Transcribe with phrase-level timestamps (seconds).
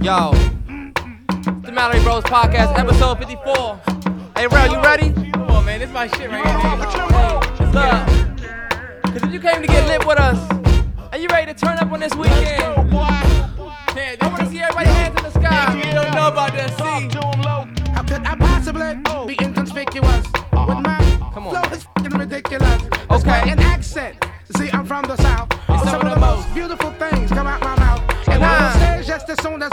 [0.00, 0.30] Yo,
[1.62, 3.80] the Mallory Bros Podcast, episode 54.
[4.36, 5.12] Hey, Rel, you ready?
[5.32, 5.80] Come on, man.
[5.80, 6.78] This is my shit right here.
[6.78, 8.08] What's up?
[9.12, 10.38] Cause if you came to get lit with us,
[11.10, 12.92] are you ready to turn up on this weekend?
[13.96, 15.74] Yeah, I wanna see everybody hands in the sky.
[15.76, 16.70] You don't know about that.
[16.78, 18.94] See, How could I possibly
[19.26, 20.26] be inconspicuous?
[20.26, 20.80] With uh-huh.
[20.80, 21.50] my uh-huh.
[21.50, 22.82] flow is fing ridiculous.
[23.10, 23.50] Okay.
[23.50, 24.24] an accent.
[24.56, 25.48] See, I'm from the south.
[25.66, 28.02] But some of the most beautiful things come out my mouth.
[28.28, 28.68] And Nah.
[28.68, 29.72] on stage just as soon as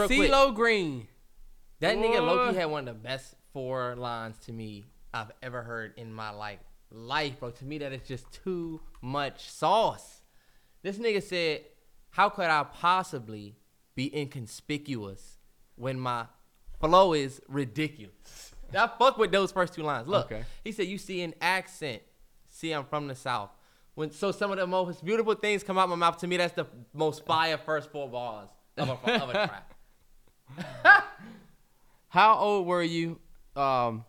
[0.00, 0.30] real quick.
[0.30, 1.06] CeeLo Green.
[1.80, 4.84] That nigga Loki had one of the best four lines to me
[5.14, 7.50] I've ever heard in my like life, bro.
[7.50, 10.22] To me, that is just too much sauce.
[10.82, 11.62] This nigga said,
[12.10, 13.56] "How could I possibly
[13.94, 15.38] be inconspicuous
[15.76, 16.26] when my
[16.80, 20.06] flow is ridiculous?" I fuck with those first two lines.
[20.06, 20.44] Look, Okay.
[20.62, 22.02] he said, "You see an accent.
[22.46, 23.50] See, I'm from the south."
[23.94, 26.18] When so some of the most beautiful things come out my mouth.
[26.18, 29.69] To me, that's the most fire first four bars of a, of a track.
[32.08, 33.20] How old were you?
[33.54, 34.04] Um,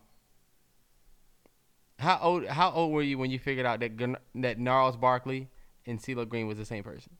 [1.98, 2.46] how old?
[2.46, 3.92] How old were you when you figured out that
[4.34, 5.48] that Gnarls Barkley
[5.86, 7.12] and CeeLo Green was the same person?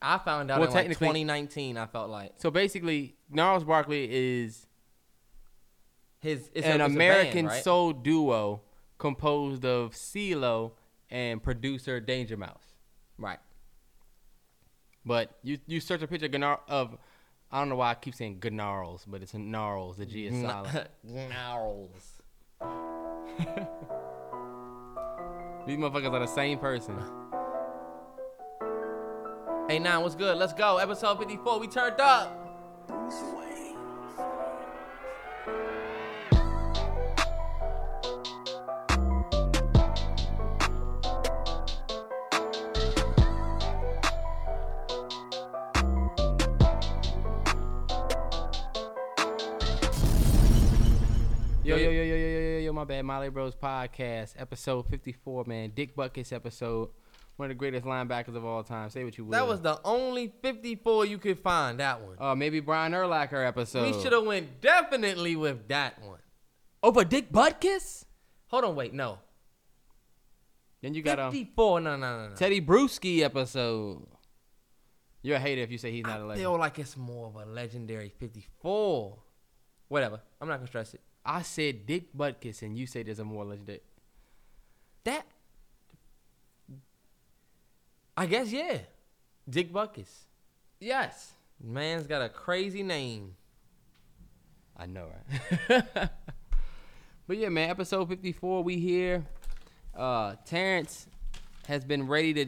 [0.00, 1.76] I found out Well, in like 2019.
[1.76, 4.66] I felt like So basically, Gnarls Barkley is
[6.20, 7.64] his it's an a, American band, right?
[7.64, 8.62] soul duo
[8.98, 10.72] composed of CeeLo
[11.10, 12.74] and producer Danger Mouse.
[13.18, 13.40] right.
[15.04, 16.96] But you you search a picture of
[17.52, 19.98] I don't know why I keep saying Gnarls, but it's Gnarls.
[19.98, 20.88] The G is silent.
[21.04, 22.22] Gnarls.
[25.66, 26.96] These motherfuckers are the same person.
[29.68, 30.38] Hey, nine, what's good?
[30.38, 30.78] Let's go.
[30.78, 31.60] Episode 54.
[31.60, 32.38] We turned up.
[52.82, 53.04] My bad.
[53.04, 55.70] Mallory Bros podcast, episode 54, man.
[55.72, 56.88] Dick Butkus episode.
[57.36, 58.90] One of the greatest linebackers of all time.
[58.90, 59.30] Say what you will.
[59.30, 61.78] That was the only 54 you could find.
[61.78, 62.16] That one.
[62.18, 63.94] uh, maybe Brian Urlacher episode.
[63.94, 66.18] we should have went definitely with that one.
[66.82, 68.04] over Dick Butkus.
[68.48, 69.20] Hold on, wait, no.
[70.82, 71.80] Then you got a 54.
[71.82, 72.34] No, no, no, no.
[72.34, 74.04] Tedy Bruschi episode.
[75.22, 76.40] You're a hater if you say he's not a I legend.
[76.46, 79.18] feel like it's more of a legendary 54.
[79.86, 80.20] Whatever.
[80.40, 81.00] I'm not gonna stress it.
[81.24, 83.80] I said Dick Butkus, and you say there's a more legendary.
[85.04, 85.26] That.
[88.16, 88.78] I guess yeah.
[89.48, 90.08] Dick Butkus.
[90.80, 91.32] Yes.
[91.62, 93.36] Man's got a crazy name.
[94.76, 95.06] I know,
[95.68, 95.84] right?
[97.26, 99.24] but yeah, man, episode 54, we here.
[99.94, 101.06] Uh, Terrence
[101.66, 102.46] has been ready to.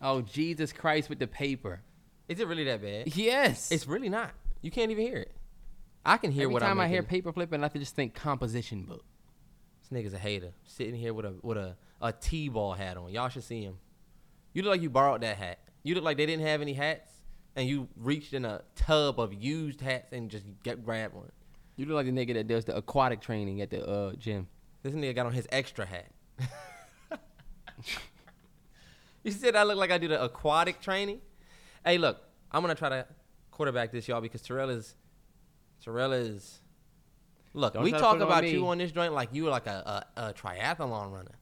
[0.00, 1.80] Oh, Jesus Christ with the paper.
[2.28, 3.14] Is it really that bad?
[3.16, 3.70] Yes.
[3.70, 4.30] It's really not.
[4.60, 5.32] You can't even hear it.
[6.04, 8.82] I can hear Every what time I'm I hear paper flipping, I just think composition
[8.82, 9.04] book.
[9.80, 10.52] This nigga's a hater.
[10.64, 13.10] Sitting here with a with a, a T-ball hat on.
[13.10, 13.78] Y'all should see him.
[14.52, 15.60] You look like you borrowed that hat.
[15.82, 17.10] You look like they didn't have any hats,
[17.56, 21.30] and you reached in a tub of used hats and just get grabbed one.
[21.76, 24.48] You look like the nigga that does the aquatic training at the uh, gym.
[24.82, 26.10] This nigga got on his extra hat.
[29.22, 31.20] you said I look like I do the aquatic training.
[31.84, 32.20] Hey, look,
[32.50, 33.06] I'm gonna try to
[33.50, 34.96] quarterback this, y'all, because Terrell is
[35.82, 36.60] Terrell is.
[37.54, 39.66] Look, Don't we talk it on about you on this joint like you were like
[39.66, 41.38] a, a, a triathlon runner.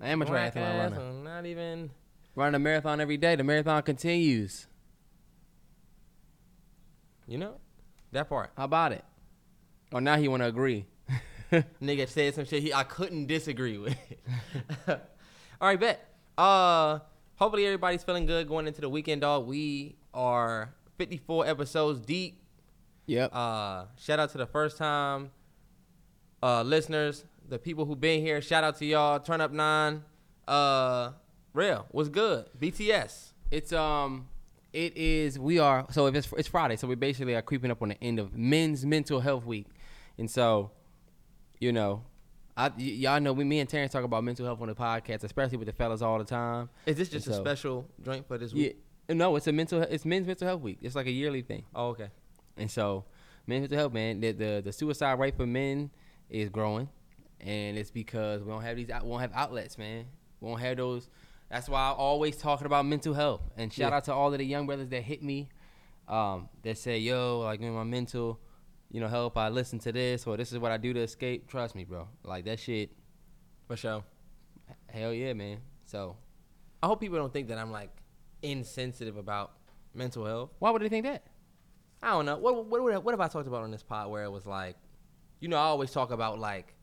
[0.00, 0.96] I am a triathlon runner.
[0.96, 1.90] Triathlon, Not even.
[2.34, 3.34] Running a marathon every day.
[3.34, 4.66] The marathon continues.
[7.26, 7.54] You know,
[8.12, 8.52] that part.
[8.56, 9.04] How about it?
[9.92, 10.86] Oh, now he want to agree.
[11.82, 13.96] Nigga said some shit he I couldn't disagree with.
[14.88, 14.98] All
[15.62, 16.14] right, bet.
[16.36, 17.00] Uh,
[17.36, 19.46] hopefully everybody's feeling good going into the weekend, dog.
[19.46, 22.42] We are 54 episodes deep.
[23.08, 23.30] Yep.
[23.34, 25.30] Uh, shout out to the first time
[26.42, 28.40] uh listeners, the people who've been here.
[28.40, 29.18] Shout out to y'all.
[29.18, 30.04] Turn up nine.
[30.46, 31.10] Uh,
[31.52, 32.46] real was good.
[32.60, 33.32] BTS.
[33.50, 34.28] It's um,
[34.72, 35.38] it is.
[35.38, 38.02] We are so if it's it's Friday, so we basically are creeping up on the
[38.04, 39.66] end of Men's Mental Health Week,
[40.18, 40.70] and so,
[41.58, 42.02] you know,
[42.56, 45.24] I y- y'all know we me and Terrence talk about mental health on the podcast,
[45.24, 46.68] especially with the fellas all the time.
[46.86, 48.76] Is this just And a so- special joint for this week?
[49.08, 49.80] Yeah, no, it's a mental.
[49.82, 50.78] It's Men's Mental Health Week.
[50.82, 52.10] It's like a yearly thing, Oh, okay.
[52.58, 53.04] And so
[53.46, 54.20] men's mental health, man.
[54.20, 55.90] The the, the suicide rate for men
[56.28, 56.88] is growing,
[57.40, 60.06] and it's because we don't have these we don't have outlets, man.
[60.40, 61.08] We don't have those.
[61.50, 63.40] That's why I'm always talking about mental health.
[63.56, 63.96] And shout Yeah.
[63.96, 65.48] out to all of the young brothers that hit me,
[66.06, 68.38] um, that say, "Yo, like in my mental,
[68.90, 69.36] you know, help.
[69.38, 72.08] I listen to this, or this is what I do to escape." Trust me, bro.
[72.22, 72.90] Like that shit.
[73.66, 74.04] For sure.
[74.90, 75.58] Hell yeah, man.
[75.86, 76.16] So
[76.82, 77.90] I hope people don't think that I'm like
[78.42, 79.52] insensitive about
[79.94, 80.50] mental health.
[80.58, 81.24] why would they think that?
[82.02, 82.36] I don't know.
[82.38, 84.76] What what what, what have I talked about on this pod where it was like,
[85.40, 86.74] you know, I always talk about like,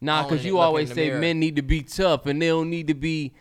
[0.00, 1.20] Nah, because you always say mirror.
[1.20, 3.34] men need to be tough and they don't need to be.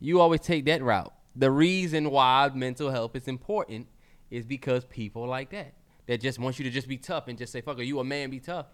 [0.00, 1.12] You always take that route.
[1.34, 3.86] The reason why mental health is important
[4.30, 5.74] is because people like that
[6.06, 8.04] that just want you to just be tough and just say "fuck it," you a
[8.04, 8.66] man, be tough,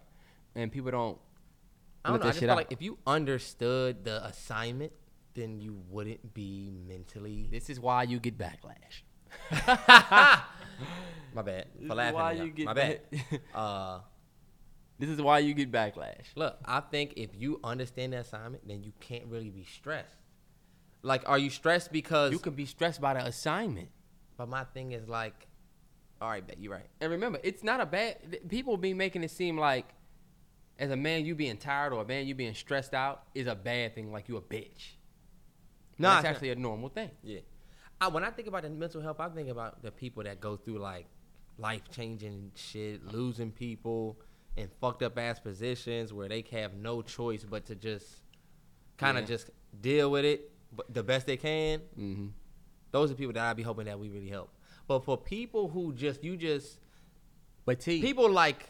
[0.55, 1.17] and people don't.
[2.05, 2.25] I don't know.
[2.25, 2.57] I just feel out.
[2.57, 4.91] like if you understood the assignment,
[5.35, 7.47] then you wouldn't be mentally.
[7.49, 9.03] This is why you get backlash.
[11.35, 12.13] My bad This for is laughing.
[12.15, 12.47] why y'all.
[12.47, 13.01] get My bad.
[13.55, 13.99] uh,
[14.99, 16.25] This is why you get backlash.
[16.35, 20.15] look, I think if you understand the assignment, then you can't really be stressed.
[21.01, 22.31] Like, are you stressed because?
[22.31, 23.89] You can be stressed by the assignment.
[24.37, 25.47] but my thing is like,
[26.21, 26.87] all right, bet you're right.
[27.01, 28.17] And remember, it's not a bad.
[28.31, 29.85] th- People be making it seem like,
[30.79, 33.55] as a man, you being tired or a man, you being stressed out is a
[33.55, 34.11] bad thing.
[34.11, 34.93] Like you a bitch.
[35.97, 36.25] No, No, it's not.
[36.25, 37.11] actually a normal thing.
[37.23, 37.39] Yeah.
[38.03, 40.55] I, when I think about the mental health, I think about the people that go
[40.57, 41.05] through like
[41.57, 44.17] life changing shit, losing people
[44.55, 48.05] in fucked up ass positions where they have no choice but to just
[48.97, 49.27] kind of Yeah.
[49.35, 49.49] just
[49.81, 51.79] deal with it but the best they can.
[51.97, 52.27] Mm-hmm.
[52.91, 54.49] Those are people that I'd be hoping that we really help.
[54.87, 56.79] But for people who just you just
[57.65, 58.69] But T, people like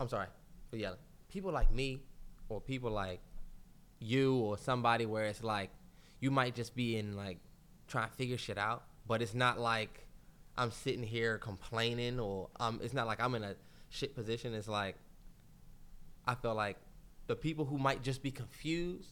[0.00, 0.26] I'm sorry
[0.70, 0.98] for yelling.
[1.28, 2.00] People like me
[2.48, 3.20] or people like
[4.00, 5.70] you or somebody where it's like
[6.20, 7.38] you might just be in like
[7.88, 10.06] trying to figure shit out, but it's not like
[10.56, 13.54] I'm sitting here complaining or um it's not like I'm in a
[13.90, 14.54] shit position.
[14.54, 14.96] It's like
[16.26, 16.78] I feel like
[17.26, 19.10] the people who might just be confused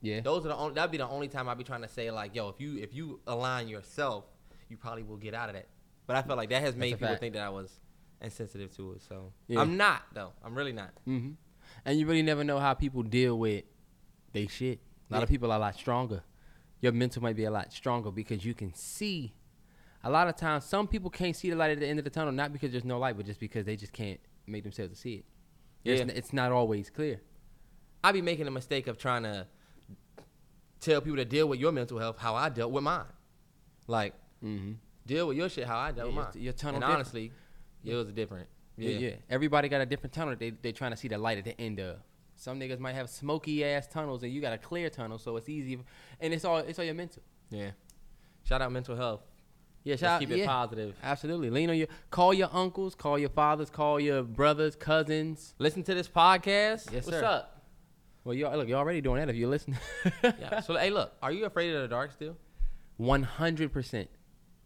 [0.00, 2.10] yeah, those are the only that'd be the only time I'd be trying to say
[2.12, 4.24] like, yo, if you if you align yourself,
[4.68, 5.66] you probably will get out of that.
[6.06, 7.20] But I feel like that has made people fact.
[7.20, 7.80] think that I was
[8.20, 9.02] insensitive to it.
[9.02, 9.60] So Yeah.
[9.60, 10.32] I'm not though.
[10.44, 10.90] I'm really not.
[11.04, 11.30] hmm
[11.84, 13.64] And you really never know how people deal with
[14.32, 14.78] they shit.
[15.10, 16.22] A lot of people are a lot stronger.
[16.80, 19.34] Your mental might be a lot stronger because you can see.
[20.04, 22.10] A lot of times, some people can't see the light at the end of the
[22.10, 24.96] tunnel, not because there's no light, but just because they just can't make themselves to
[24.96, 25.24] see it.
[25.84, 26.04] It's, Yeah.
[26.04, 27.20] n- it's not always clear.
[28.04, 29.46] I be making a mistake of trying to
[30.80, 33.04] tell people to deal with your mental health how I dealt with mine.
[33.86, 34.14] Like
[34.44, 34.74] Mm-hmm.
[35.04, 36.42] deal with your shit how I dealt Yeah, with your- mine.
[36.44, 36.94] your tunnel and different.
[36.96, 37.32] honestly,
[37.84, 38.48] it was different.
[38.76, 38.90] Yeah.
[38.90, 40.36] yeah, Everybody got a different tunnel.
[40.36, 41.96] They they trying to see the light at the end of.
[42.38, 45.48] Some niggas might have smoky ass tunnels, and you got a clear tunnel, so it's
[45.48, 45.76] easy.
[46.20, 47.20] And it's all it's all your mental.
[47.50, 47.70] Yeah.
[48.44, 49.22] Shout out mental health.
[49.82, 50.46] Yeah, Let's shout keep it yeah.
[50.46, 50.94] positive.
[51.02, 51.50] Absolutely.
[51.50, 55.54] Lean on your call your uncles, call your fathers, call your brothers, cousins.
[55.58, 56.92] Listen to this podcast.
[56.92, 57.24] Yes, What's sir.
[57.24, 57.64] up?
[58.22, 59.78] Well, you look, you're already doing that if you're listening.
[60.22, 60.60] Yeah.
[60.60, 62.36] So hey, look, are you afraid of the dark still?
[62.98, 64.08] One hundred percent.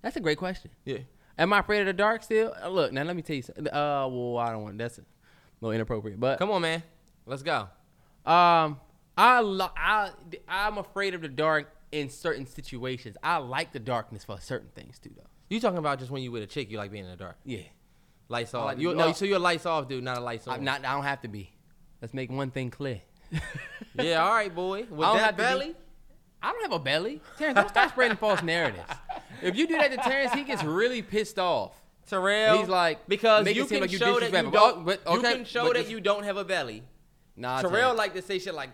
[0.03, 0.73] That's a great question.
[0.85, 0.99] Yeah.
[1.39, 2.55] Am I afraid of the dark still?
[2.69, 3.43] Look, now let me tell you.
[3.43, 3.69] Something.
[3.69, 4.77] Uh, well, I don't want.
[4.77, 5.03] That's a
[5.63, 6.83] little inappropriate, but Come on, man.
[7.27, 7.69] Let's go.
[8.25, 8.81] Um,
[9.17, 10.11] I, lo- I
[10.49, 13.17] I'm afraid of the dark in certain situations.
[13.23, 15.27] I like the darkness for certain things too, though.
[15.51, 17.37] You talking about just when you with a chick, you like being in the dark.
[17.45, 17.61] Yeah,
[18.29, 18.65] Lights I off.
[18.67, 19.09] like- you, no.
[19.09, 20.55] oh, so you're a lights off dude, not a lights on.
[20.55, 20.85] I'm not.
[20.85, 21.53] I don't have to be.
[22.01, 23.01] Let's make one thing clear.
[23.95, 24.87] yeah, all right, boy.
[24.91, 25.75] With I don't that have to be- belly,
[26.43, 27.21] I don't have a belly.
[27.39, 28.89] Terrence, don't start spreading false narratives.
[29.43, 31.73] If you do that to Terrence, he gets really pissed off.
[32.07, 32.59] Terrell.
[32.59, 34.99] He's like, because you can like you show that you don't.
[35.07, 36.83] Oh, You can show that you don't have a belly.
[37.37, 37.99] Nah, Terrell Terrence.
[37.99, 38.71] like to say shit like,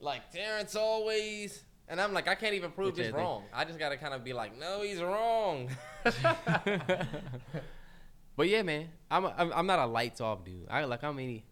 [0.00, 3.44] like Terrence always, and I'm like, I can't even prove this wrong.
[3.52, 5.68] I just gotta kind of be like, no, he's wrong.
[8.36, 10.66] But yeah, man, I'm a, I'm not a lights off dude.
[10.70, 11.44] I like I'm any.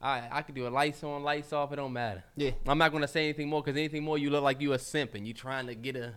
[0.00, 1.72] I I could do a lights on, lights off.
[1.72, 2.24] It don't matter.
[2.36, 2.52] Yeah.
[2.66, 5.14] I'm not gonna say anything more because anything more, you look like you a simp
[5.14, 6.14] and you trying to get a.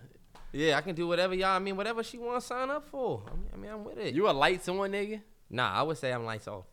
[0.53, 1.49] Yeah, I can do whatever y'all.
[1.49, 3.23] I mean, whatever she want to sign up for.
[3.27, 4.15] I mean, I mean, I'm with it.
[4.15, 5.21] You a lights on nigga?
[5.49, 6.65] Nah, I would say I'm lights off.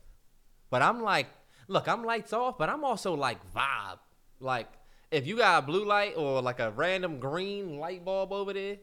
[0.69, 1.27] But I'm like,
[1.67, 3.99] look, I'm lights off, but I'm also like vibe.
[4.39, 4.67] Like,
[5.11, 8.77] if you got a blue light or like a random green light bulb over there,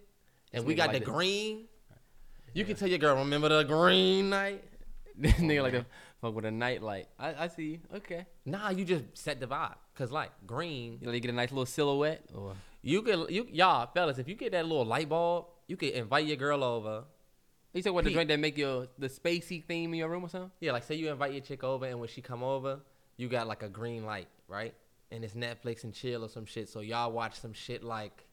[0.53, 1.67] and we got like the green,
[2.55, 4.65] you can tell your girl, remember the green night?
[5.21, 5.85] This nigga like a
[6.23, 7.09] fuck with a night light.
[7.19, 7.79] I, I see you.
[7.97, 8.25] Okay.
[8.47, 9.75] Nah, you just set the vibe.
[9.95, 12.25] Cause like green, You know, you get a nice little silhouette.
[12.35, 15.91] Or you could you y'all fellas, if you get that little light bulb, you could
[15.91, 17.05] invite your girl over.
[17.73, 18.17] You said what the Pete.
[18.17, 20.51] joint that make your the spacey theme in your room or something?
[20.61, 22.81] Yeah, like say you invite your chick over, and when she come over,
[23.17, 24.75] you got like a green light, right?
[25.13, 26.69] And it's Netflix and chill or some shit.
[26.69, 28.27] So y'all watch some shit like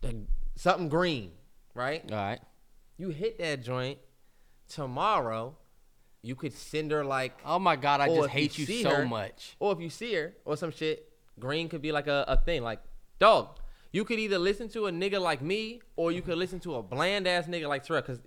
[0.00, 0.16] the
[0.54, 1.32] something green,
[1.74, 2.02] right?
[2.10, 2.40] All right.
[2.98, 3.98] You hit that joint
[4.68, 5.56] tomorrow.
[6.22, 8.66] You could send her like, Oh my god, I Or just if hate you you
[8.66, 9.56] see so her- much.
[9.60, 12.62] or if you see her or some shit, green could be like a, a thing.
[12.62, 12.80] Like,
[13.18, 13.58] dog,
[13.92, 16.82] you could either listen to a nigga like me or you could listen to a
[16.82, 18.02] bland ass nigga like Terrell.
[18.02, 18.20] Cause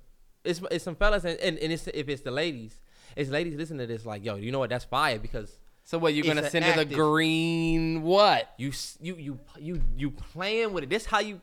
[0.43, 2.79] it's it's some fellas and, and, and it's, if it's the ladies,
[3.15, 4.69] it's ladies listen to this like, yo, you know what?
[4.69, 6.13] That's fire because So what?
[6.13, 8.53] You're gonna send her the green what?
[8.57, 10.89] you you you you you playing with it.
[10.89, 11.41] This how you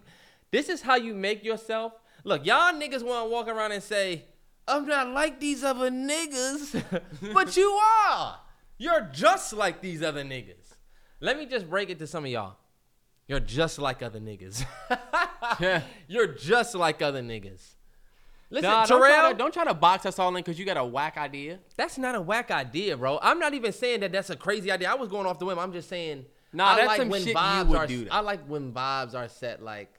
[0.50, 1.92] this is how you make yourself
[2.24, 2.46] look.
[2.46, 4.24] Y'all niggas want to walk around and say,
[4.66, 7.02] "I'm not like these other niggas,"
[7.34, 8.40] but you are.
[8.78, 10.74] You're just like these other niggas.
[11.20, 12.56] Let me just break it to some of y'all.
[13.26, 14.64] You're just like other niggas.
[16.08, 17.74] You're just like other niggas.
[18.50, 20.64] Listen, Nah, don't, try Terrell, to, don't try to box us all in because you
[20.64, 21.58] got a whack idea.
[21.76, 23.18] that's not a whack idea, bro.
[23.20, 24.90] I'm not even saying that that's a crazy idea.
[24.90, 25.58] I was going off the whim.
[25.58, 26.24] I'm just saying.
[26.52, 27.86] Nah, I that's like some when shit you vibes would are.
[27.86, 28.10] do, though.
[28.10, 29.62] I like when vibes are set.
[29.62, 29.92] Like,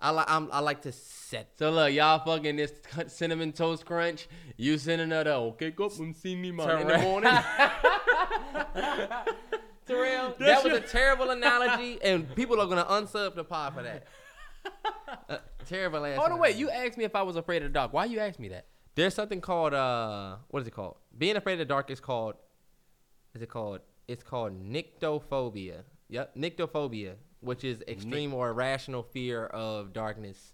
[0.00, 0.30] I like.
[0.30, 1.50] I'm, like to set.
[1.58, 2.72] So look, y'all fucking this
[3.08, 4.28] cinnamon toast crunch.
[4.56, 7.30] You sending her the okay, go up and see me man in the morning.
[9.86, 14.06] Terrell, that was a terrible analogy, and people are gonna unsub the pod for that.
[15.28, 16.16] Uh, terrible ass.
[16.16, 16.56] Hold on, wait.
[16.56, 16.60] analogy.
[16.60, 17.92] You asked me if I was afraid of the dark.
[17.92, 18.66] Why you ask me that?
[18.94, 20.96] There's something called uh, what is it called?
[21.16, 22.34] Being afraid of the dark is called.
[23.34, 23.80] Is it called?
[24.06, 25.82] It's called nyctophobia.
[26.08, 30.52] Yep, nyctophobia, which is extreme or irrational fear of darkness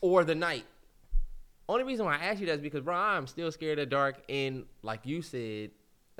[0.00, 0.66] or the night.
[1.68, 4.16] Only reason why I asked you that is because, bro, I'm still scared of dark,
[4.28, 5.70] and like you said,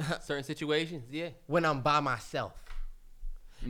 [0.23, 1.29] Certain situations, yeah.
[1.47, 2.53] when I'm by myself.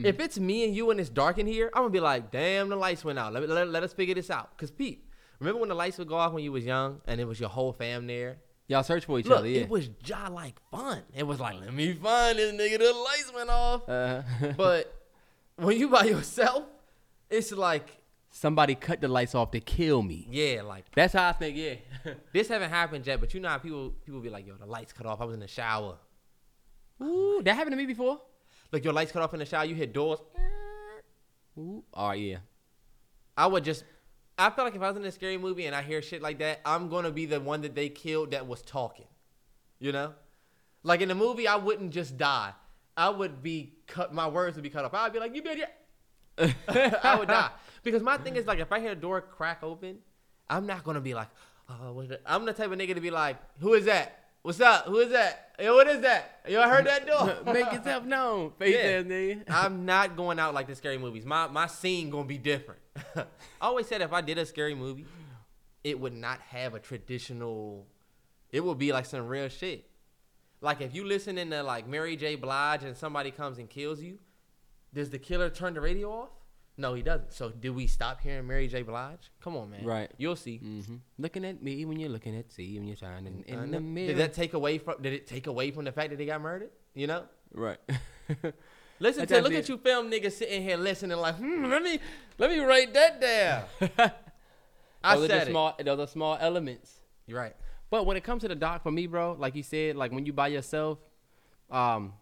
[0.03, 2.69] If it's me and you and it's dark in here, I'm gonna be like, damn,
[2.69, 3.33] the lights went out.
[3.33, 4.57] Let, let, let us figure this out.
[4.57, 5.05] Cause Pete,
[5.39, 7.49] remember when the lights would go off when you was young and it was your
[7.49, 8.37] whole fam there?
[8.67, 9.61] Y'all search for each Look, other, yeah.
[9.61, 11.01] it was ja like fun.
[11.13, 12.79] It was like, let me find this nigga.
[12.79, 13.89] The lights went off.
[13.89, 14.21] uh,
[14.57, 14.93] but
[15.57, 16.63] when you by yourself,
[17.29, 17.97] it's like,
[18.29, 20.25] somebody cut the lights off to kill me.
[20.31, 21.75] yeah, like That's how I think, yeah.
[22.33, 23.19] this haven't happened yet.
[23.19, 25.19] But you know how people people be like, yo, the lights cut off.
[25.19, 25.97] I was in the shower.
[27.03, 28.21] Ooh, that happened to me before.
[28.71, 29.65] Like your lights cut off in the shower.
[29.65, 30.19] You hit doors.
[31.57, 32.37] Ooh, right, yeah.
[33.35, 33.83] I would just.
[34.37, 36.39] I feel like if I was in a scary movie and I hear shit like
[36.39, 39.07] that, I'm gonna be the one that they killed that was talking.
[39.79, 40.13] You know,
[40.83, 42.53] like in the movie, I wouldn't just die.
[42.95, 44.13] I would be cut.
[44.13, 44.93] My words would be cut off.
[44.93, 45.65] I'd be like, "You better."
[47.03, 47.49] I would die
[47.83, 49.97] because my thing is like, if I hear a door crack open,
[50.49, 51.27] I'm not gonna be like,
[51.69, 52.03] "Oh?
[52.25, 54.20] I'm the type of nigga to be like, "Who is that?
[54.43, 54.85] What's up?
[54.87, 55.53] Who is that?
[55.59, 56.41] Yo, what is that?
[56.47, 58.51] Yo, I heard that door." Make yourself known.
[58.59, 58.89] Face Yeah.
[58.99, 59.43] ass nigga.
[59.49, 61.25] I'm not going out like the scary movies.
[61.25, 62.81] My my scene gonna be different.
[63.15, 63.25] I
[63.61, 65.05] always said if I did a scary movie,
[65.83, 67.85] it would not have a traditional.
[68.51, 69.85] It would be like some real shit.
[70.59, 72.35] Like if you listening to like Mary J.
[72.35, 74.17] Blige and somebody comes and kills you,
[74.93, 76.29] does the killer turn the radio off?
[76.81, 77.31] No, he doesn't.
[77.33, 78.81] So do we stop hearing Mary J.
[78.81, 79.31] Blige?
[79.43, 79.85] Come on, man.
[79.85, 80.09] Right.
[80.17, 80.57] You'll see.
[80.57, 83.79] hmm Looking at me when you're looking at see when you're shining in Uh, the
[83.79, 84.07] mirror.
[84.07, 84.95] did that take away from?
[85.01, 86.71] Did it take away from the fact that he got murdered?
[86.95, 87.23] You know.
[87.53, 87.77] right.
[88.99, 89.57] Listen to look it.
[89.63, 91.99] at you film niggas sitting here listening like, hmm, let me
[92.37, 93.63] let me write that down.
[95.03, 95.51] I those are said it.
[95.51, 95.75] small.
[95.83, 96.99] Those are small elements.
[97.25, 97.55] You're right.
[97.89, 100.25] But when it comes to the doc, for me, bro, like you said, like when
[100.25, 100.99] you by yourself,
[101.69, 102.13] um,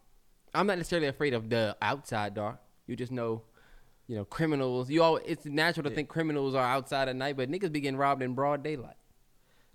[0.54, 2.60] I'm not necessarily afraid of the outside dark.
[2.88, 3.44] You just know,
[4.10, 4.90] you know, criminals.
[4.90, 5.18] You all.
[5.18, 8.34] It's natural to think criminals are outside at night, but niggas be getting robbed in
[8.34, 8.98] broad daylight.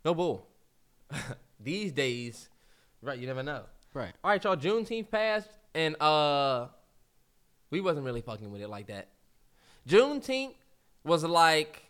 [0.04, 0.48] No bull.
[1.60, 2.50] These days,
[3.00, 3.16] right?
[3.16, 3.62] You never know.
[3.94, 4.12] Right.
[4.24, 4.56] All right, y'all.
[4.56, 6.66] Juneteenth passed, and uh,
[7.70, 9.06] we wasn't really fucking with it like that.
[9.88, 10.54] Juneteenth
[11.04, 11.84] was like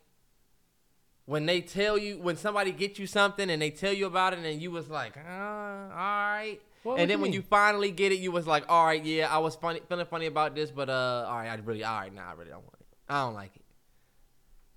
[1.25, 4.41] when they tell you when somebody get you something and they tell you about it,
[4.41, 6.59] and you was like, uh, all right.
[6.85, 7.41] What- and then when mean?
[7.41, 10.27] you finally get it, you was like, all right, yeah, I was funny, feeling funny
[10.27, 12.77] about this, but uh, all right, I really, all right, nah, I really don't want
[12.81, 12.87] it.
[13.09, 13.63] I don't like it.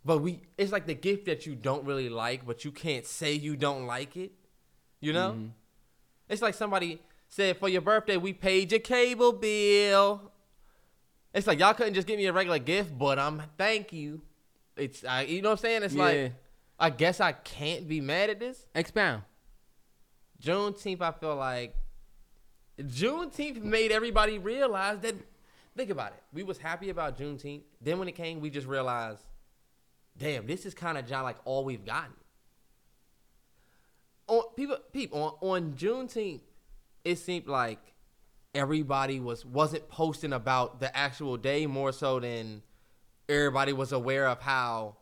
[0.03, 3.33] But we, it's like the gift that you don't really like, but you can't say
[3.33, 4.31] you don't like it.
[5.01, 5.31] You know?
[5.31, 5.47] Mm-hmm.
[6.29, 10.31] It's like somebody said, for your birthday, we paid your cable bill.
[11.33, 14.21] It's like y'all couldn't just give me a regular gift, but I'm thank you.
[14.77, 15.83] it's I, you know what I'm saying.
[15.83, 16.03] It's Yeah.
[16.03, 16.33] like
[16.79, 18.65] I guess I can't be mad at this.
[18.73, 19.23] Expound.
[20.41, 21.75] Juneteenth, I feel like
[22.79, 25.15] Juneteenth made everybody realize that.
[25.75, 26.23] Think about it.
[26.33, 27.61] We was happy about Juneteenth.
[27.81, 29.21] Then when it came, we just realized,
[30.17, 32.13] damn, this is kind of John like all we've gotten.
[34.27, 36.41] On people, people on on Juneteenth,
[37.05, 37.79] it seemed like
[38.55, 42.63] everybody was wasn't posting about the actual day more so than
[43.29, 44.97] everybody was aware of how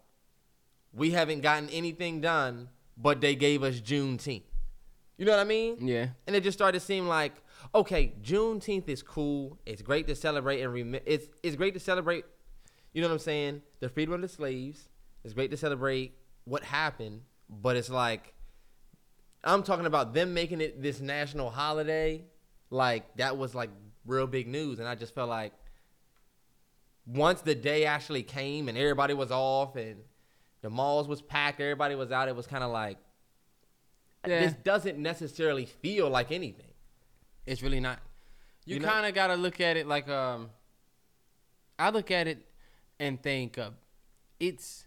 [0.93, 4.43] we haven't gotten anything done, but they gave us Juneteenth.
[5.17, 5.87] You know what I mean?
[5.87, 6.07] Yeah.
[6.27, 7.33] And it just started to seem like,
[7.75, 9.59] okay, Juneteenth is cool.
[9.65, 12.25] It's great to celebrate and rem- it's it's great to celebrate.
[12.93, 13.61] You know what I'm saying?
[13.81, 14.87] The freedom of the slaves.
[15.23, 18.33] It's great to celebrate what happened, but it's like
[19.43, 22.23] I'm talking about them making it this national holiday.
[22.69, 23.69] Like that was like
[24.05, 25.53] real big news, and I just felt like
[27.05, 29.97] once the day actually came and everybody was off and
[30.61, 32.27] the malls was packed, everybody was out.
[32.27, 32.97] It was kind of like
[34.25, 34.39] Yeah.
[34.39, 36.71] this doesn't necessarily feel like anything.
[37.45, 37.99] It's really not.
[38.65, 40.49] You, You know- kind of got to look at it like um.
[41.77, 42.39] I look at it
[42.99, 43.71] and think uh,
[44.39, 44.85] it's.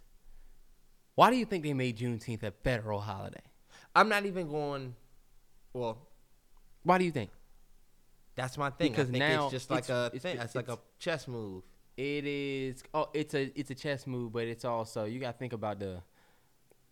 [1.15, 3.43] Why do you think they made Juneteenth a federal holiday?
[3.95, 4.95] I'm not even going.
[5.73, 5.99] Well,
[6.83, 7.31] Why do you think?
[8.37, 8.93] that's my thing.
[8.93, 10.33] Because I think now it's just like it's- a it's- thing.
[10.35, 11.65] it's- It's, like a chess move.
[11.97, 12.85] It is.
[12.95, 15.79] Oh, it's a it's a chess move, but it's also you got to think about
[15.81, 16.01] the.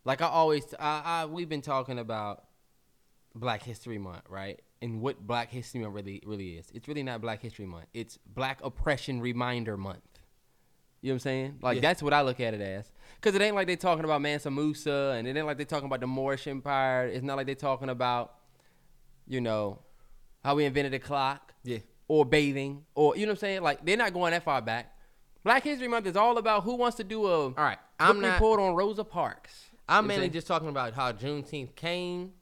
[0.05, 2.45] Like I always, I, I we've been talking about
[3.35, 4.61] Black History Month, right?
[4.83, 6.71] And what Black History Month really really is.
[6.75, 7.87] It's really not Black History Month.
[7.95, 10.01] It's Black Oppression Reminder Month.
[11.01, 11.59] You know what I'm saying?
[11.63, 11.81] Like Yeah.
[11.83, 12.91] that's what I look at it as.
[13.21, 15.87] Cause it ain't like they talking about Mansa Musa, and it ain't like they talking
[15.87, 17.07] about the Moorish Empire.
[17.07, 18.35] It's not like they talking about,
[19.27, 19.79] you know,
[20.45, 21.79] how we invented the clock Yeah.
[22.09, 23.63] or bathing or you know what I'm saying?
[23.63, 24.93] Like they're not going that far back.
[25.43, 27.79] Black History Month is all about who wants to do a All right.
[28.01, 28.35] I'm not.
[28.35, 29.71] report on Rosa Parks.
[29.89, 32.33] I'm You know what mainly just talking about how Juneteenth came,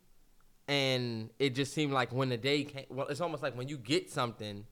[0.69, 2.87] and it just seemed like when the day came.
[2.91, 4.67] Well, it's almost like when you get something.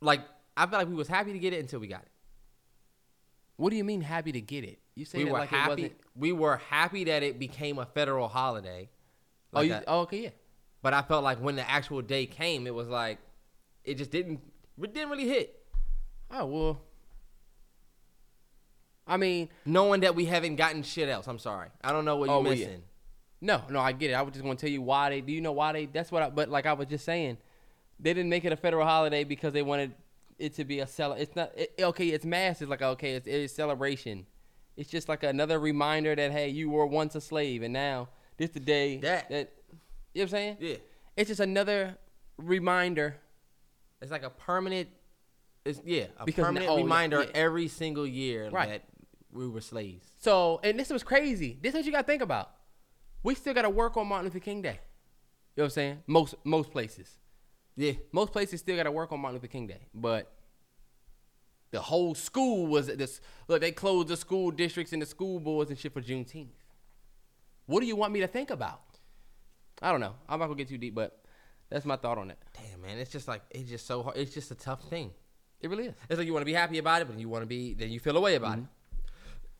[0.00, 0.20] Like
[0.56, 2.08] I felt like we was happy to get it until we got it.
[3.56, 4.78] What do you mean happy to get it?
[4.94, 5.70] You say we were like it happy.
[5.82, 5.92] wasn't.
[6.16, 8.88] We were happy that it became a federal holiday.
[9.52, 10.30] Oh, you, a- oh, okay, yeah.
[10.82, 13.18] But I felt like when the actual day came, it was like
[13.84, 14.40] it just didn't
[14.80, 15.54] it didn't really hit.
[16.30, 16.82] Oh well.
[19.06, 21.26] I mean, Knowing that we haven't gotten shit else.
[21.26, 21.68] I'm sorry.
[21.82, 22.68] I don't know what Oh, you're missing.
[22.70, 22.76] yeah.
[23.40, 24.14] No, no, I get it.
[24.14, 25.20] I was just gonna tell you why they.
[25.20, 25.86] Do you know why they?
[25.86, 26.22] That's what.
[26.22, 27.38] I, but like I was just saying,
[28.00, 29.92] they didn't make it a federal holiday because they wanted
[30.38, 31.12] it to be a cel.
[31.12, 32.08] It's not it, okay.
[32.08, 32.60] It's mass.
[32.60, 33.12] It's like okay.
[33.14, 34.26] It's, it's celebration.
[34.76, 38.50] It's just like another reminder that hey, you were once a slave and now this
[38.50, 39.52] the day That- that.
[40.14, 40.56] You know what I'm saying?
[40.60, 40.76] Yeah.
[41.16, 41.96] It's just another
[42.38, 43.16] reminder.
[44.00, 44.88] It's like a permanent
[45.64, 47.30] it's yeah, a Because permanent now- oh, reminder yeah.
[47.34, 48.68] every single year Right.
[48.70, 48.84] that
[49.32, 50.06] we were slaves.
[50.16, 51.58] So, and this was crazy.
[51.60, 52.50] This is what you got to think about.
[53.22, 54.78] We still got to work on Martin Luther King Day.
[55.56, 56.02] You know what I'm saying?
[56.06, 57.18] Most most places.
[57.76, 57.92] Yeah.
[58.12, 60.32] Most places still got to work on Martin Luther King Day, but
[61.70, 63.20] the whole school was this.
[63.48, 66.48] Look, they closed the school districts and the school boards and shit for Juneteenth.
[67.66, 68.80] What do you want me to think about?
[69.82, 70.14] I don't know.
[70.28, 71.22] I'm not gonna get too deep, but
[71.70, 72.38] that's my thought on it.
[72.54, 74.16] Damn man, it's just like it's just so hard.
[74.16, 75.10] It's just a tough thing.
[75.60, 75.94] It really is.
[76.08, 77.90] It's like you want to be happy about it, but you want to be then
[77.90, 78.62] you feel away about Mm-hmm.
[78.62, 78.70] it.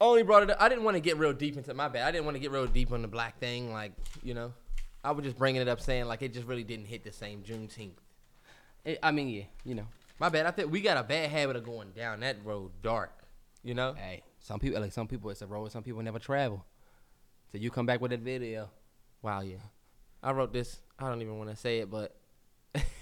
[0.00, 0.58] Only brought it up.
[0.60, 2.06] I didn't want to get real deep into my bad.
[2.06, 4.52] I didn't want to get real deep on the black thing, like you know.
[5.02, 7.42] I was just bringing it up, saying like it just really didn't hit the same
[7.42, 7.92] Juneteenth.
[8.84, 9.86] It- I mean, yeah, you know.
[10.20, 10.46] My bad.
[10.46, 13.12] I think we got a bad habit of going down that road dark.
[13.64, 13.94] You know.
[13.94, 15.72] Hey, some people like some people it's a road.
[15.72, 16.64] Some people never travel.
[17.50, 18.70] So you come back with that video.
[19.22, 19.56] Wow, yeah.
[20.22, 20.80] I wrote this.
[20.98, 22.14] I don't even want to say it, but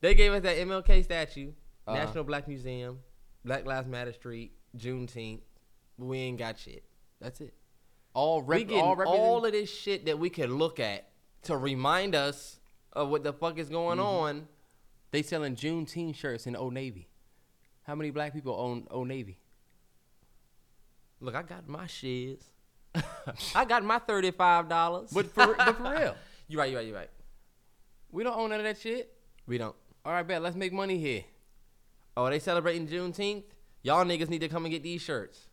[0.00, 1.52] they gave us that MLK statue,
[1.86, 1.96] Uh-huh.
[1.96, 3.00] National Black Museum,
[3.44, 5.40] Black Lives Matter Street, Juneteenth.
[6.00, 6.84] We ain't got shit.
[7.20, 7.54] That's it.
[8.14, 11.08] All we rep, getting all all, of this shit that we could look at
[11.42, 12.58] to remind us
[12.92, 14.06] of what the fuck is going Mm-hmm.
[14.06, 14.48] on.
[15.12, 17.08] They selling Juneteenth shirts in Old Navy.
[17.82, 19.38] How many black people own Old Navy?
[21.20, 22.38] Look, I got my shiz.
[23.54, 25.10] I got my thirty-five dollars.
[25.12, 26.16] But for but for real,
[26.48, 27.10] you right, you right, you right.
[28.10, 29.12] we don't own none of that shit.
[29.46, 29.74] We don't.
[30.04, 30.42] All right, bet.
[30.42, 31.24] Let's make money here.
[32.16, 33.44] Oh, they celebrating Juneteenth?
[33.82, 35.49] Y'all niggas need to come and get these shirts.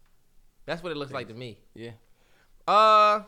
[0.67, 1.57] That's what it looks like to me.
[1.73, 1.91] Yeah.
[2.67, 3.21] Uh,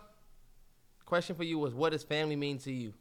[1.06, 2.94] question for you was, what does family mean to you?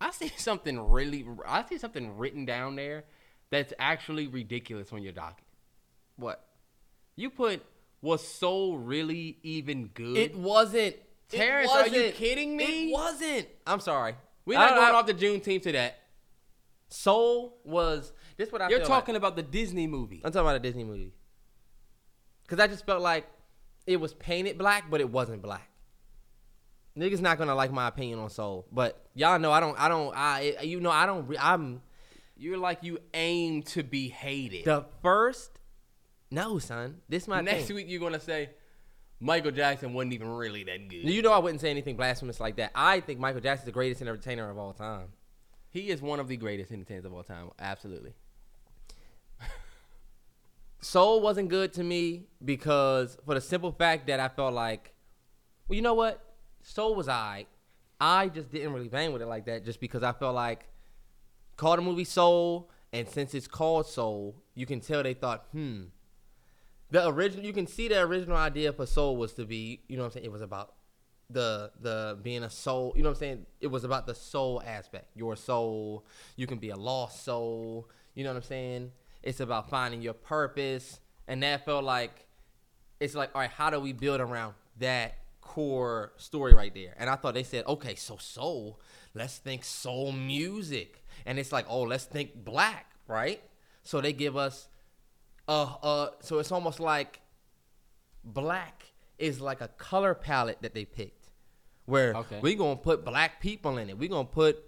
[0.00, 1.24] I see something really.
[1.46, 3.04] I see something written down there
[3.50, 5.44] that's actually ridiculous on your docket.
[6.16, 6.44] What?
[7.14, 7.62] You put
[8.00, 10.16] was soul really even good?
[10.16, 10.96] It wasn't.
[11.28, 12.88] Terrence, it are you kidding me?
[12.90, 13.46] It wasn't.
[13.66, 14.14] I'm sorry.
[14.44, 15.98] We're not going I- off the Juneteenth to that.
[16.88, 18.12] Soul was.
[18.36, 19.20] This what I You're talking Like.
[19.20, 20.20] about the Disney movie.
[20.24, 21.12] I'm talking about a Disney movie.
[22.48, 23.26] Cause I just felt like
[23.86, 25.68] it was painted black, but it wasn't black.
[26.98, 29.78] Niggas not gonna like my opinion on soul, but y'all know I don't.
[29.80, 30.14] I don't.
[30.14, 31.26] I you know I don't.
[31.26, 31.80] re- I'm
[32.36, 34.66] You're like you aim to be hated.
[34.66, 35.58] the first.
[36.30, 37.00] No, son.
[37.08, 37.76] This my Next thing.
[37.76, 38.50] week you're gonna say
[39.20, 41.08] Michael Jackson wasn't even really that good.
[41.08, 42.72] You know I wouldn't say anything blasphemous like that.
[42.74, 45.08] I think Michael Jackson's the greatest entertainer of all time.
[45.70, 47.50] he is one of the greatest entertainers of all time.
[47.58, 48.12] Absolutely.
[50.82, 54.92] Soul wasn't good to me because for the simple fact that I felt like,
[55.68, 56.20] well, you know what?
[56.62, 57.46] Soul was I.
[58.00, 60.68] I just didn't really bang with it like that just because I felt like
[61.56, 65.84] called the movie Soul, and since it's called Soul, you can tell they thought, hmm.
[66.90, 70.02] The original, you can see the original idea for Soul was to be, you know
[70.02, 70.26] what I'm saying?
[70.26, 70.74] It was about
[71.30, 72.92] the the being a soul.
[72.94, 73.46] You know what I'm saying?
[73.60, 75.06] It was about the soul aspect.
[75.14, 76.04] Your soul.
[76.36, 77.88] You can be a lost soul.
[78.14, 78.92] You know what I'm saying?
[79.22, 82.26] It's about finding your purpose, and that felt like
[83.00, 86.94] it's like, all right, how do we build around that core story right there?
[86.98, 88.80] And I thought they said, okay, so soul,
[89.14, 93.40] let's think soul music, and it's like, oh, let's think black, right?
[93.84, 94.68] So they give us,
[95.48, 97.20] uh, uh, so it's almost like
[98.24, 98.84] black
[99.18, 101.28] is like a color palette that they picked
[101.86, 102.38] where Okay.
[102.40, 104.64] we gonna put black people in it we gonna put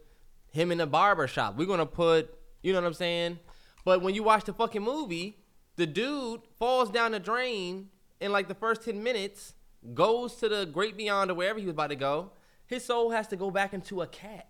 [0.51, 3.39] him in the barber shop we're gonna put you know what i'm saying
[3.85, 5.39] but when you watch the fucking movie
[5.77, 7.89] the dude falls down the drain
[8.21, 9.55] in like the first 10 minutes
[9.93, 12.31] goes to the great beyond or wherever he was about to go
[12.67, 14.49] his soul has to go back into a cat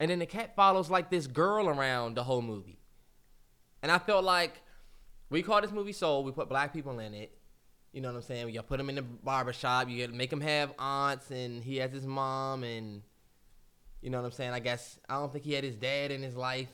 [0.00, 2.78] and then the cat follows like this girl around the whole movie
[3.82, 4.62] and i felt like
[5.30, 6.24] we call this movie Soul.
[6.24, 7.36] We put black people in it.
[7.92, 8.50] You know what I'm saying?
[8.50, 9.88] You put him in the barber shop.
[9.88, 13.02] You make him have aunts, and he has his mom, and
[14.02, 14.52] you know what I'm saying?
[14.52, 16.68] I guess I don't think he had his dad in his life.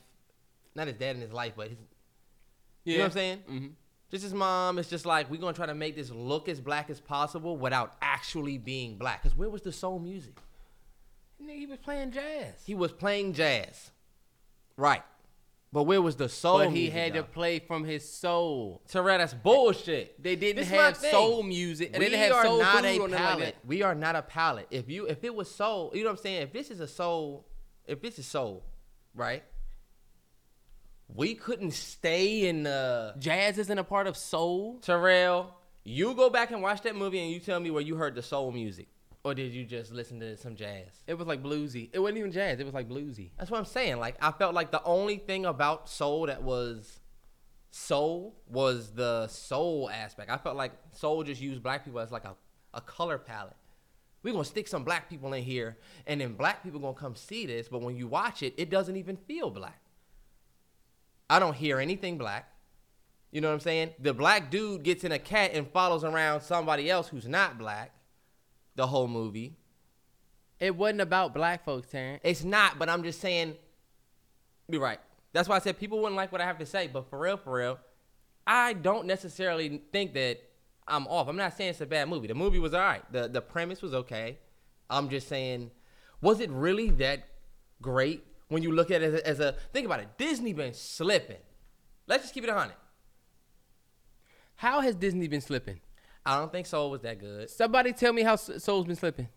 [0.75, 1.77] Not his dad in his life, but his,
[2.85, 3.37] you know what I'm saying?
[3.47, 3.67] hmm
[4.11, 4.79] Just his mom.
[4.79, 7.93] It's just like we're gonna try to make this look as black as possible without
[8.01, 9.23] actually being black.
[9.23, 10.33] Cause where was the soul music?
[11.45, 12.53] He was playing jazz.
[12.65, 13.91] He was playing jazz,
[14.77, 15.03] right?
[15.73, 16.59] But where was the soul?
[16.59, 18.83] but he had to play from his soul.
[18.87, 20.21] Terrell, that's bullshit.
[20.21, 21.87] They didn't This have soul music.
[21.93, 23.55] And they we didn't have are soul not food a like palette.
[23.65, 24.67] we are not a palette.
[24.69, 26.41] If you if it was soul, you know what I'm saying.
[26.43, 27.47] If this is a soul,
[27.87, 28.63] if this is soul,
[29.15, 29.43] right?
[31.07, 34.79] We couldn't stay in the Jazz isn't a part of soul.
[34.81, 35.55] Terrell.
[35.83, 38.21] You go back and watch that movie, and you tell me where you heard the
[38.21, 38.87] soul music,
[39.23, 41.03] or did you just listen to some jazz?
[41.07, 41.89] It was like bluesy.
[41.93, 42.59] It wasn't even jazz.
[42.59, 43.31] It was like bluesy.
[43.37, 43.97] That's what I'm saying.
[43.99, 46.99] Like I felt like the only thing about soul that was
[47.71, 50.29] soul was the soul aspect.
[50.29, 52.35] I felt like soul just used black people as like a,
[52.73, 53.55] a color palette.
[54.23, 57.45] We're gonna stick some black people in here, and then black people gonna come see
[57.45, 59.81] this, but when you watch it, it doesn't even feel black.
[61.33, 62.47] I don't hear anything black.
[63.31, 63.95] You know what I'm saying?
[63.97, 67.91] The black dude gets in a cat and follows around somebody else who's not black
[68.75, 69.57] the whole movie.
[70.59, 72.21] It wasn't about black folks, Terrence.
[72.23, 73.55] It's not, but I'm just saying.
[74.69, 74.99] Be right.
[75.31, 77.37] That's why I said people wouldn't like what I have to say, but for real,
[77.37, 77.79] for real,
[78.45, 80.37] I don't necessarily think that
[80.87, 81.27] I'm off.
[81.27, 82.27] I'm not saying it's a bad movie.
[82.27, 83.11] The movie was all right.
[83.11, 84.37] The the premise was okay.
[84.87, 85.71] I'm just saying,
[86.21, 87.27] was it really that
[87.81, 90.09] great when you look at it as a, as a think about it?
[90.17, 91.41] Disney been slipping.
[92.07, 92.75] Let's just keep it a hundred.
[94.55, 95.79] How has Disney been slipping?
[96.25, 97.49] I don't think Soul was that good.
[97.49, 99.27] Somebody tell me how Soul's been slipping.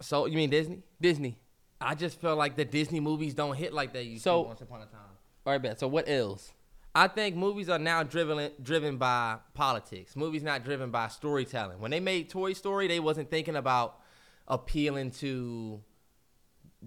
[0.00, 0.82] Soul, you mean Disney?
[1.00, 1.38] Disney.
[1.80, 4.60] I just feel like the Disney movies don't hit like they used So- to once
[4.60, 5.00] upon a time.
[5.46, 5.78] All right, bet.
[5.78, 6.52] So what else?
[6.94, 10.16] I think movies are now driven driven by politics.
[10.16, 11.78] Movies not driven by storytelling.
[11.78, 14.00] When they made Toy Story, they wasn't thinking about
[14.48, 15.82] appealing to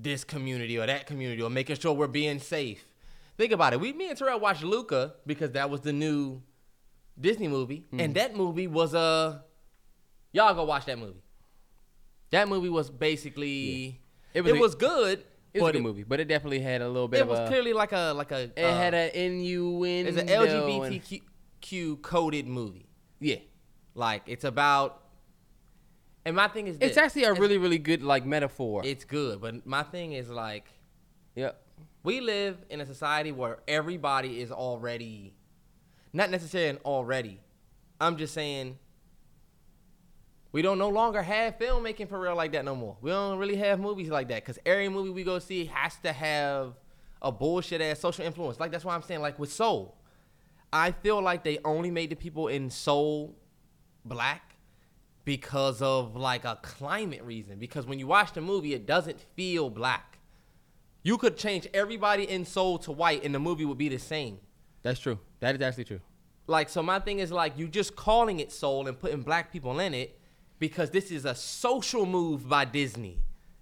[0.02, 2.86] this community or that community or making sure we're being safe.
[3.38, 3.80] Think about it.
[3.80, 6.42] We me and Terrell watched Luca because that was the new
[7.20, 9.44] Disney movie, and that movie was a
[10.32, 11.22] y'all go watch that movie.
[12.32, 14.00] That movie was basically
[14.34, 16.60] It it was was, a- good, It was a good it, movie, but it definitely
[16.60, 17.48] had a little bit it was a.
[17.48, 20.10] clearly like a like a it uh, had an innuendo.
[20.10, 22.86] it's an and- LGBTQ coded movie.
[23.20, 23.38] Yeah,
[23.96, 25.02] Like it's about,
[26.26, 26.98] and my thing is, it's this.
[26.98, 28.82] actually a really, really good like metaphor.
[28.86, 29.42] it's good.
[29.42, 30.66] But my thing is like,
[31.36, 31.62] yep.
[32.04, 35.34] we live in a society where everybody is already,
[36.14, 37.40] not necessarily an already.
[38.02, 38.78] I'm just saying,
[40.52, 42.98] we don't no longer have filmmaking for real like that no more.
[43.02, 46.12] We don't really have movies like that because every movie we go see has to
[46.12, 46.74] have
[47.22, 48.60] a bullshit ass social influence.
[48.60, 49.96] Like that's why I'm saying like with Soul,
[50.74, 53.36] I feel like they only made the people in Soul
[54.06, 54.56] black
[55.30, 57.60] because of like a climate reason.
[57.60, 60.18] Because when you watch the movie, it doesn't feel black.
[61.04, 64.40] You could change everybody in Soul to white, and the movie would be the same.
[64.82, 65.20] That's true.
[65.40, 66.00] That is actually true.
[66.48, 69.80] Like, so my thing is like, you just calling it soul and putting black people
[69.80, 70.20] in it
[70.58, 73.20] because this is a social move by Disney.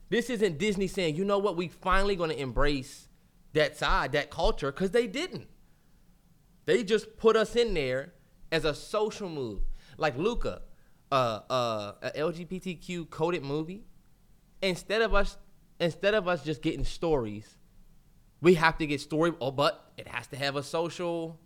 [0.07, 3.09] This isn't Disney saying, you know what, we finally gonna embrace
[3.51, 5.49] that side, that culture, because they didn't.
[6.63, 8.13] They just put us in there
[8.53, 9.63] as a social move.
[9.97, 10.61] Like Luca,
[11.11, 13.83] uh, uh, a LGBTQ coded movie.
[14.61, 15.37] Instead of us,
[15.79, 17.57] instead of us just getting stories,
[18.41, 19.33] we have to get story.
[19.39, 21.39] Oh, but it has to have a social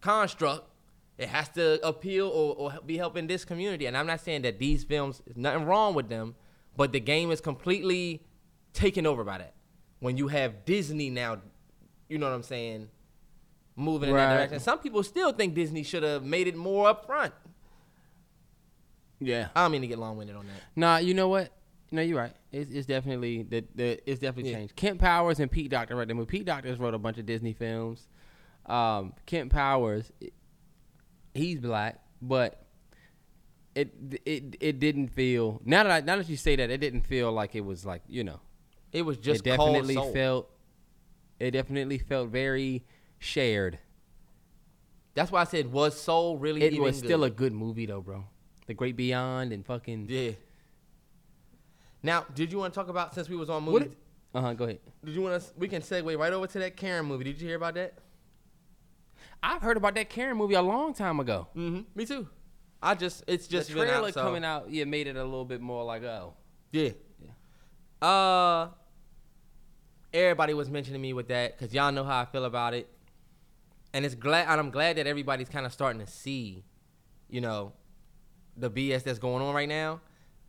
[0.00, 0.66] construct.
[1.18, 3.86] It has to appeal or, or be helping this community.
[3.86, 6.34] And I'm not saying that these films, nothing wrong with them,
[6.76, 8.22] but the game is completely
[8.72, 9.54] taken over by that.
[9.98, 11.42] When you have Disney now,
[12.08, 12.88] you know what I'm saying,
[13.76, 14.60] moving in that direction.
[14.60, 17.32] Some people still think Disney should have made it more upfront.
[19.20, 19.48] Yeah.
[19.54, 20.62] I don't mean to get long winded on that.
[20.76, 21.52] Nah, you know what?
[21.92, 22.32] No, you're right.
[22.52, 24.58] It's, it's definitely the, the it's definitely Yeah.
[24.58, 24.76] changed.
[24.76, 26.24] Kemp Powers and Pete Docter right there.
[26.24, 28.06] Pete Docter's wrote a bunch of Disney films.
[28.66, 30.10] Um, Kemp Powers,
[31.34, 32.64] he's black, but
[33.74, 33.92] it
[34.24, 35.60] it it didn't feel.
[35.64, 38.02] Now that I, now that you say that, it didn't feel like it was like
[38.08, 38.40] you know.
[38.92, 40.50] It was just it definitely felt.
[41.38, 42.84] It definitely felt very
[43.18, 43.78] shared.
[45.14, 47.36] That's why I said was soul really It was still a good?
[47.36, 48.24] good movie though, bro.
[48.70, 50.06] The Great Beyond and fucking.
[50.08, 50.30] yeah.
[52.04, 53.96] Now, did you want to talk about since we was on movies?
[54.32, 54.54] Uh huh.
[54.54, 54.78] Go ahead.
[55.04, 55.48] Did you want to?
[55.58, 57.24] We can segue right over to that Karen movie.
[57.24, 57.94] Did you hear about that?
[59.42, 61.48] I've heard about that Karen movie a long time ago.
[61.56, 61.80] Mm-hmm.
[61.96, 62.28] Me too.
[62.80, 65.44] I just it's just the trailer out, so- coming out, yeah, made it a little
[65.44, 66.34] bit more like oh,
[66.70, 66.90] Yeah.
[68.00, 68.68] Uh.
[70.14, 72.88] Everybody was mentioning me with that because y'all know how I feel about it,
[73.92, 76.62] and it's glad and I'm glad that everybody's kind of starting to see,
[77.28, 77.72] you know,
[78.60, 80.00] the BS that's going on right now.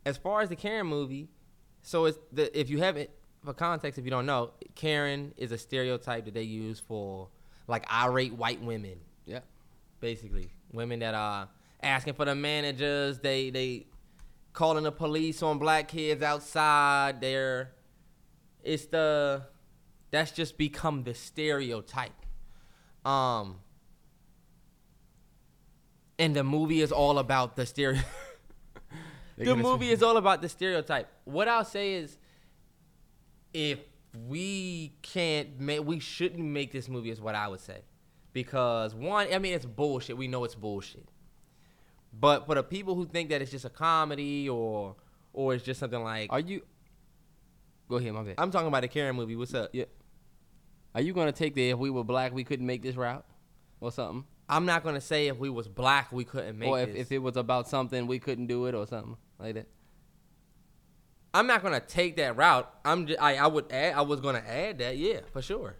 [0.04, 1.28] As far as the Karen movie,
[1.82, 3.10] so it's the if you haven't
[3.44, 7.28] for context, if you don't know, Karen is a stereotype that they use for
[7.66, 8.98] like irate white women.
[9.24, 9.40] Yeah,
[10.00, 11.48] basically women that are
[11.82, 13.86] asking for the managers they they
[14.52, 17.72] calling the police on black kids outside they're
[18.62, 19.42] it's the
[20.10, 22.12] that's just become the stereotype.
[23.04, 23.56] Um
[26.22, 28.00] and the movie is all about the stereo
[29.36, 32.16] They're the movie is all about the stereotype what i'll say is
[33.52, 33.80] if
[34.28, 37.80] we can't make we shouldn't make this movie is what i would say
[38.32, 41.08] because one i mean it's bullshit we know it's bullshit
[42.12, 44.94] but for the people who think that it's just a comedy or
[45.32, 46.60] or it's just something like Are you?
[47.88, 48.34] Go ahead, my bad.
[48.38, 49.84] i'm talking about the karen movie what's up yeah.
[50.94, 53.24] Are you gonna take the if we were black we couldn't make this route,
[53.80, 56.70] or something, i'm not gonna say if we was black we couldn't make it.
[56.70, 59.54] or if, this if it was about something we couldn't do it or something like
[59.54, 59.68] that?
[61.34, 64.42] i'm not gonna take that route i'm just, I, I would add i was gonna
[64.46, 65.76] add that yeah for sure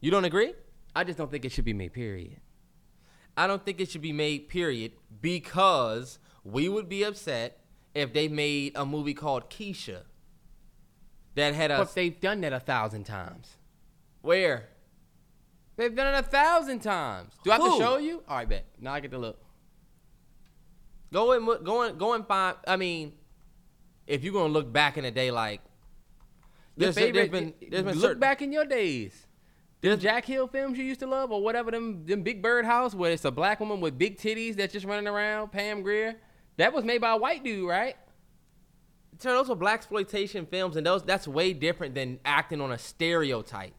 [0.00, 0.52] you don't agree
[0.94, 1.92] I just don't think it should be made.
[1.92, 2.40] Period.
[3.36, 7.58] I don't think it should be made, period, because we would be upset
[7.94, 10.02] if they made a movie called Keisha
[11.34, 11.78] that had a.
[11.78, 13.56] But they've done that a thousand times.
[14.22, 14.68] where?
[15.76, 17.32] They've done it a thousand times.
[17.42, 17.78] Do I have Who?
[17.78, 18.22] to show you?
[18.28, 18.64] All right, bet.
[18.80, 19.38] Now I get to look.
[21.12, 22.56] Go and, go and, go and find.
[22.66, 23.12] I mean,
[24.06, 25.60] if you're going to look back in the day, like.
[26.76, 27.12] Your There's, favorite.
[27.12, 29.12] there's been, there's been look certain, back in your days.
[29.80, 32.64] Them There's- Jack Hill films you used to love, or whatever them them Big Bird
[32.64, 36.16] House, where it's a black woman with big titties that's just running around, Pam Grier.
[36.56, 37.96] That was made by a white dude, right?
[39.18, 42.78] So those are black exploitation films, and those that's way different than acting on a
[42.78, 43.74] stereotype.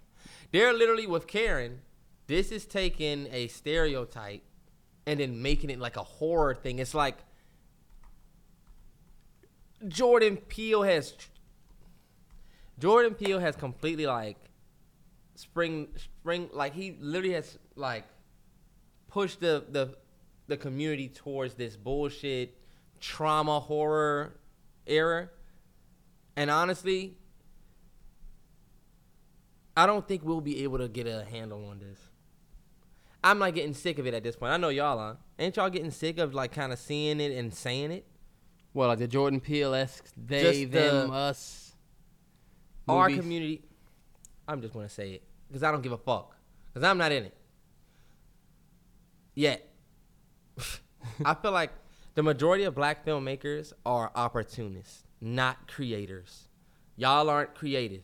[0.56, 1.82] They're literally with Karen.
[2.28, 4.41] This is taking a stereotype
[5.06, 6.80] and then making it like a horror thing.
[6.80, 7.18] It's like
[9.86, 11.13] Jordan Peele has
[12.80, 14.38] Jordan Peele has completely like
[15.36, 18.06] spring spring like he literally has like
[19.10, 19.98] pushed the the
[20.48, 22.58] the community towards this bullshit
[23.02, 24.39] trauma horror
[24.88, 25.28] era.
[26.38, 27.18] And honestly,
[29.77, 31.99] I don't think we'll be able to get a handle on this.
[33.23, 34.51] I'm like getting sick of it at this point.
[34.53, 35.17] I know y'all are.
[35.39, 38.05] Ain't y'all getting sick of like kind of seeing it and saying it?
[38.73, 41.73] Well, like the Jordan Peele esque they, Just the- them, us.
[42.88, 43.21] Our movies.
[43.21, 43.61] community.
[44.47, 46.35] I'm just gonna say it because I don't give a fuck
[46.71, 47.35] because I'm not in it
[49.33, 49.67] yet.
[51.25, 51.71] I feel like
[52.13, 56.47] the majority of black filmmakers are opportunists, not creators.
[56.95, 58.03] Y'all aren't creative.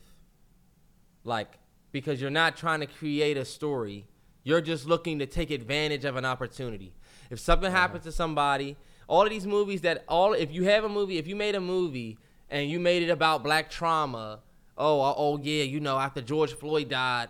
[1.23, 1.59] Like,
[1.91, 4.05] because you're not trying to create a story,
[4.43, 6.93] you're just looking to take advantage of an opportunity.
[7.29, 7.77] If something uh-huh.
[7.77, 8.77] happens to somebody,
[9.07, 11.61] all of these movies that all if you have a movie, if you made a
[11.61, 12.17] movie
[12.49, 14.39] and you made it about black trauma,
[14.77, 17.29] oh, oh, oh yeah, you know, after George Floyd died,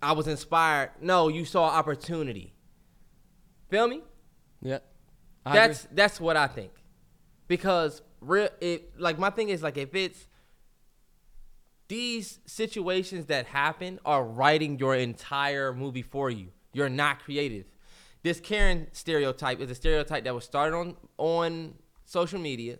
[0.00, 0.90] I was inspired.
[1.00, 2.54] No, you saw opportunity.
[3.68, 4.02] Feel me?
[4.62, 4.78] Yeah.
[5.44, 5.96] I that's agree.
[5.96, 6.72] that's what I think.
[7.48, 10.26] Because real it like my thing is like if it's
[11.88, 16.48] these situations that happen are writing your entire movie for you.
[16.72, 17.66] You're not creative.
[18.22, 22.78] This Karen stereotype is a stereotype that was started on on social media.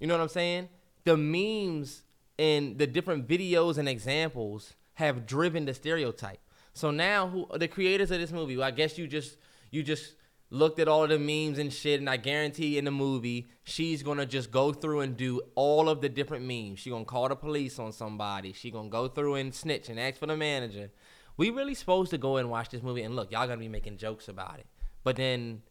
[0.00, 0.68] You know what I'm saying?
[1.04, 2.02] The memes
[2.38, 6.40] and the different videos and examples have driven the stereotype.
[6.72, 9.36] So now who the creators of this movie, well, I guess you just
[9.70, 10.14] you just
[10.50, 14.02] looked at all of the memes and shit, and I guarantee in the movie she's
[14.02, 16.78] gonna just go through and do all of the different memes.
[16.78, 18.52] She gonna call the police on somebody.
[18.52, 20.90] She gonna go through and snitch and ask for the manager.
[21.36, 23.98] We really supposed to go and watch this movie and look, y'all gonna be making
[23.98, 24.66] jokes about it.
[25.04, 25.62] But then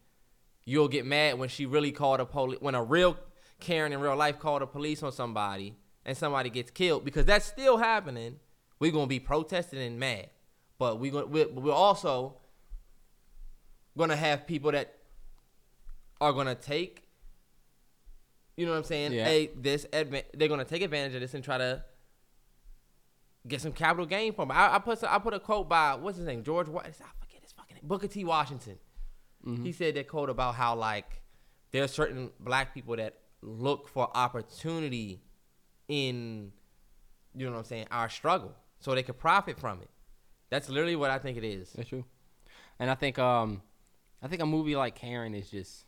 [0.64, 3.16] you'll get mad when she really called a police when a real
[3.60, 7.44] Karen in real life called the police on somebody and somebody gets killed because that's
[7.44, 8.36] still happening.
[8.78, 10.30] We're gonna be protesting and mad,
[10.78, 12.36] but we gonna we're, we're also
[13.98, 14.94] gonna have people that
[16.20, 17.08] are gonna take,
[18.56, 19.12] you know what I'm saying?
[19.12, 19.28] Yeah.
[19.28, 21.84] A this adva- they're gonna take advantage of this and try to
[23.46, 24.54] get some capital gain from it.
[24.54, 26.90] I, I put some- I put a quote by what's his name George Wa- I
[26.90, 28.78] forget his fucking name Booker T Washington.
[29.62, 31.22] He said that quote about how like
[31.70, 35.22] there are certain black people that look for opportunity
[35.86, 36.52] in
[37.34, 39.88] you know what I'm saying our struggle so they could profit from it.
[40.50, 41.72] That's literally what I think it is.
[41.72, 42.04] That's true.
[42.78, 43.62] And I think um
[44.22, 45.84] I think a movie like Karen is just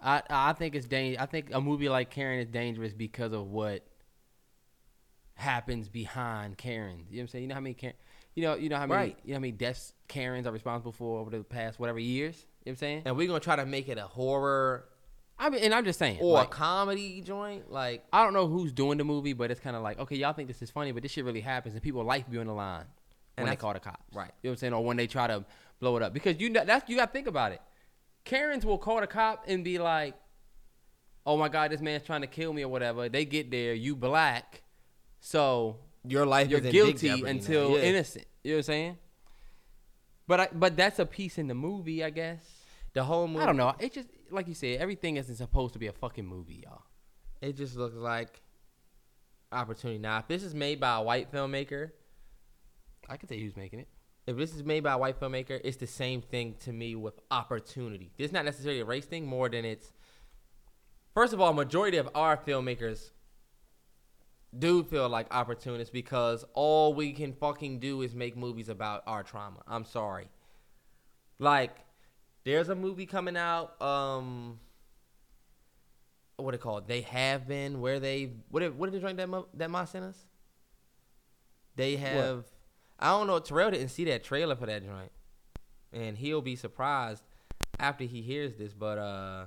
[0.00, 3.46] I I think it's dang I think a movie like Karen is dangerous because of
[3.48, 3.86] what
[5.34, 7.06] happens behind Karen.
[7.10, 7.42] You know what I'm saying?
[7.42, 7.96] You know how many Karen
[8.34, 9.18] you know you know how many Right.
[9.24, 12.36] you know how many deaths Karens are responsible for over the past whatever years?
[12.36, 13.02] You know what I'm saying?
[13.06, 14.88] And we're gonna try to make it a horror
[15.38, 17.70] I mean and I'm just saying or like, a comedy joint.
[17.72, 20.32] Like I don't know who's doing the movie, but it's kind of like, okay, y'all
[20.32, 22.52] think this is funny, but this shit really happens, and people life be on the
[22.52, 22.84] line
[23.36, 24.14] And when they call the cops.
[24.14, 24.30] right.
[24.42, 24.72] You know what I'm saying?
[24.74, 25.44] Or when they try to
[25.82, 27.60] blow it up, because you know that's you got to think about it.
[28.24, 30.14] Karens will call the cop and be like,
[31.26, 33.96] "Oh my God, this man's trying to kill me or whatever." They get there, you
[33.96, 34.62] black,
[35.20, 37.82] so your life you're is in big guilty until Yeah.
[37.82, 38.26] innocent.
[38.44, 38.98] You know what I'm saying?
[40.28, 42.44] But I, but that's a piece in the movie, I guess.
[42.94, 43.42] The whole movie.
[43.42, 43.74] I don't know.
[43.80, 46.82] It just like you said, everything isn't supposed to be a fucking movie, y'all.
[47.40, 48.40] It just looks like
[49.50, 49.98] opportunity.
[49.98, 51.90] Now, if this is made by a white filmmaker,
[53.08, 53.88] I can tell you who's making it.
[54.26, 57.14] If this is made by a white filmmaker, it's the same thing to me with
[57.30, 58.12] opportunity.
[58.18, 59.92] It's not necessarily a race thing more than it's.
[61.14, 63.10] First of all, majority of our filmmakers
[64.56, 69.22] do feel like opportunists because all we can fucking do is make movies about our
[69.22, 69.60] trauma.
[69.66, 70.28] I'm sorry.
[71.38, 71.76] Like,
[72.44, 73.80] there's a movie coming out.
[73.82, 74.60] Um,
[76.36, 76.88] what it called?
[76.88, 80.04] They have been where they what did what did the joint that that Ma sent
[80.04, 80.16] us?
[81.76, 82.44] They have.
[83.02, 83.40] I don't know.
[83.40, 85.10] Terrell didn't see that trailer for that joint,
[85.92, 87.24] and he'll be surprised
[87.80, 88.72] after he hears this.
[88.72, 89.46] But uh,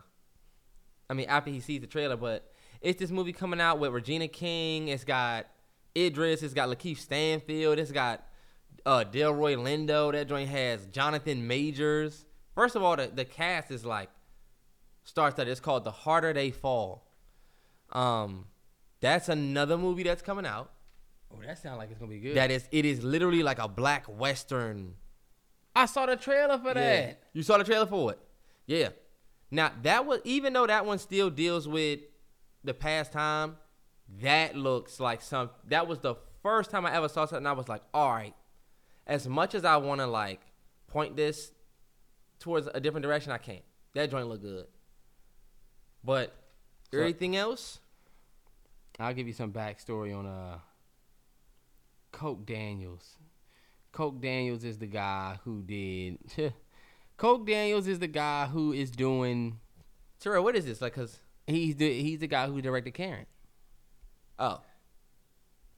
[1.10, 2.18] I mean, after he sees the trailer.
[2.18, 4.90] But it's this movie coming out with Regina King.
[4.90, 5.46] It's got
[5.96, 6.44] Idris.
[6.44, 7.80] It's got Lakeith Stanfield.
[7.80, 8.26] It's got
[8.86, 10.12] uh, Delroy Lindo.
[10.12, 12.26] That joint has Jonathan Majors.
[12.56, 14.10] First of all, the, the cast is like
[15.06, 15.48] starts that.
[15.48, 17.08] It's called The Harder They Fall.
[17.94, 18.48] Um,
[19.00, 20.72] that's another movie that's coming out.
[21.38, 22.36] Oh, that sounds like it's gonna be good.
[22.38, 24.96] That is, it is literally like a black western.
[25.76, 26.74] I saw the trailer for Yeah.
[26.74, 27.24] that.
[27.34, 28.20] You saw the trailer for it?
[28.66, 28.90] Yeah.
[29.52, 32.00] Now that was even though that one still deals with
[32.64, 33.58] the past time,
[34.22, 35.50] that looks like some.
[35.68, 37.46] That was the first time I ever saw something.
[37.46, 38.34] I was like, all right.
[39.08, 40.42] As much as I want to like
[40.88, 41.52] point this
[42.40, 43.64] towards a different direction, I can't.
[43.94, 44.66] That joint look good.
[46.04, 46.34] But
[46.92, 47.80] So- everything else,
[49.00, 50.60] I'll give you some backstory on uh
[52.16, 53.18] Coke Daniels.
[53.92, 56.18] Coke Daniels is the guy who did.
[57.18, 59.60] Coke Daniels is the guy who is doing.
[60.20, 60.82] Terrell, what is this?
[60.82, 63.26] Like, cause He's the he's the guy who directed Karen.
[64.40, 64.62] oh,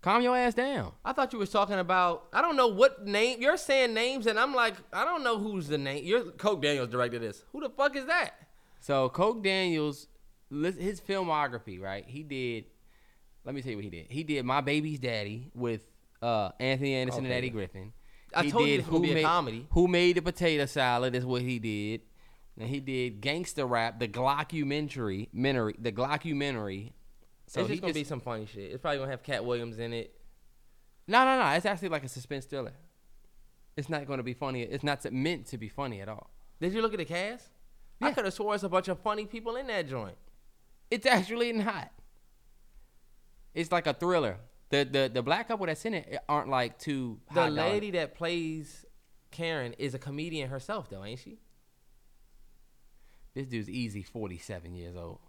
[0.01, 0.93] Calm your ass down.
[1.03, 2.27] I thought you was talking about.
[2.31, 5.67] I don't know what name you're saying names, and I'm like, I don't know who's
[5.67, 6.05] the name.
[6.05, 7.43] You're Coke Daniels directed this.
[7.51, 8.35] Who the fuck is that?
[8.79, 10.07] So Coke Daniels,
[10.51, 12.05] his filmography, right?
[12.07, 12.65] He did.
[13.43, 14.05] Let me tell you what he did.
[14.09, 15.81] He did My Baby's Daddy with
[16.21, 17.93] uh, Anthony Anderson and Eddie Griffin.
[18.33, 19.67] I He told you did this was gonna Who be a Made- comedy.
[19.71, 22.01] Who made the potato salad is what he did.
[22.59, 26.91] And he did gangster rap, the Glockumentary, the Glockumentary.
[27.45, 28.71] So it's just gonna just- be some funny shit.
[28.71, 30.13] It's probably gonna have Katt Williams in it.
[31.07, 31.49] No, no, no.
[31.51, 32.73] It's actually like a suspense thriller.
[33.77, 34.63] It's not going to be funny.
[34.63, 36.31] It's not meant to be funny at all.
[36.59, 37.47] Did you look at the cast?
[38.01, 40.17] I could have swore it's a bunch of funny people in that joint.
[40.91, 41.91] It's actually not.
[43.53, 44.37] It's like a thriller.
[44.69, 47.91] The the the black couple that's in it aren't like two The high dollar- lady
[47.91, 48.85] that plays
[49.31, 51.39] Karen is a comedian herself, though, ain't she?
[53.33, 55.19] This dude's easy 47 years old.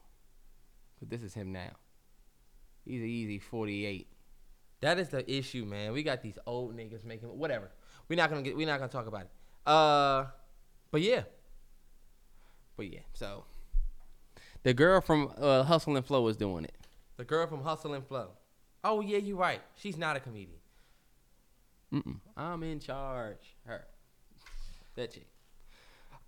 [0.99, 1.71] But this is him now.
[2.85, 4.09] He's easy 48.
[4.81, 5.93] That is the issue, man.
[5.93, 7.71] We got these old niggas making whatever.
[8.09, 8.57] We're not gonna get.
[8.57, 9.31] We're not gonna talk about it.
[9.67, 10.27] Uh,
[10.91, 11.25] but yeah,
[12.77, 13.45] But yeah, so
[14.63, 16.75] the girl from uh, Hustle and Flow is doing it.
[17.19, 18.31] the girl from Hustle and Flow.
[18.85, 19.61] Oh yeah, you're right.
[19.77, 20.59] She's not a comedian.
[21.93, 22.17] Mm-mm.
[22.37, 23.57] I'm in charge.
[23.65, 23.85] Her.
[24.95, 25.27] That chick.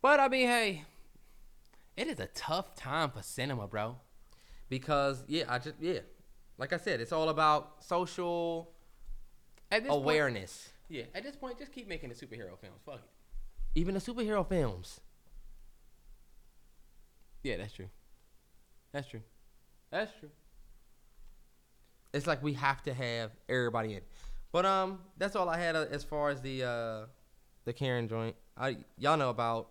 [0.02, 0.84] But I mean, hey,
[1.96, 3.96] it is a tough time for cinema, bro.
[4.68, 6.00] because yeah, I just yeah,
[6.58, 8.72] like I said, it's all about social
[9.70, 10.70] this Point, awareness.
[10.88, 12.80] yeah, at this point, just keep making the superhero films.
[12.84, 13.78] Fuck it.
[13.78, 15.00] Even the superhero films.
[17.42, 17.88] Yeah, that's true.
[18.92, 19.22] That's true.
[19.90, 20.30] That's true.
[22.12, 24.00] It's like we have to have everybody in.
[24.52, 27.06] But um, that's all I had uh, as far as the uh,
[27.64, 28.34] the Karen joint.
[28.56, 29.68] I y'all know about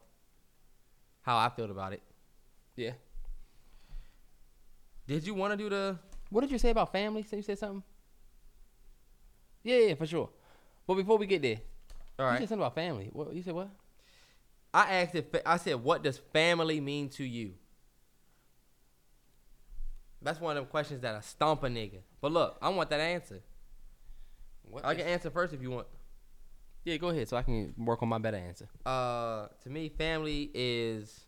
[1.21, 2.01] how I felt about it.
[2.75, 2.91] Yeah.
[5.05, 5.97] Did you want to do the?
[6.29, 7.23] What did you say about family?
[7.23, 7.83] So you said something?
[9.63, 10.29] Yeah, yeah, for sure.
[10.87, 11.57] But before we get there,
[12.17, 13.09] All you said something about family.
[13.11, 13.53] What you said?
[13.53, 13.69] What?
[14.73, 17.55] I asked if I said, "What does family mean to you?"
[20.21, 21.99] That's one of them questions that I stomp a nigga.
[22.21, 23.41] But look, I want that answer.
[24.63, 24.85] What?
[24.85, 25.87] I can answer first if you want.
[26.85, 28.67] yeah, go ahead, so I can work on my better answer.
[28.85, 31.21] Uh, to me, family is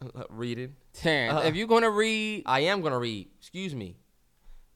[0.30, 0.74] reading.
[0.92, 3.28] Terrence, Uh, if you're gonna read, I am gonna read.
[3.38, 3.96] Excuse me.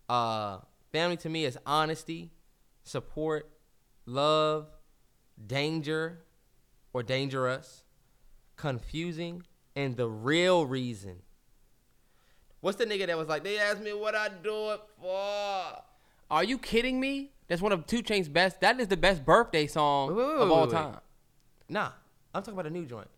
[0.08, 0.58] Uh,
[0.92, 2.30] family to me is honesty,
[2.84, 3.48] support,
[4.04, 4.68] love,
[5.46, 6.22] danger,
[6.92, 7.84] or dangerous,
[8.56, 9.42] confusing,
[9.74, 11.22] and the real reason.
[12.62, 13.42] What's the nigga that was like?
[13.44, 15.82] They asked me what I do it for.
[16.30, 17.32] are you kidding me?
[17.48, 18.60] That's one of Two Chain's best.
[18.60, 20.96] That is the best birthday song Wait, wait, wait, of all time.
[21.68, 21.90] Nah,
[22.32, 23.08] I'm talking about a new joint.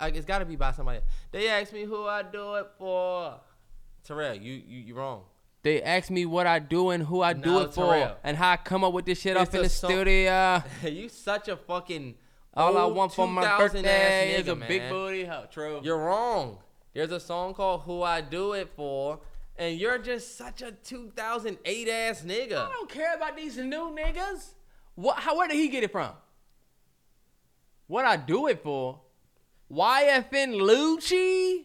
[0.00, 1.00] Like, it's got to be by somebody.
[1.30, 3.38] They asked me who I do it for.
[4.02, 5.24] Terrell, you you you wrong.
[5.62, 8.16] They ask me what I do and who I do No, it for, Terrell.
[8.24, 10.62] and how I come up with this shit It's up in the song- studio.
[10.84, 12.14] you such a fucking.
[12.54, 15.30] All I want for my 2000 ass birthday is nigga, a big booty.
[15.52, 15.80] True.
[15.84, 16.58] You're wrong.
[16.94, 19.20] There's a song called "Who I Do It For,"
[19.56, 22.66] and you're just such a 2008 ass nigga.
[22.66, 24.54] I don't care about these new niggas.
[24.96, 25.18] What?
[25.18, 25.36] How?
[25.36, 26.12] Where did he get it from?
[27.86, 29.00] What I do it for?
[29.72, 31.64] YFN Lucci?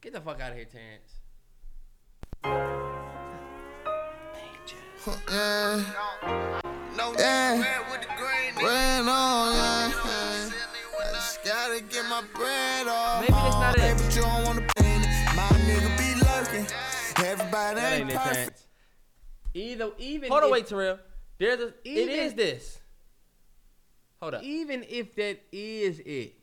[0.00, 1.20] Get the fuck out of here, Terrence.
[5.30, 5.82] Yeah.
[7.18, 7.62] Yeah.
[8.56, 9.88] Ran on, yeah.
[9.88, 10.50] yeah.
[11.00, 13.33] I just gotta get my bread off.
[13.76, 13.98] Maybe that's not Hey, it.
[13.98, 15.06] but you don't wanna pay me.
[15.36, 16.66] My nigga be lurking.
[17.26, 18.34] Everybody That ain't ain't it, perfect.
[18.34, 18.66] Terrence.
[19.54, 20.98] Either even Hold on, if, wait, Terrell.
[21.38, 21.68] There's a.
[21.68, 22.80] it Even- is this.
[24.20, 24.42] Hold up.
[24.42, 26.34] even if that is it.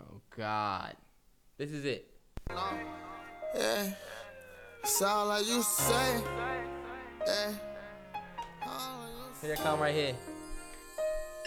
[0.00, 0.96] Oh God.
[1.56, 2.10] This is it.
[3.54, 3.90] Yeah.
[4.82, 6.20] It's all I used to say.
[7.26, 7.52] Yeah.
[8.62, 10.14] All I Here it come right here.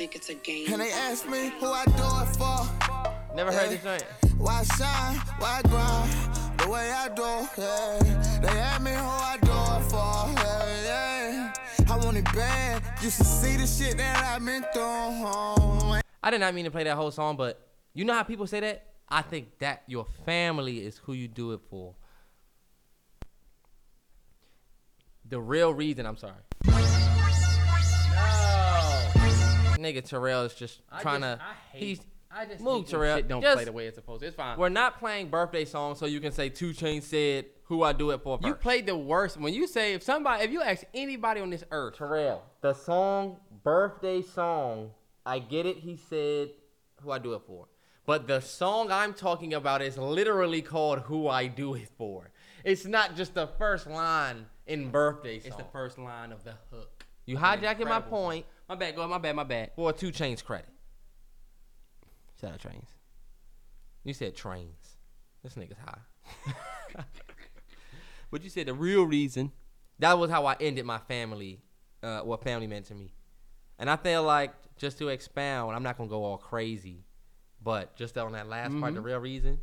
[0.02, 0.74] Think it's a game.
[0.74, 3.36] And they ask me who I do it for.
[3.36, 4.04] Never heard this joint.
[4.39, 5.18] Why shine?
[5.38, 6.12] Why grind?
[6.58, 7.22] The way I do,
[7.62, 8.39] yeah.
[8.41, 11.54] They ask me who I do it for, yeah, yeah.
[11.88, 12.82] I want it bad.
[13.04, 16.02] Used to see the shit that I've been through.
[16.24, 17.62] I did not mean to play that whole song, but
[17.93, 18.88] you know how people say that?
[19.08, 21.93] I think that your family is who you do it for.
[25.30, 26.41] The real reason, I'm sorry.
[29.82, 31.40] Nigga Terrell is just trying to.
[31.74, 32.00] He's.
[32.34, 33.18] I just Move, hate Terrell.
[33.18, 34.28] Shit don't Just- play the way it's supposed to.
[34.28, 34.58] It's fine.
[34.58, 38.12] We're not playing birthday songs, so you can say Two Chain said who I do
[38.12, 38.40] it for.
[38.42, 38.62] You first.
[38.62, 39.36] played the worst.
[39.38, 42.44] When you say if somebody, if you ask anybody on this earth, Terrell.
[42.62, 44.92] The song, birthday song,
[45.26, 46.52] I get it, he said
[47.02, 47.68] who I do it for.
[48.06, 52.32] But the song I'm talking about is literally called Who I Do It For.
[52.64, 55.48] It's not just the first line in birthday song.
[55.48, 57.04] it's the first line of the hook.
[57.26, 58.46] You hijacking my point.
[58.72, 58.96] My bad.
[58.96, 59.06] Go.
[59.06, 59.36] My bad.
[59.36, 59.72] My bad.
[59.76, 60.70] for 2 Chainz credit.
[62.40, 62.88] Shout out trains.
[64.06, 64.96] You said trains.
[65.44, 67.04] This nigga's high.
[68.32, 69.52] But you said the real reason.
[70.00, 71.60] That was how I ended my family,
[72.02, 73.14] uh, what family meant to me.
[73.78, 77.04] And I feel like just to expound, I'm not gonna go all crazy,
[77.62, 79.60] but just on that last part, the real reason.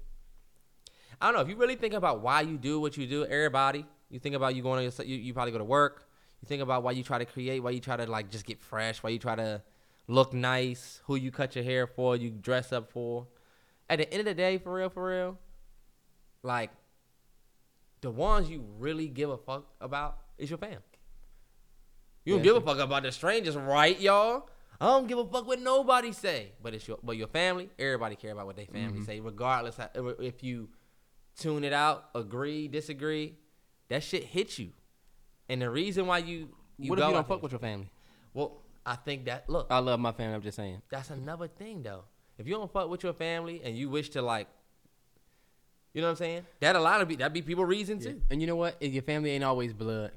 [1.19, 3.25] I don't know if you really think about why you do what you do.
[3.25, 6.08] Everybody, you think about you going to your, you, you probably go to work.
[6.41, 8.61] You think about why you try to create, why you try to like just get
[8.61, 9.62] fresh, why you try to
[10.07, 13.26] look nice, who you cut your hair for, you dress up for.
[13.91, 15.39] At the end of the day, for real, for real,
[16.43, 16.70] like
[18.01, 20.78] the ones you really give a fuck about is your family.
[22.24, 24.49] You don't Yeah, give a fuck about the strangers, right, y'all?
[24.80, 26.53] I don't give a fuck what nobody say.
[26.62, 29.05] But it's your but your family, everybody care about what they family Mm-hmm.
[29.07, 29.89] say, regardless how,
[30.20, 30.68] if you
[31.36, 33.36] tune it out, agree, disagree.
[33.89, 34.70] That shit hits you.
[35.49, 37.90] And the reason why you, you what go if you don't fuck with your family?
[38.34, 40.34] Well, I think that look, I love my family.
[40.34, 40.82] I'm just saying.
[40.90, 42.05] that's another thing though.
[42.38, 44.46] If you don't fuck with your family and you wish to like,
[45.92, 46.46] you know what I'm saying?
[46.61, 48.20] That a lot of be that be people reason too.
[48.30, 48.76] And you know what?
[48.80, 50.12] If your family ain't always blood.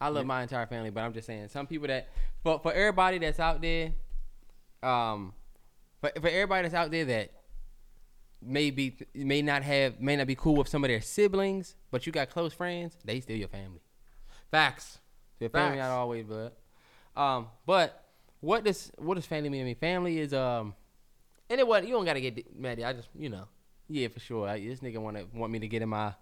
[0.00, 2.08] I love my entire family, but I'm just saying some people that
[2.42, 3.92] for for everybody that's out there,
[4.82, 5.32] um,
[6.00, 7.30] for for everybody that's out there that
[8.44, 12.12] maybe may not have may not be cool with some of their siblings, but you
[12.12, 13.80] got close friends, they still your family.
[14.50, 14.98] Facts.
[15.40, 15.88] Your family Facts.
[15.88, 16.52] not always blood.
[17.16, 18.04] Um, but
[18.40, 19.74] what does what does family mean to me?
[19.74, 20.74] Family is um
[21.48, 22.80] And it what you don't gotta get mad.
[22.80, 23.48] I just you know.
[23.88, 24.48] yeah for sure.
[24.48, 26.14] I, this nigga want to want me to get in my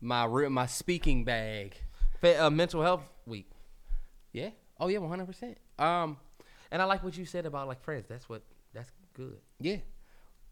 [0.00, 1.76] my my speaking bag.
[2.22, 3.50] Uh, mental health week.
[4.32, 4.50] Yeah.
[4.80, 5.58] Oh yeah, one hundred percent.
[5.78, 6.18] Um.
[6.70, 8.06] And I like what you said about like friends.
[8.08, 8.42] That's what
[8.74, 9.38] that's good.
[9.60, 9.76] Yeah.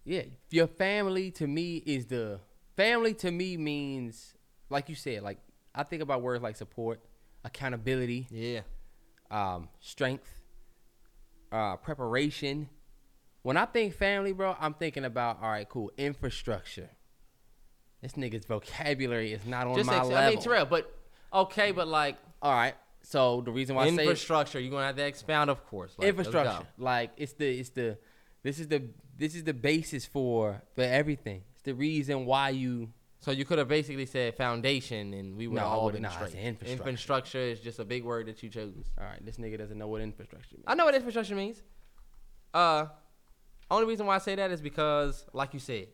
[0.05, 0.23] Yeah.
[0.51, 2.41] Your family to me is the
[2.77, 4.35] family to me means
[4.71, 5.39] like you said, like
[5.75, 7.01] I think about words like support,
[7.45, 8.61] accountability, Yeah.
[9.31, 10.29] um, strength,
[11.53, 12.69] uh, preparation.
[13.43, 16.91] When I think family, bro, I'm thinking about all right, cool, infrastructure.
[18.03, 20.19] This nigga's vocabulary is not on Just my ex- level.
[20.19, 20.93] I mean Terrell, but
[21.33, 24.97] okay, but like all right, so the reason why I say infrastructure, you're gonna have
[24.97, 25.95] to expound, of course.
[25.99, 26.67] Like, infrastructure.
[26.79, 27.99] Like it's the it's the
[28.43, 28.83] this is the
[29.17, 31.43] this is the basis for for everything.
[31.55, 32.91] It's the reason why you
[33.21, 36.13] So you could have basically said foundation, and we would No, all been nah, I
[36.13, 36.33] straight.
[36.33, 36.73] said infrastructure.
[36.91, 38.75] Infrastructure is just a big word that you chose.
[38.99, 39.25] all right.
[39.25, 40.65] This nigga doesn't know what infrastructure means.
[40.67, 41.63] I know what infrastructure means.
[42.53, 42.87] Uh,
[43.71, 45.89] only reason why I say that is because, like you said,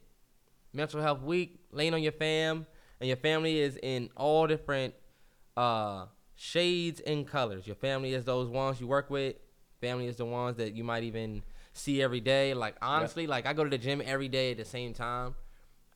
[0.72, 2.66] mental health week, lean on your fam,
[3.00, 4.94] and your family is in all different
[5.56, 6.06] uh
[6.36, 7.66] shades and colors.
[7.66, 9.36] Your family is those ones you work with.
[9.80, 11.42] Family is the ones that you might even
[11.72, 12.54] see every day.
[12.54, 15.34] Like honestly, like I go to the gym every day at the same time.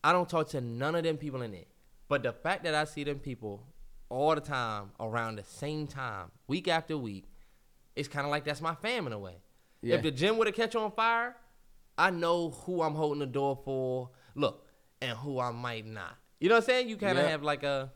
[0.03, 1.68] I don't talk to none of them people in it.
[2.09, 3.66] But the fact that I see them people
[4.11, 7.25] all the time around the same time, week after week,
[7.97, 9.37] it's kind of like that's my fam in a way.
[9.81, 9.97] Yeah.
[9.97, 11.37] If the gym would have catch on fire,
[11.97, 14.11] I know who I'm holding the door for.
[14.35, 14.66] Look,
[15.01, 16.16] and who I might not.
[16.41, 16.89] You know what I'm saying?
[16.89, 17.31] You kind of Yeah.
[17.31, 17.93] have like a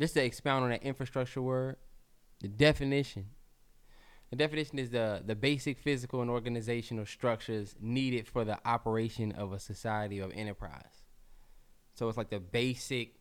[0.00, 1.76] Just to expound on that infrastructure word,
[2.40, 3.30] the definition.
[4.30, 9.52] The definition is the the basic physical and organizational structures needed for the operation of
[9.52, 11.02] a society or enterprise.
[11.94, 13.14] So it's like the basic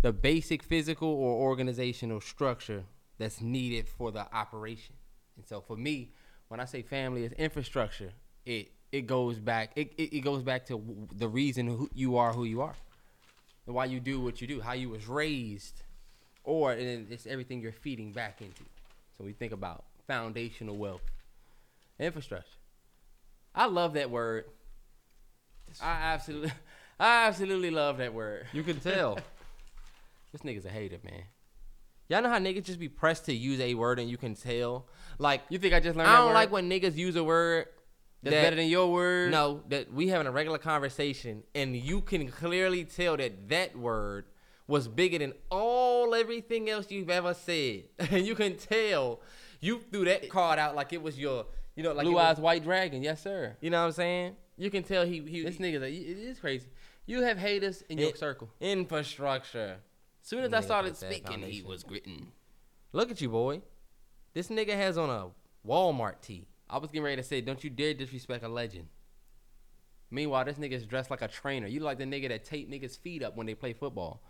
[0.00, 2.84] the basic physical or organizational structure
[3.18, 4.96] that's needed for the operation.
[5.36, 6.12] And so for me,
[6.48, 8.12] when I say family is infrastructure,
[8.46, 12.32] it it goes back it, it, it goes back to the reason who you are
[12.32, 12.74] who you are.
[13.66, 15.82] Why you do what you do, how you was raised,
[16.42, 18.64] or and it's everything you're feeding back into.
[19.16, 21.02] So we think about foundational wealth,
[21.98, 22.48] infrastructure.
[23.54, 24.44] I love that word.
[25.82, 26.52] I absolutely,
[26.98, 28.46] I absolutely love that word.
[28.52, 29.18] you can tell.
[30.32, 31.22] This nigga's a hater, man.
[32.08, 34.88] Y'all know how niggas just be pressed to use a word and you can tell.
[35.20, 37.66] Like You think I just learned I don't like when niggas use a word
[38.20, 39.30] that's that- better than your word.
[39.30, 44.24] No, that we having a regular conversation and you can clearly tell that that word
[44.66, 47.84] was bigger than all everything else you've ever said.
[48.00, 49.20] And you can tell
[49.60, 51.46] you threw that card out like it was your,
[51.76, 53.02] you know, like it blue was- eyes white dragon.
[53.02, 53.56] Yes, sir.
[53.60, 54.36] You know what I'm saying?
[54.56, 56.68] You can tell he he This nigga's a, it is crazy.
[57.06, 58.48] You have haters in your circle.
[58.60, 59.76] infrastructure.
[60.22, 62.28] Soon as I started put that speaking, he was gritting.
[62.92, 63.60] Look at you, boy.
[64.32, 65.28] This nigga has on a
[65.68, 66.46] Walmart tee.
[66.70, 68.86] I was getting ready to say, don't you dare disrespect a legend.
[70.10, 71.66] Meanwhile, this nigga's dressed like a trainer.
[71.66, 74.22] You like the nigga that tape niggas' feet up when they play football.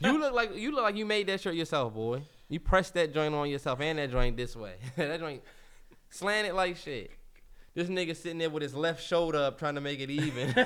[0.00, 2.22] You look like you look like you made that shirt yourself, boy.
[2.48, 4.74] You pressed that joint on yourself and that joint this way.
[4.96, 5.42] that joint
[6.08, 7.10] slanted like shit.
[7.74, 10.48] This nigga sitting there with his left shoulder up trying to make it even.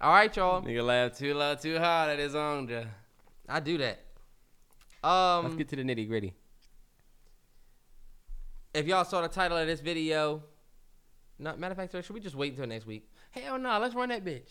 [0.00, 0.62] All right, y'all.
[0.62, 2.68] Nigga laugh too loud, too hard at his own.
[2.68, 2.86] Job.
[3.48, 3.98] I do that.
[5.06, 6.34] Um, Let's get to the nitty gritty.
[8.72, 10.42] if y'all saw the title of this video,
[11.38, 13.08] not matter of fact, sir, should we just wait until next week?
[13.30, 14.50] Hell no, let's run that bitch.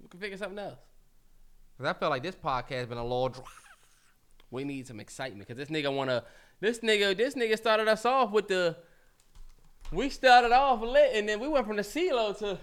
[0.00, 0.78] We can figure something else.
[1.78, 3.44] Cause I feel like this podcast been a little dry.
[4.52, 6.24] We need some excitement because this nigga wanna.
[6.58, 8.76] This nigga, this nigga started us off with the.
[9.92, 12.58] We started off lit, and then we went from the CeeLo to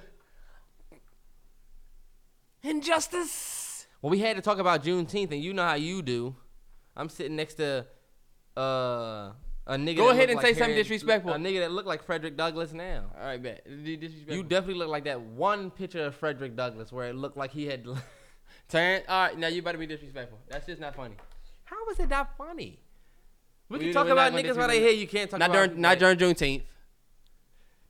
[2.62, 3.88] injustice.
[4.02, 6.36] Well, we had to talk about Juneteenth, and you know how you do.
[6.96, 7.86] I'm sitting next to
[8.58, 9.32] uh,
[9.68, 9.98] a nigga.
[9.98, 11.34] Go ahead look and say something Harry- disrespectful.
[11.34, 13.12] A nigga that looked like Frederick Douglass now.
[13.20, 13.64] All right, bet.
[13.66, 14.36] Disrespectful.
[14.36, 17.68] You definitely look like that one picture of Frederick Douglass where it looked like he
[17.68, 17.86] had
[18.70, 20.40] Terrence, all right, now you better be disrespectful.
[20.50, 21.16] That's just not funny.
[21.64, 22.80] How was it not funny?
[23.70, 24.92] We We can talk we're not about gonna niggas while they here.
[24.92, 26.64] You can't talk Not about during, not during Juneteenth.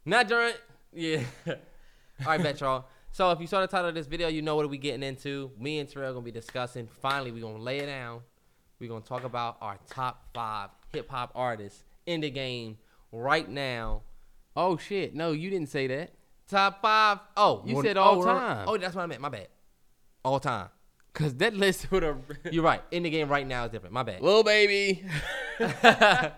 [0.05, 0.53] Not during.
[0.93, 1.23] Yeah.
[1.47, 1.55] All
[2.25, 2.86] right, bet y'all.
[3.11, 5.51] So if you saw the title of this video, you know what we getting into.
[5.59, 6.88] Me and Terrell gonna be discussing.
[7.01, 8.21] Finally, we gonna lay it down.
[8.80, 12.77] we gonna talk about our top five hip hop artists in the game
[13.11, 14.03] right now.
[14.55, 16.11] Oh shit, no, you didn't say that.
[16.49, 17.19] Top five.
[17.35, 18.65] Oh, You said oh, all oh, time.
[18.67, 19.21] Oh, that's what I meant.
[19.21, 19.49] My bad.
[20.23, 20.69] All time.
[21.13, 22.21] Cause that list would have.
[22.51, 22.81] You're right.
[22.91, 23.93] In the game right now is different.
[23.93, 24.21] My bad.
[24.21, 25.03] Little baby.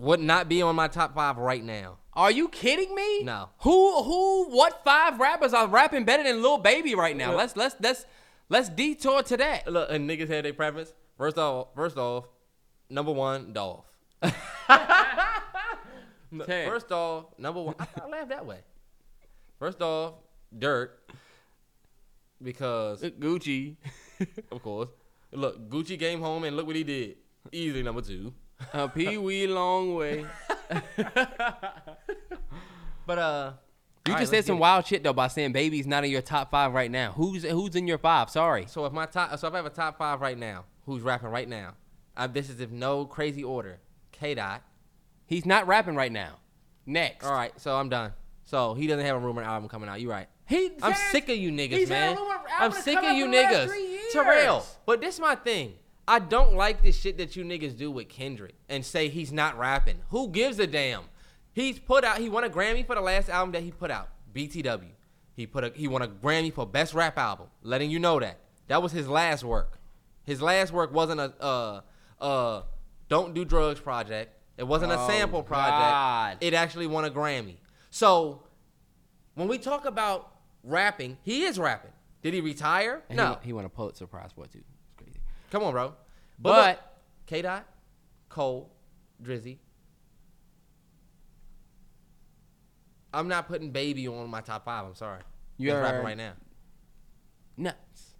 [0.00, 1.98] Would not be on my top five right now.
[2.14, 3.22] Are you kidding me?
[3.22, 3.50] No.
[3.58, 7.36] Who who what five rappers are rapping better than Lil Baby right now?
[7.36, 8.06] Let's let's let's
[8.48, 9.70] let's detour to that.
[9.70, 10.94] Look, and niggas had their preference.
[11.18, 12.24] First off, first off,
[12.90, 13.86] number one, Dolph.
[16.46, 16.68] Ten.
[16.68, 17.74] First off, number one.
[17.78, 18.58] I, I laugh that way.
[19.58, 20.14] First off,
[20.56, 21.10] Dirt,
[22.42, 23.76] because Gucci.
[24.52, 24.88] of course,
[25.32, 27.16] look, Gucci came home and look what he did.
[27.50, 28.32] Easily number two.
[28.72, 30.26] A pee wee long way.
[33.06, 33.52] But uh,
[34.06, 36.22] You right, just let's said some wild shit though by saying baby's not in your
[36.22, 37.10] top five right now.
[37.12, 38.30] Who's who's in your five?
[38.30, 38.66] Sorry.
[38.68, 41.30] So if my top, so if I have a top five right now, who's rapping
[41.30, 41.74] right now?
[42.20, 43.80] Uh, this is if no crazy order.
[44.12, 44.62] K Dot.
[45.24, 46.36] He's not rapping right now.
[46.84, 47.24] Next.
[47.24, 48.12] All right, so I'm done.
[48.44, 50.02] So he doesn't have a rumor album coming out.
[50.02, 50.28] You right.
[50.46, 52.18] He, I'm sick of you niggas, man.
[52.58, 54.12] I'm sick of you for the last niggas.
[54.12, 55.74] Terrell, but this is my thing.
[56.06, 59.56] I don't like this shit that you niggas do with Kendrick and say he's not
[59.58, 60.00] rapping.
[60.10, 61.04] Who gives a damn?
[61.52, 62.18] He's put out.
[62.18, 64.10] He won a Grammy for the last album that he put out.
[64.34, 64.90] BTW.
[65.36, 65.72] He put a.
[65.74, 67.46] He won a Grammy for best rap album.
[67.62, 69.78] Letting you know that that was his last work.
[70.24, 71.80] His last work wasn't a uh
[72.20, 72.62] uh
[73.08, 74.34] don't do drugs project.
[74.56, 75.70] It wasn't a Oh, sample project.
[75.70, 76.36] God.
[76.40, 77.56] It actually won a Grammy.
[77.90, 78.42] So
[79.34, 80.30] when we talk about
[80.62, 81.92] rapping, he is rapping.
[82.22, 83.02] Did he retire?
[83.08, 83.38] And no.
[83.40, 84.58] He, he won a Pulitzer Prize for it too.
[84.58, 85.18] It's crazy.
[85.50, 85.94] Come on, bro.
[86.38, 86.86] But-
[87.26, 87.64] K Dot,
[88.28, 88.70] Cole,
[89.22, 89.58] Drizzy.
[93.12, 94.84] I'm not putting Baby on my top five.
[94.84, 95.20] I'm sorry.
[95.56, 96.32] You He's are- rapping right now.
[97.56, 98.14] Nuts.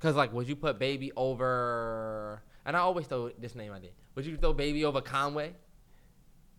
[0.00, 2.42] Cause like, would you put Baby over?
[2.66, 3.92] And I always throw this name I did.
[4.16, 5.54] Would you throw Baby over Conway?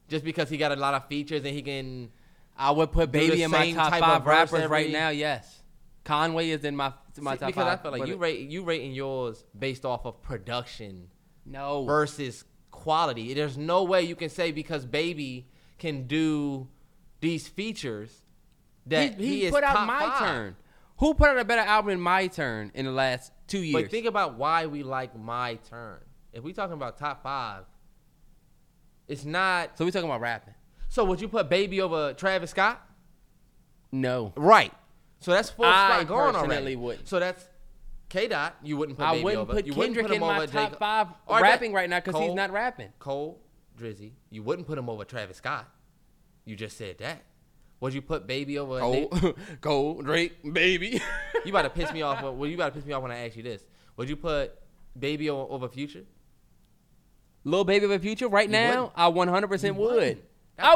[0.07, 2.09] Just because he got a lot of features and he can.
[2.55, 5.09] I would put baby in my top five rappers right now.
[5.09, 5.61] Yes.
[6.05, 7.79] Conway is in my my See, top because five.
[7.79, 11.09] I feel like but you rate you rating yours based off of production
[11.45, 11.83] no.
[11.83, 13.33] versus quality.
[13.33, 16.69] There's no way you can say because Baby can do
[17.19, 18.21] these features
[18.85, 20.19] that he, he, he is put out my five.
[20.19, 20.55] turn.
[20.99, 23.83] Who put out a better album in my turn in the last two years?
[23.83, 25.99] But think about why we like my turn.
[26.33, 27.63] If we talking about top five,
[29.07, 29.77] it's not.
[29.77, 30.53] so we talking about rapping?
[30.89, 32.81] So would you put Baby over Travis Scott?
[33.91, 34.33] No.
[34.35, 34.73] Right.
[35.19, 36.75] So that's full I spot gone already.
[36.75, 37.07] wouldn't.
[37.07, 37.47] So that's
[38.09, 38.55] K Dot.
[38.61, 39.53] You wouldn't put I Baby wouldn't over.
[39.53, 40.77] put you Kendrick wouldn't put in my top J.
[40.77, 42.89] five right, rapping right now because he's not rapping.
[42.99, 43.41] Cole,
[43.79, 44.11] Drizzy.
[44.29, 45.67] You wouldn't put him over Travis Scott.
[46.45, 47.23] You just said that.
[47.79, 48.77] Would you put Baby over?
[48.77, 51.01] a Cole, Cole, Drake, baby.
[51.45, 52.21] You about to piss me off.
[52.23, 53.63] Well, you about to piss me off when I ask you this.
[53.95, 54.53] Would you put
[54.99, 56.03] Baby o- over Future?
[57.43, 59.41] Little baby of a future right You now, wouldn't.
[59.41, 60.23] I 100% You would.
[60.59, 60.75] I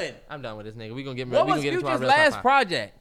[0.00, 0.14] would.
[0.30, 0.94] I'm done with this nigga.
[0.94, 2.96] We gonna get What we was gonna get into our Future's last project?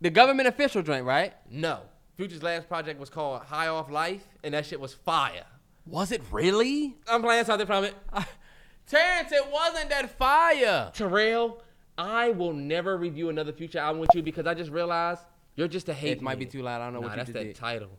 [0.00, 1.32] The government official joint, right?
[1.50, 1.80] No,
[2.16, 5.44] Future's last project was called High Off Life, and that shit was fire.
[5.86, 6.94] Was it really?
[7.08, 7.94] I'm playing something from it.
[8.86, 10.90] Terrence, it wasn't that fire.
[10.94, 11.62] Terrell,
[11.98, 15.20] I will never review another Future album with you because I just realized
[15.56, 16.12] you're just a hate.
[16.18, 16.80] It might be too loud.
[16.80, 17.54] I don't know Nah, what you that's just that did.
[17.56, 17.90] title.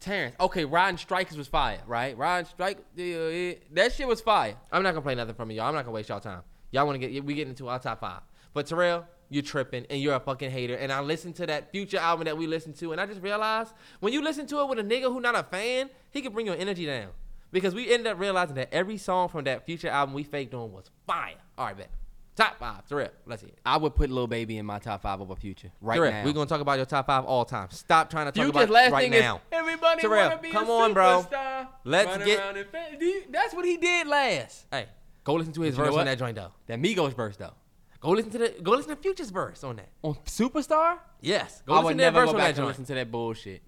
[0.00, 2.16] Terrence, okay, Riding Strikers was fire, right?
[2.18, 4.56] Riding Strike, that shit was fire.
[4.72, 5.66] I'm not gonna play nothing from you, y'all.
[5.68, 6.42] I'm not gonna waste y'all time.
[6.72, 8.22] Y'all want to get we get into our top five,
[8.52, 10.74] but Terrell, you're tripping and you're a fucking hater.
[10.74, 13.74] And I listened to that Future album that we listened to, and I just realized
[14.00, 16.46] when you listen to it with a nigga who not a fan, he can bring
[16.46, 17.10] your energy down.
[17.52, 20.72] Because we ended up realizing that every song from that Future album we faked on
[20.72, 21.34] was fire.
[21.58, 21.90] All right, bet.
[22.34, 23.10] Top five, Terrell.
[23.26, 23.58] Let's see it.
[23.66, 26.24] I would put Lil Baby in my top five over Future right Terrell, now.
[26.24, 27.68] we're gonna talk about your top five all time.
[27.70, 29.36] Stop trying to talk Future's about last right thing now.
[29.36, 31.26] is everybody Terrell, wanna be come a on, bro.
[31.30, 31.68] superstar.
[31.84, 34.64] Let's Run get- around and fa- Do you- That's what he did last.
[34.70, 34.86] Hey,
[35.24, 36.04] go listen to his you know verse on what?
[36.04, 36.52] that joint though.
[36.68, 37.52] That Migos verse though.
[38.00, 39.90] Go listen to the go listen to Future's verse on that.
[40.00, 42.48] On Superstar, Yes, go I listen would to that never verse go on back that
[42.48, 42.68] and joint.
[42.68, 43.62] listen to that bullshit.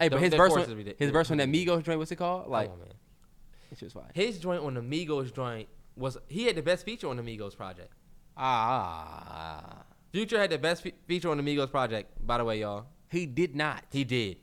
[0.00, 0.98] Hey, but The- his the verse, chorus on, is ridiculous.
[0.98, 2.48] his verse on that Migos joint, what's it called?
[2.48, 2.94] Like, Come on, man.
[3.70, 4.10] it's just fire.
[4.12, 7.56] His joint on the Migos joint was he had the best feature on the Migos
[7.56, 7.92] project.
[8.36, 12.10] Ah, Future had the best fe- feature on the Migos project.
[12.26, 13.84] By the way, y'all, he did not.
[13.90, 14.38] he did.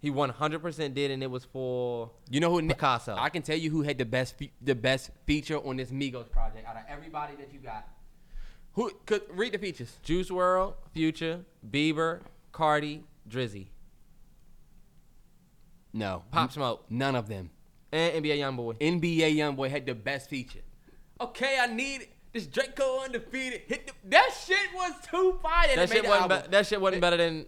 [0.00, 2.66] He 100% did, and it was for You know who?
[2.66, 3.16] Picasso.
[3.18, 6.30] I can tell you who had the best fe- the best feature on this Migos
[6.30, 7.88] project out of everybody that you got.
[8.74, 9.98] Who could read the features?
[10.02, 12.20] Juice WRLD, Future, Bieber,
[12.52, 13.68] Cardi, Drizzy,
[15.92, 16.22] No.
[16.30, 17.50] Pop Smoke, None of them.
[17.92, 18.78] and NBA YoungBoy.
[18.78, 20.60] NBA YoungBoy had the best feature.
[21.20, 22.12] Okay, I need it.
[22.32, 23.62] This Draco undefeated.
[23.66, 25.68] Hit the, that shit was too fire.
[25.68, 26.28] That That shit wasn't.
[26.44, 27.46] Be- that shit wasn't better than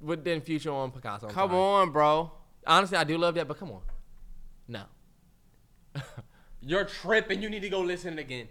[0.00, 1.28] with than Future on Picasso.
[1.28, 1.60] I'm Come sorry.
[1.60, 2.32] on, bro.
[2.66, 3.80] Honestly, I do love that, but come on.
[4.68, 4.82] No.
[6.62, 7.42] You're tripping.
[7.42, 8.48] You need to go listen again.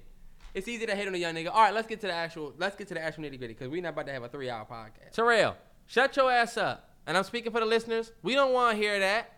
[0.54, 1.50] It's easy to hate on a young nigga.
[1.52, 2.54] All right, let's get to the actual.
[2.58, 4.50] Let's get to the actual nitty gritty because we're not about to have a three
[4.50, 5.14] hour podcast.
[5.14, 5.56] Terrell,
[5.88, 6.90] shut your ass up.
[7.08, 8.12] And I'm speaking for the listeners.
[8.22, 9.32] We don't want to hear that.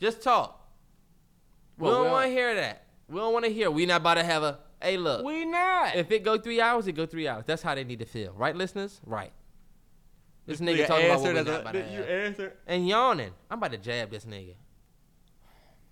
[0.00, 0.66] Just talk.
[1.78, 2.86] Well, we don't well- want to hear that.
[3.12, 3.70] We don't want to hear.
[3.70, 4.58] We not about to have a.
[4.80, 5.24] Hey, look.
[5.24, 5.94] We not.
[5.96, 7.44] if it go three hours, it go three hours.
[7.46, 9.00] That's how they need to feel, right, listeners?
[9.06, 9.32] Right.
[10.46, 12.08] This nigga Nigga talking about what answered we as not about to you have.
[12.08, 12.52] answered.
[12.66, 13.30] and yawning.
[13.50, 14.54] I'm about to jab this nigga.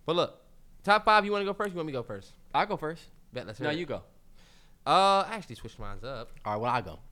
[0.06, 0.40] But look,
[0.82, 1.24] top five.
[1.24, 1.70] You want to go first?
[1.70, 2.32] You want me to go first?
[2.52, 3.02] I'll go first.
[3.32, 3.78] Bet let's hear No, it.
[3.78, 4.02] you go.
[4.86, 6.30] Uh, I actually switched mine up.
[6.44, 6.98] All right, well I go.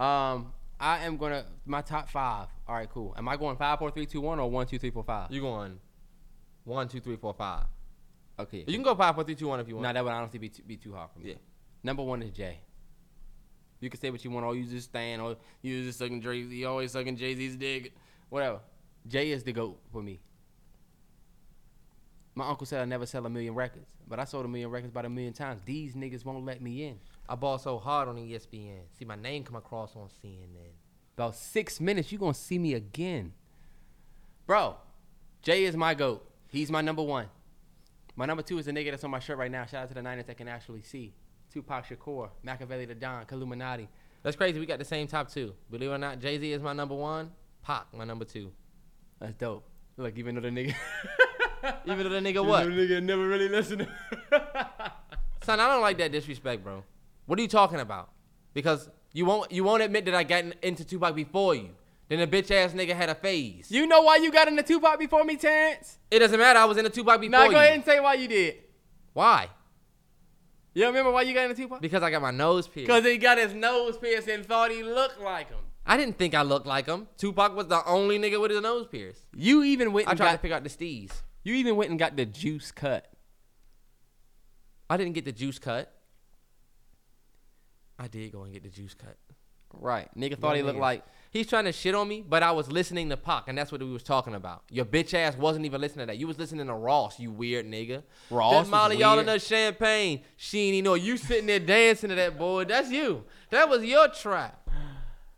[0.00, 2.46] Um, I am gonna my top five.
[2.68, 3.12] All right, cool.
[3.18, 5.32] Am I going five, four, three, two, one, or one, two, three, four, five?
[5.32, 5.80] You going
[6.62, 7.64] one, two, three, four, five.
[8.38, 8.64] Okay.
[8.66, 9.84] You can go five, four, three, two, one if you want.
[9.84, 11.30] No, that would honestly be too, be too hard for me.
[11.30, 11.34] Yeah.
[11.82, 12.60] Number one is Jay.
[13.80, 14.46] You can say what you want.
[14.46, 15.22] Oh, you just stand.
[15.22, 16.36] Or oh, you just sucking Jay.
[16.36, 17.92] You always sucking Jay Z's dick.
[18.28, 18.60] Whatever.
[19.06, 20.20] Jay is the goat for me.
[22.34, 24.92] My uncle said I never sell a million records, but I sold a million records
[24.92, 25.60] about a million times.
[25.64, 27.00] These niggas won't let me in.
[27.28, 28.82] I ball so hard on ESPN.
[28.96, 30.70] See my name come across on CNN.
[31.16, 33.32] About six minutes, you gonna see me again,
[34.46, 34.76] bro.
[35.42, 36.30] Jay is my goat.
[36.46, 37.26] He's my number one.
[38.18, 39.64] My number two is the nigga that's on my shirt right now.
[39.64, 41.14] Shout out to the Niners that can actually see.
[41.52, 43.88] Tupac Shakur, Makaveli the Don, Illuminati.
[44.24, 44.58] That's crazy.
[44.58, 45.54] We got the same top two.
[45.70, 47.30] Believe it or not, Jay Z is my number one.
[47.62, 48.50] Pac, my number two.
[49.20, 49.68] That's dope.
[49.96, 50.74] Look, even though the nigga,
[51.86, 52.64] Even though the nigga what?
[52.64, 53.86] the nigga never really listened.
[55.44, 56.82] Son, I don't like that disrespect, bro.
[57.26, 58.10] What are you talking about?
[58.52, 61.68] Because you won't you won't admit that I got into Tupac before you.
[62.08, 63.70] Then the bitch ass nigga had a phase.
[63.70, 65.98] you know why you got into Tupac before me, Terrence?
[66.10, 66.58] it doesn't matter.
[66.58, 67.50] I was in the Tupac before Now you.
[67.50, 68.56] go ahead and say why you did.
[69.12, 69.48] Why?
[70.74, 71.80] You remember why you got into Tupac?
[71.80, 72.86] Because I got my nose pierced.
[72.86, 75.58] Because he got his nose pierced and thought he looked like him.
[75.84, 77.08] I didn't think I looked like him.
[77.16, 79.22] Tupac was the only nigga with his nose pierced.
[79.34, 81.10] You even went I tried to got, pick out the steez.
[81.42, 83.10] you even went and got the juice cut.
[84.88, 85.92] I didn't get the juice cut.
[87.98, 89.16] I did go and get the juice cut.
[89.72, 90.08] Right.
[90.16, 90.82] Nigga thought he looked nigga.
[90.82, 93.70] like He's trying to shit on me, but I was listening to Pac, and that's
[93.70, 94.62] what we was talking about.
[94.70, 96.18] Your bitch ass wasn't even listening to that.
[96.18, 98.02] You was listening to Ross, you weird nigga.
[98.30, 100.22] Ross That Molly, y'all in the champagne.
[100.36, 102.64] She ain't even know you sitting there dancing to that boy.
[102.64, 103.24] That's you.
[103.50, 104.70] That was your trap.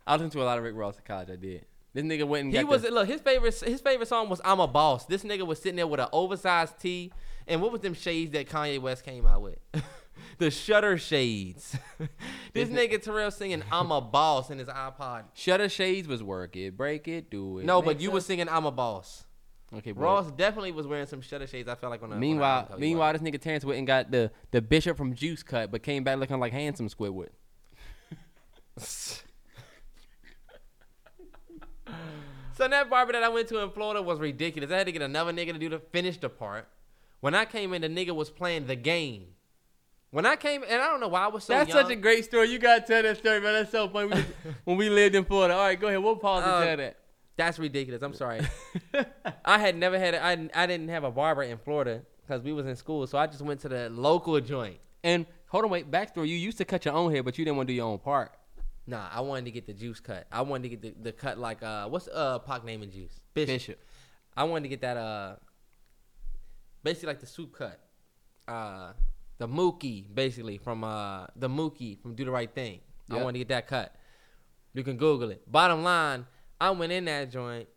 [0.07, 1.29] I listened to a lot of Rick Ross in college.
[1.29, 1.65] I did.
[1.93, 3.07] This nigga went and He got was the, look.
[3.07, 5.99] His favorite his favorite song was "I'm a Boss." This nigga was sitting there with
[5.99, 7.11] an oversized tee,
[7.47, 9.57] and what was them shades that Kanye West came out with?
[10.37, 11.77] the Shutter shades.
[12.53, 15.25] this nigga Terrell singing "I'm a Boss" in his iPod.
[15.33, 17.65] Shutter Shades was work it, break it, do it.
[17.65, 19.25] No, but you was singing "I'm a Boss."
[19.75, 19.91] okay.
[19.91, 20.03] Bro.
[20.03, 21.69] Ross definitely was wearing some Shutter shades.
[21.69, 22.13] I felt like on.
[22.13, 25.13] A, Meanwhile, album cover meanwhile, this nigga Terrence went and got the the bishop from
[25.13, 27.29] Juice cut, but came back looking like handsome Squidward.
[32.61, 34.69] So that barber that I went to in Florida was ridiculous.
[34.69, 36.67] I had to get another nigga to do the finish the part.
[37.19, 39.29] When I came in, the nigga was playing the game.
[40.11, 41.83] When I came, and I don't know why I was so That's young.
[41.83, 42.49] such a great story.
[42.51, 43.53] You gotta tell that story, man.
[43.53, 44.07] That's so funny.
[44.07, 44.27] We just-
[44.65, 45.53] when we lived in Florida.
[45.55, 46.03] All right, go ahead.
[46.03, 46.97] We'll pause Uh, and tell that.
[47.37, 48.01] That's ridiculous.
[48.01, 48.41] I'm sorry.
[49.45, 50.13] I had never had.
[50.13, 53.17] A, I I didn't have a barber in Florida because we was in school, so
[53.17, 54.77] I just went to the local joint.
[55.03, 55.89] And hold on, wait.
[55.89, 57.87] Backstory: You used to cut your own hair, but you didn't want to do your
[57.87, 58.33] own part.
[58.85, 60.27] Nah, I wanted to get the juice cut.
[60.31, 63.13] I wanted to get the, the cut like uh, what's uh Pac name and juice?
[63.33, 63.79] Bishop.
[64.35, 65.35] I wanted to get that uh,
[66.83, 67.79] basically like the soup cut,
[68.47, 68.91] uh,
[69.41, 72.79] the Mookie basically from uh the Mookie from Do the Right Thing.
[73.09, 73.23] I Yep.
[73.23, 73.95] wanted to get that cut.
[74.75, 75.51] You can Google it.
[75.51, 76.27] Bottom line,
[76.61, 77.67] I went in that joint,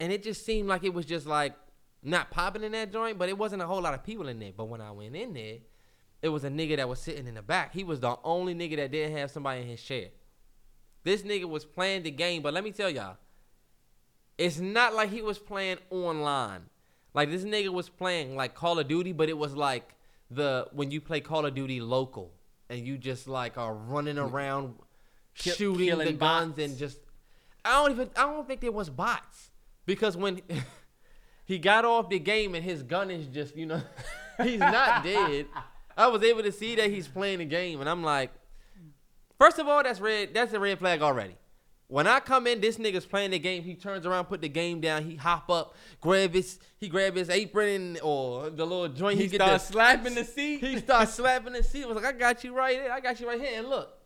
[0.00, 1.54] and it just seemed like it was just like
[2.02, 4.52] not popping in that joint, but it wasn't a whole lot of people in there.
[4.56, 5.58] But when I went in there,
[6.22, 7.74] it was a nigga that was sitting in the back.
[7.74, 10.08] He was the only nigga that didn't have somebody in his chair.
[11.02, 13.18] This nigga was playing the game, but let me tell y'all,
[14.38, 16.62] it's not like he was playing online.
[17.12, 19.93] Like this nigga was playing like Call of Duty, but it was like
[20.30, 22.32] the when you play Call of Duty local
[22.70, 24.74] and you just like are running around
[25.36, 26.58] Kill- shooting the guns bots.
[26.58, 26.98] and just
[27.64, 29.50] I don't even I don't think there was bots
[29.86, 30.40] because when
[31.44, 33.82] he got off the game and his gun is just you know
[34.42, 35.46] he's not dead.
[35.96, 38.32] I was able to see that he's playing the game and I'm like,
[39.38, 40.34] first of all, that's red.
[40.34, 41.36] That's a red flag already.
[41.88, 43.62] When I come in, this nigga's playing the game.
[43.62, 45.04] He turns around, put the game down.
[45.04, 49.20] He hop up, grab his, he grab his apron and, or the little joint.
[49.20, 50.60] He get started the- slapping the seat.
[50.60, 51.84] He starts slapping the seat.
[51.84, 52.90] I was like, I got you right here.
[52.90, 53.58] I got you right here.
[53.58, 53.96] And look,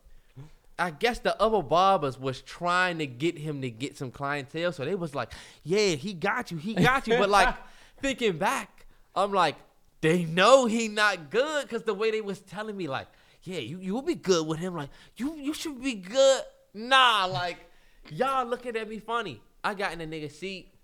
[0.78, 4.84] I guess the other barbers was trying to get him to get some clientele, so
[4.84, 5.32] they was like,
[5.64, 7.52] "Yeah, he got you, he got you." But like
[8.00, 9.56] thinking back, I'm like,
[10.02, 13.08] they know he not good because the way they was telling me, like,
[13.42, 16.42] "Yeah, you you'll be good with him." Like, you you should be good.
[16.74, 17.56] Nah, like
[18.10, 19.40] y'all looking at me funny.
[19.62, 20.74] I got in the nigga seat.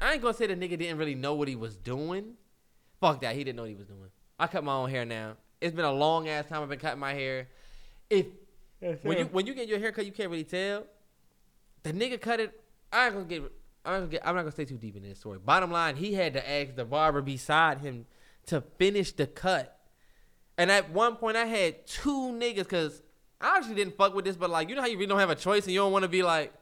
[0.00, 2.34] I ain't gonna say the nigga didn't really know what he was doing.
[3.00, 4.10] Fuck that, he didn't know what he was doing.
[4.38, 5.36] I cut my own hair now.
[5.60, 7.48] It's been a long ass time I've been cutting my hair.
[8.10, 8.26] If
[9.02, 10.84] when you when you get your hair cut, you can't really tell.
[11.82, 12.60] The nigga cut it.
[12.92, 13.42] I ain't gonna get.
[13.84, 14.26] I'm not gonna get.
[14.26, 15.38] I'm not gonna stay too deep in this story.
[15.38, 18.06] Bottom line, he had to ask the barber beside him
[18.46, 19.78] to finish the cut.
[20.58, 23.02] And at one point, I had two niggas because
[23.40, 25.30] I actually didn't fuck with this, but like you know how you really don't have
[25.30, 26.52] a choice and you don't want to be like.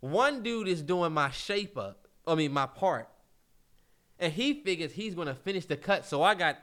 [0.00, 2.06] One dude is doing my shape up.
[2.26, 3.08] I mean my part,
[4.18, 6.04] and he figures he's gonna finish the cut.
[6.04, 6.58] So I got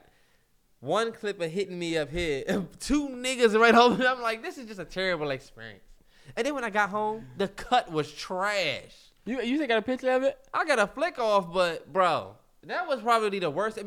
[0.80, 4.06] one clip of hitting me up here, and two niggas right over.
[4.06, 5.84] I'm like, this is just a terrible experience.
[6.36, 9.12] And then when I got home, the cut was trash.
[9.26, 10.38] You you think got a picture of it?
[10.54, 13.80] I got a flick off, but bro, that was probably the worst.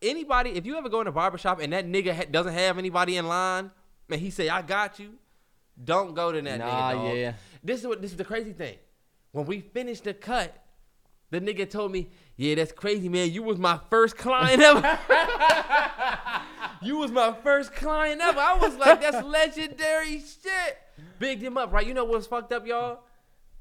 [0.00, 3.16] Anybody, if you ever go in a barbershop and that nigga ha- doesn't have anybody
[3.16, 3.70] in line,
[4.12, 5.14] and he say, "I got you,"
[5.82, 6.92] don't go to that Nah, nigga.
[7.08, 7.16] Dog.
[7.16, 7.32] yeah.
[7.64, 8.76] This is what this is the crazy thing.
[9.32, 10.54] When we finished the cut,
[11.30, 13.30] the nigga told me, "Yeah, that's crazy, man.
[13.32, 14.98] You was my first client ever.
[16.82, 20.78] you was my first client ever." I was like, "That's legendary shit."
[21.18, 21.86] Bigged him up, right?
[21.86, 23.00] You know what's fucked up, y'all?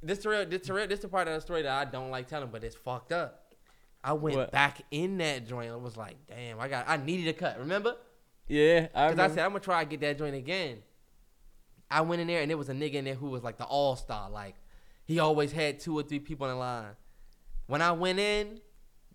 [0.04, 2.10] This the real, this the real, this the part of the story that I don't
[2.10, 3.38] like telling, but it's fucked up.
[4.04, 4.52] I went What?
[4.52, 7.96] back in that joint and was like, "Damn, I got, I needed a cut." Remember?
[8.52, 10.80] Yeah, I Because I said I'm gonna try to get that joint again.
[11.90, 13.64] I went in there and there was a nigga in there who was like the
[13.64, 14.30] all star.
[14.30, 14.56] Like
[15.06, 16.98] he always had two or three people in line.
[17.68, 18.60] When I went in,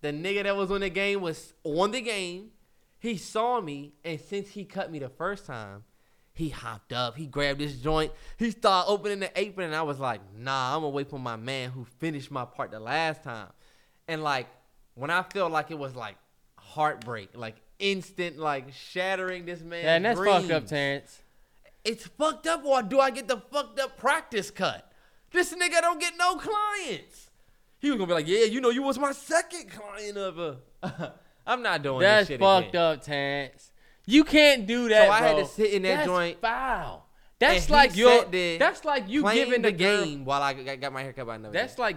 [0.01, 2.49] the nigga that was on the game was on the game.
[2.97, 5.83] He saw me, and since he cut me the first time,
[6.33, 7.15] he hopped up.
[7.15, 8.11] He grabbed this joint.
[8.37, 11.35] He started opening the apron, and I was like, "Nah, I'm gonna wait for my
[11.35, 13.51] man who finished my part the last time."
[14.07, 14.47] And like
[14.95, 16.17] when I felt like it was like
[16.57, 19.83] heartbreak, like instant, like shattering this man.
[19.83, 20.69] yeah, and that's fucked up, dreams.
[20.69, 21.21] Terrence.
[21.83, 24.91] It's fucked up, or do I get the fucked up practice cut?
[25.31, 27.29] This nigga don't get no clients.
[27.79, 30.57] He was gonna be like, "Yeah, you know, you was my second client ever."
[31.47, 32.81] I'm not doing That's this shit fucked again.
[32.81, 33.71] up, Terrence.
[34.05, 35.07] You can't do that.
[35.07, 36.41] So I had to sit in that that's joint.
[36.41, 37.05] Foul.
[37.39, 38.19] That's like your.
[38.21, 41.27] sat there That's like you giving the the girl- game while I got, my haircut
[41.27, 41.53] by another.
[41.53, 41.79] That's nigga.
[41.79, 41.95] like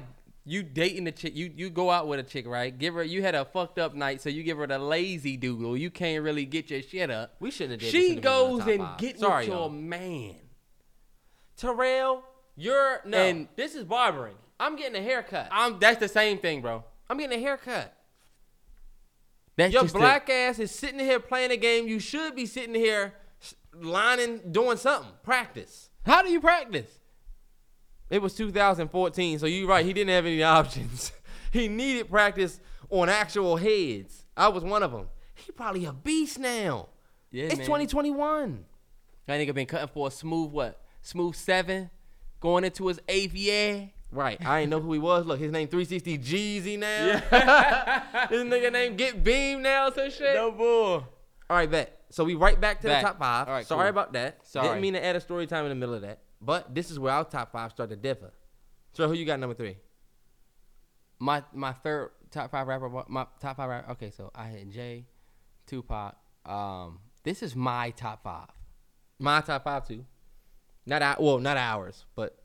[0.51, 1.36] you dating a chick.
[1.36, 2.76] You you go out with a chick, right?
[2.76, 3.05] Give her.
[3.05, 5.76] You had a fucked up night, so you give her the lazy doodle.
[5.76, 7.36] You can't really get your shit up.
[7.40, 7.90] we shouldn't have.
[7.90, 8.98] Did She in the middle of goes and five.
[8.98, 9.68] get Sorry, with your y'all.
[9.70, 10.34] man.
[11.57, 12.24] Terrell.
[12.57, 13.16] You're no.
[13.18, 14.34] And- this is barbering.
[14.59, 15.48] I'm getting a haircut.
[15.53, 15.78] I'm.
[15.78, 16.84] That's the same thing, bro.
[17.09, 17.96] I'm getting a haircut.
[19.57, 21.86] That's Your black ass is sitting here playing a game.
[21.86, 23.14] You should be sitting here
[23.74, 25.12] lining, doing something.
[25.22, 25.90] Practice.
[26.07, 26.99] How do you practice?
[28.11, 29.84] It was 2014, so you're right.
[29.86, 31.12] He didn't have any options.
[31.52, 34.24] he needed practice on actual heads.
[34.36, 35.06] I was one of them.
[35.34, 36.88] He probably a beast now.
[37.30, 37.66] Yeah, it's man.
[37.66, 38.64] 2021.
[39.26, 40.80] That nigga been cutting for a smooth what?
[41.02, 41.88] Smooth seven,
[42.40, 43.90] going into his eighth year.
[44.12, 44.44] Right.
[44.44, 45.24] I ain't know who he was.
[45.24, 47.22] Look, his name 360 Jeezy now.
[47.30, 48.26] Yeah.
[48.28, 50.34] His nigga name Get Beam now, some shit.
[50.34, 51.06] No bull.
[51.48, 51.96] All right, bet.
[52.11, 53.02] So we right back to Back.
[53.02, 53.46] the top five.
[53.46, 53.90] All right, Sorry cool.
[53.90, 54.44] about that.
[54.44, 54.66] Sorry.
[54.66, 56.18] Didn't mean to add a story time in the middle of that.
[56.41, 58.32] But this is where our top five start to differ.
[58.93, 59.76] So who you got number three?
[61.18, 62.88] My my third top five rapper.
[63.09, 63.93] My top five rapper.
[63.93, 65.07] Okay, so I had Jay,
[65.66, 66.16] Tupac.
[66.47, 68.49] Um, this is my top five.
[69.18, 70.07] My top five too.
[70.86, 72.41] Not our, well, not ours, but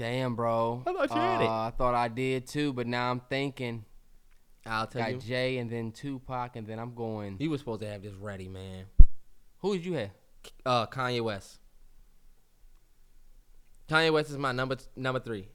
[0.00, 0.82] Damn, bro.
[0.86, 1.46] I thought you had it.
[1.46, 3.84] Uh, I thought I did too, but now I'm thinking
[4.64, 5.16] I'll tell got you.
[5.18, 7.36] Got Jay and then Tupac and then I'm going.
[7.38, 8.86] You was supposed to have this ready, man.
[9.60, 10.10] Who did you have?
[10.64, 11.58] Uh, Kanye West.
[13.88, 15.48] Kanye West is my number number three.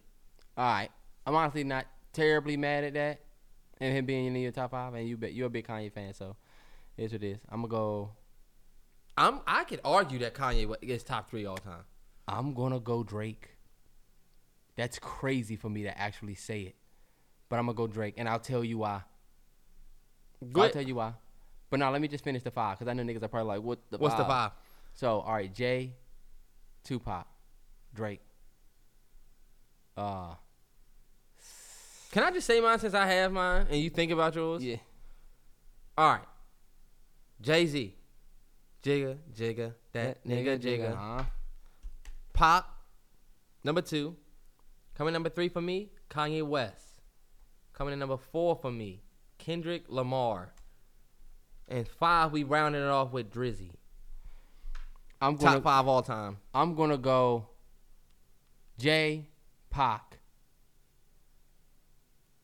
[0.58, 0.90] All right,
[1.26, 3.22] I'm honestly not terribly mad at that,
[3.80, 4.94] and him being in your top five.
[4.94, 6.36] And you bet you're a big Kanye fan, so
[6.98, 7.40] it's what it is.
[7.50, 8.12] I'm gonna go.
[9.18, 11.86] I'm I could argue that Kanye is top three all time.
[12.28, 13.52] I'm gonna go Drake.
[14.76, 16.76] That's crazy for me to actually say it,
[17.50, 19.02] but I'm gonna go Drake, and I'll tell you why.
[20.56, 21.14] I'll tell you why.
[21.70, 23.64] But now let me just finish the five, cause I know niggas are probably like,
[23.64, 24.52] "What the What's the five?
[24.94, 25.94] So all right, Jay,
[26.84, 27.26] Tupac,
[27.94, 28.22] Drake.
[29.98, 30.36] Uh,
[32.12, 34.64] Can I just say mine since I have mine and you think about yours?
[34.64, 34.78] yeah.
[35.98, 36.26] All right.
[37.42, 37.96] Jay Z.
[38.84, 40.92] Jigga, jigga, that nigga, jigga.
[40.94, 41.24] Uh-huh.
[42.34, 42.70] Pop.
[43.64, 44.16] Number two.
[44.96, 47.02] Coming number three for me, Kanye West.
[47.74, 49.02] Coming in number four for me,
[49.38, 50.54] Kendrick Lamar.
[51.68, 53.72] And five, we rounded it off with Drizzy.
[55.22, 56.38] I'm gonna Top five all time.
[56.54, 57.48] I'm gonna go
[58.78, 59.26] J
[59.70, 60.20] Pac.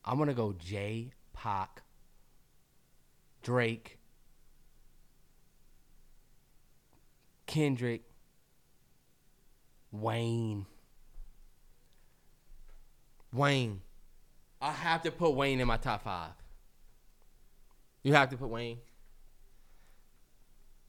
[0.03, 1.83] I'm gonna go J Pac,
[3.43, 3.99] Drake,
[7.45, 8.03] Kendrick,
[9.91, 10.65] Wayne.
[13.33, 13.81] Wayne.
[14.61, 16.31] I have to put Wayne in my top five.
[18.03, 18.79] You have to put Wayne.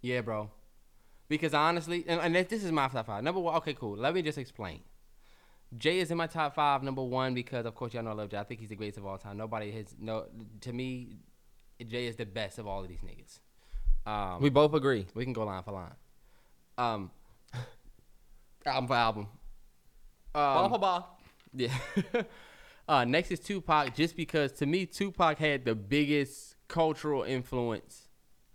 [0.03, 0.51] Yeah, bro.
[1.29, 3.23] Because honestly, and, and this this is my top five.
[3.25, 3.97] Number one, okay, cool.
[3.97, 4.81] Let me just explain.
[5.79, 6.83] Jay is in my top five.
[6.83, 8.37] Number one, because of course y'all know I love Jay.
[8.37, 9.39] I think he's the greatest of all time.
[9.39, 10.27] Nobody has no.
[10.63, 11.17] To me,
[11.87, 13.39] Jay is the best of all of these niggas.
[14.05, 15.07] Um, We both agree.
[15.15, 15.95] we can go line for line.
[16.77, 17.11] Um,
[18.67, 19.29] album for album.
[20.35, 21.21] Ball Um, for ball.
[21.55, 21.73] yeah.
[22.89, 28.02] uh, next is Tupac, just because to me Tupac had the biggest cultural influence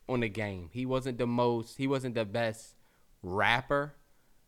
[0.10, 0.70] on the game.
[0.72, 2.76] He wasn't the most, he wasn't the best
[3.24, 3.94] rapper,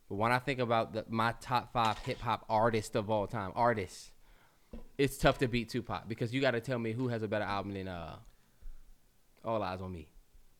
[0.07, 3.51] but when I think about the, my top five hip hop artists of all time,
[3.55, 4.11] artists,
[4.97, 7.45] it's tough to beat Tupac because you got to tell me who has a better
[7.45, 8.15] album than uh,
[9.43, 10.07] All Eyez on Me,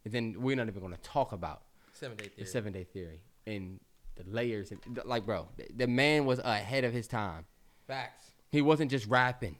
[0.04, 1.62] and then we're not even going to talk about
[1.94, 2.48] Seven Day the Theory.
[2.48, 3.80] Seven Day Theory and
[4.16, 4.72] the layers.
[4.72, 7.46] And, like, bro, the, the man was ahead of his time.
[7.88, 8.32] Facts.
[8.52, 9.58] He wasn't just rapping.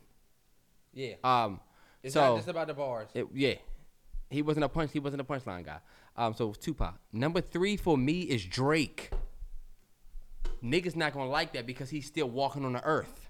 [0.94, 1.14] Yeah.
[1.24, 1.60] Um,
[2.02, 3.10] It's so not just about the bars.
[3.14, 3.56] it, yeah,
[4.30, 4.92] he wasn't a punch.
[4.92, 5.80] He wasn't a punchline guy.
[6.16, 6.96] Um, so it was Tupac.
[7.12, 9.12] Number three for me is Drake.
[10.64, 13.30] Niggas not gonna like that because he's still walking on the earth,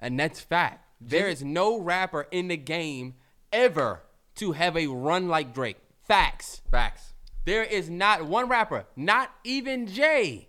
[0.00, 0.84] and that's fact.
[1.00, 3.14] There is no rapper in the game
[3.52, 4.02] ever
[4.36, 5.76] to have a run like Drake.
[6.02, 6.62] Facts.
[6.70, 7.12] Facts.
[7.44, 10.48] There is not one rapper, not even Jay,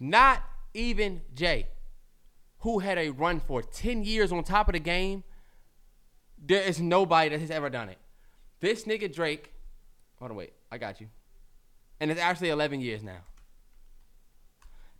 [0.00, 0.42] not
[0.74, 1.68] even Jay,
[2.60, 5.22] who had a run for 10 years on top of the game.
[6.44, 7.98] There is nobody that has ever done it.
[8.60, 9.52] This nigga Drake,
[10.18, 11.08] hold on, wait, I got you.
[12.00, 13.18] And it's actually 11 years now.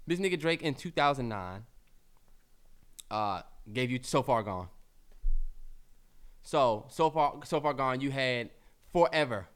[0.07, 1.65] This nigga Drake in 2009
[3.11, 4.69] uh, gave you So Far Gone.
[6.43, 8.49] So, so far, so far gone, you had
[8.91, 9.47] Forever.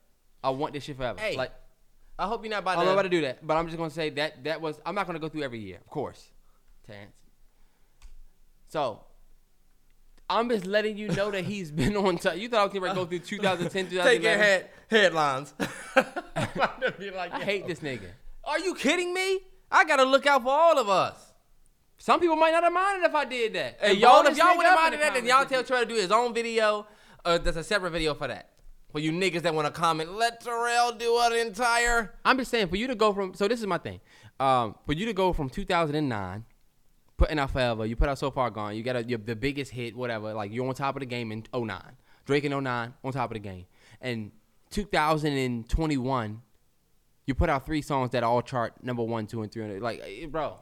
[0.44, 1.18] I want this shit forever.
[1.18, 1.52] Hey, like,
[2.18, 2.86] I hope you're not about I'm to.
[2.86, 4.78] not about to do that, but I'm just gonna say that that was.
[4.84, 6.28] I'm not gonna go through every year, of course,
[6.86, 7.14] Terrence.
[8.68, 9.04] So,
[10.28, 12.36] I'm just letting you know that he's been on top.
[12.36, 14.12] You thought I was gonna go through 2010, 2011.
[14.12, 15.54] Take your head headlines.
[15.58, 15.66] to
[17.14, 18.06] like, I hate this nigga.
[18.44, 19.40] Are you kidding me?
[19.70, 21.32] I gotta look out for all of us.
[21.98, 23.78] Some people might not have minded if I did that.
[23.80, 25.94] Hey, And y'all, if y'all would have minded that, then y'all tell Trey to do
[25.94, 26.86] his own video.
[27.24, 28.50] Uh, there's a separate video for that.
[28.90, 32.12] For you niggas that want to comment, let Terrell do an entire.
[32.24, 33.34] I'm just saying for you to go from.
[33.34, 34.00] So this is my thing.
[34.40, 36.44] Um, for you to go from 2009,
[37.22, 38.74] putting out forever, you put out so far gone.
[38.74, 40.34] You got a, the biggest hit, whatever.
[40.34, 41.80] Like you're on top of the game in 09.
[42.26, 43.66] Drake in 09 on top of the game.
[44.00, 44.32] And
[44.70, 46.42] 2021,
[47.26, 49.78] you put out three songs that all chart number one, two, and three.
[49.78, 50.58] Like, eh, bro,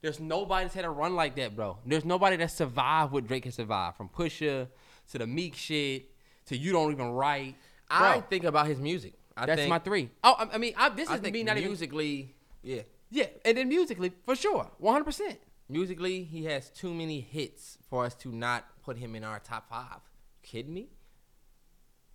[0.00, 1.78] there's nobody that's had a run like that, bro.
[1.84, 3.96] There's nobody that survived what Drake has survived.
[3.96, 4.68] From Pusha
[5.10, 6.10] to the Meek shit
[6.46, 7.56] to You Don't Even Write.
[7.90, 9.14] I Bro, think about his music.
[9.36, 10.10] I that's my three.
[10.22, 12.82] Oh, I, I mean, I, this I is me not even musically, yeah.
[13.10, 15.38] yeah, and then musically, for sure, one hundred percent.
[15.68, 19.68] Musically, he has too many hits for us to not put him in our top
[19.68, 20.00] five.
[20.42, 20.88] Kidding me?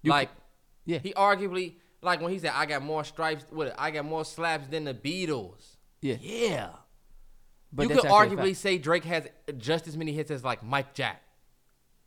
[0.01, 0.29] You like,
[0.85, 3.75] Yeah, he arguably, like when he said, "I got more stripes with it.
[3.77, 6.15] I got more slaps than the Beatles." yeah.
[6.19, 6.69] Yeah.
[7.71, 9.27] But you could arguably say Drake has
[9.57, 11.23] just as many hits as like Mike Jack,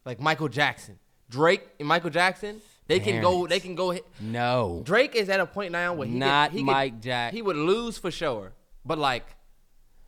[0.05, 0.99] like Michael Jackson.
[1.29, 3.47] Drake and Michael Jackson, they can go.
[3.49, 3.91] They can go.
[3.91, 4.07] Hit.
[4.21, 4.83] no.
[4.85, 7.33] Drake is at a point now where he Not could, he Mike could, Jack.
[7.33, 8.53] He would lose for sure,
[8.85, 9.27] but like,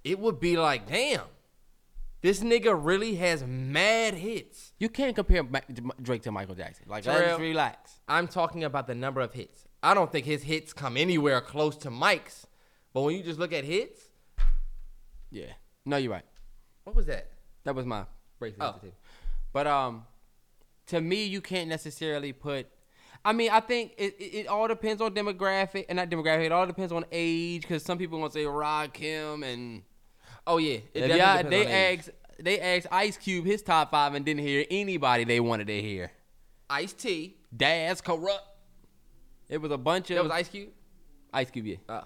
[0.08, 1.20] it would be like, damn,
[2.22, 4.72] this nigga really has mad hits.
[4.78, 5.60] You can't compare Ma-
[6.02, 6.86] Drake to Michael Jackson.
[6.88, 7.38] Like, Terrell.
[7.38, 8.00] relax.
[8.08, 9.66] I'm talking about the number of hits.
[9.82, 12.46] I don't think his hits come anywhere close to Mike's,
[12.92, 14.00] but when you just look at hits,
[15.30, 15.52] Yeah.
[15.84, 16.24] No, you're right.
[16.84, 17.28] what was that?
[17.64, 18.04] That was my
[18.38, 18.66] breakthrough.
[18.66, 18.80] Oh.
[19.52, 20.04] But um,
[20.86, 22.66] to me, you can't necessarily put.
[23.24, 26.46] I mean, I think it, it, it all depends on demographic, and not demographic.
[26.46, 29.82] It all depends on age, because some people gonna say Rakim and
[30.48, 31.98] Oh yeah, it if y'all, they on age.
[31.98, 35.80] asked they asked Ice Cube his top five and didn't hear anybody they wanted to
[35.80, 36.10] hear.
[36.70, 37.36] Ice T.
[37.54, 38.46] Dad's corrupt.
[39.50, 40.70] It was a bunch of That was Ice Cube.
[41.34, 41.76] Ice Cube, yeah.
[41.88, 42.04] Oh,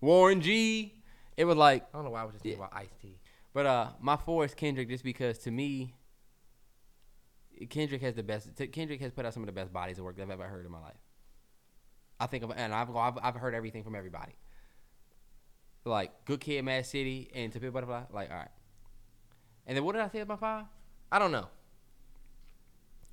[0.00, 0.92] Warren G.
[1.36, 3.16] It was like, I don't know why I was just thinking about Ice T.
[3.54, 5.94] but uh, my four is Kendrick just because to me,
[7.70, 8.50] Kendrick has the best.
[8.72, 10.66] Kendrick has put out some of the best bodies of work that I've ever heard
[10.66, 10.98] in my life.
[12.18, 14.32] I think of, and I've I've, I've heard everything from everybody.
[15.88, 18.02] Like Good Kid, Mad City, and To Pimp a Butterfly.
[18.12, 18.48] Like, all right.
[19.66, 20.64] And then what did I say about five?
[21.10, 21.46] I don't know.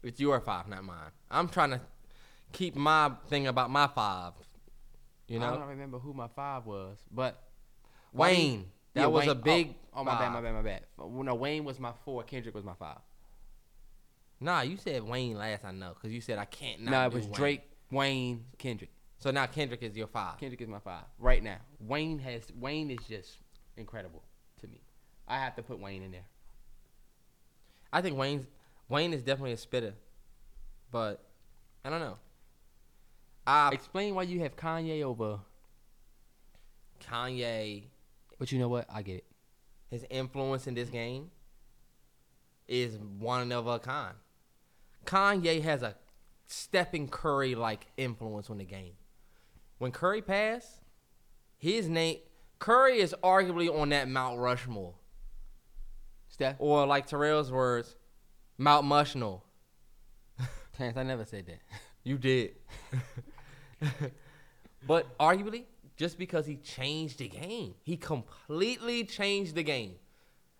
[0.03, 1.11] It's your five, not mine.
[1.31, 1.81] I'm trying to
[2.51, 4.33] keep my thing about my five.
[5.27, 7.41] You know, I don't remember who my five was, but
[8.13, 8.65] Wayne.
[8.93, 9.75] That Yeah, was Wayne- a big.
[9.93, 10.83] Oh, oh, my bad, my bad, my bad.
[10.99, 12.23] No, Wayne was my four.
[12.23, 12.99] Kendrick was my five.
[14.39, 15.65] Nah, you said Wayne last.
[15.65, 16.81] I know because you said I can't.
[16.81, 17.33] No, it do was Wayne.
[17.33, 17.61] Drake,
[17.91, 18.91] Wayne, Kendrick.
[19.25, 20.37] So now Kendrick is your five.
[20.37, 21.57] Kendrick is my five right now.
[21.79, 23.37] Wayne has Wayne is just
[23.75, 24.21] incredible
[24.61, 24.83] to me.
[25.27, 26.27] I have to put Wayne in there.
[27.91, 28.45] I think Wayne's
[28.87, 29.95] Wayne is definitely a spitter,
[30.91, 31.23] but
[31.83, 32.19] I don't know.
[33.47, 35.39] I Explain why you have Kanye over.
[37.03, 37.85] Kanye,
[38.37, 38.85] But you know what?
[38.93, 39.25] I get it.
[39.89, 41.31] his influence in this game
[42.67, 44.17] is one of a kind.
[45.07, 45.95] Kanye has a
[46.45, 48.93] Stephen Curry like influence on the game.
[49.77, 50.81] When Curry passed,
[51.57, 52.17] his name
[52.59, 54.95] Curry is arguably on that Mount Rushmore,
[56.27, 57.95] Steph, or like Terrell's words,
[58.57, 59.43] Mount Mushnell.
[60.77, 61.59] Terrence, I never said that.
[62.03, 62.55] You did.
[64.87, 65.63] but arguably,
[65.97, 69.95] just because he changed the game, he completely changed the game.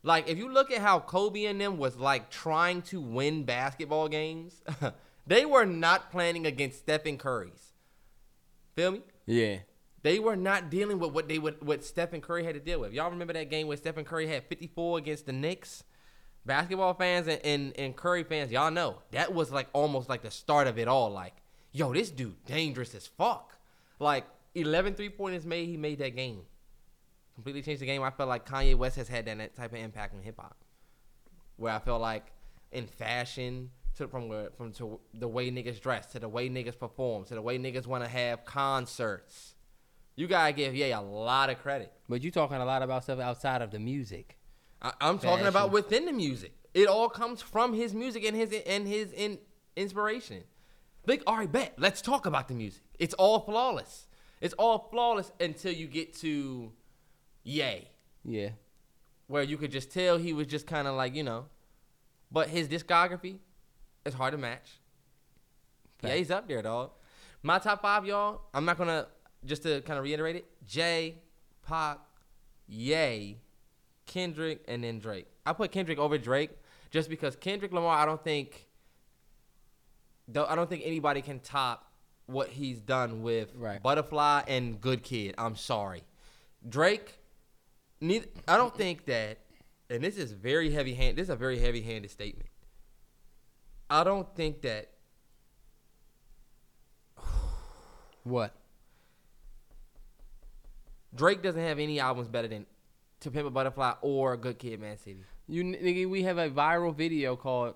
[0.03, 4.07] Like if you look at how Kobe and them was like trying to win basketball
[4.07, 4.61] games,
[5.27, 7.74] they were not planning against Stephen Curry's.
[8.75, 9.01] Feel me?
[9.25, 9.57] Yeah.
[10.03, 12.93] They were not dealing with what they would what Stephen Curry had to deal with.
[12.93, 15.83] Y'all remember that game where Stephen Curry had 54 against the Knicks?
[16.45, 20.29] Basketball fans and, and, and Curry fans, y'all know that was like almost like the
[20.29, 21.09] start of it all.
[21.09, 21.33] Like,
[21.71, 23.57] yo, this dude dangerous as fuck.
[23.99, 26.41] Like 11 three pointers made, he made that game.
[27.33, 28.03] Completely changed the game.
[28.03, 30.55] I felt like Kanye West has had that, that type of impact on hip hop.
[31.57, 32.27] Where I felt like
[32.71, 36.77] in fashion, to, from where from to the way niggas dress, to the way niggas
[36.77, 39.55] perform, to the way niggas want to have concerts.
[40.15, 41.91] You gotta give Ye a lot of credit.
[42.07, 44.37] But you talking a lot about stuff outside of the music.
[44.81, 46.53] I, I'm talking about within the music.
[46.73, 49.39] It all comes from his music and his and his in,
[49.75, 50.43] inspiration.
[51.07, 51.73] Like, all right, bet.
[51.77, 52.81] Let's talk about the music.
[52.97, 54.07] It's all flawless.
[54.41, 56.71] It's all flawless until you get to
[57.43, 57.89] Yay,
[58.23, 58.49] Yeah.
[59.27, 61.45] where you could just tell he was just kind of like you know.
[62.31, 63.37] But his discography
[64.05, 64.79] is hard to match.
[65.97, 66.11] Fact.
[66.11, 66.91] Yeah, he's up there, dog.
[67.43, 68.41] My top five, y'all.
[68.53, 69.07] I'm not gonna
[69.45, 70.45] just to kind of reiterate it.
[70.65, 71.19] Jay,
[71.67, 71.99] Pac,
[72.67, 73.37] Ye,
[74.05, 75.27] Kendrick, and then Drake.
[75.45, 76.51] I put Kendrick over Drake
[76.91, 77.97] just because Kendrick Lamar.
[77.97, 78.67] I don't think.
[80.27, 81.91] Though I don't think anybody can top
[82.25, 83.81] what he's done with Right.
[83.81, 85.35] Butterfly and Good Kid.
[85.37, 86.03] I'm sorry,
[86.67, 87.19] Drake.
[88.01, 89.37] Neither, I don't think that,
[89.89, 91.17] and this is very heavy hand.
[91.17, 92.49] This is a very heavy-handed statement.
[93.89, 94.89] I don't think that
[98.23, 98.53] What?
[101.13, 102.65] Drake doesn't have any albums better than
[103.21, 105.23] To Pimp a Butterfly or Good Kid, Mad City.
[105.47, 107.75] You nigga, we have a viral video called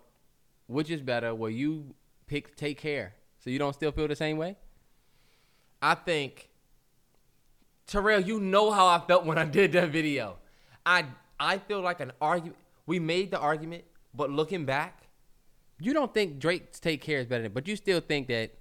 [0.68, 1.94] "Which is Better," where you
[2.28, 4.58] pick "Take Care," so you don't still feel the same way.
[5.82, 6.50] I think
[7.88, 10.38] Terrell, you know how I felt when I did that video.
[10.86, 11.06] I
[11.40, 12.58] I feel like an argument.
[12.86, 13.84] We made the argument,
[14.14, 15.09] but looking back,
[15.80, 18.54] You don't think Drake's "Take Care" is better than, but you still think that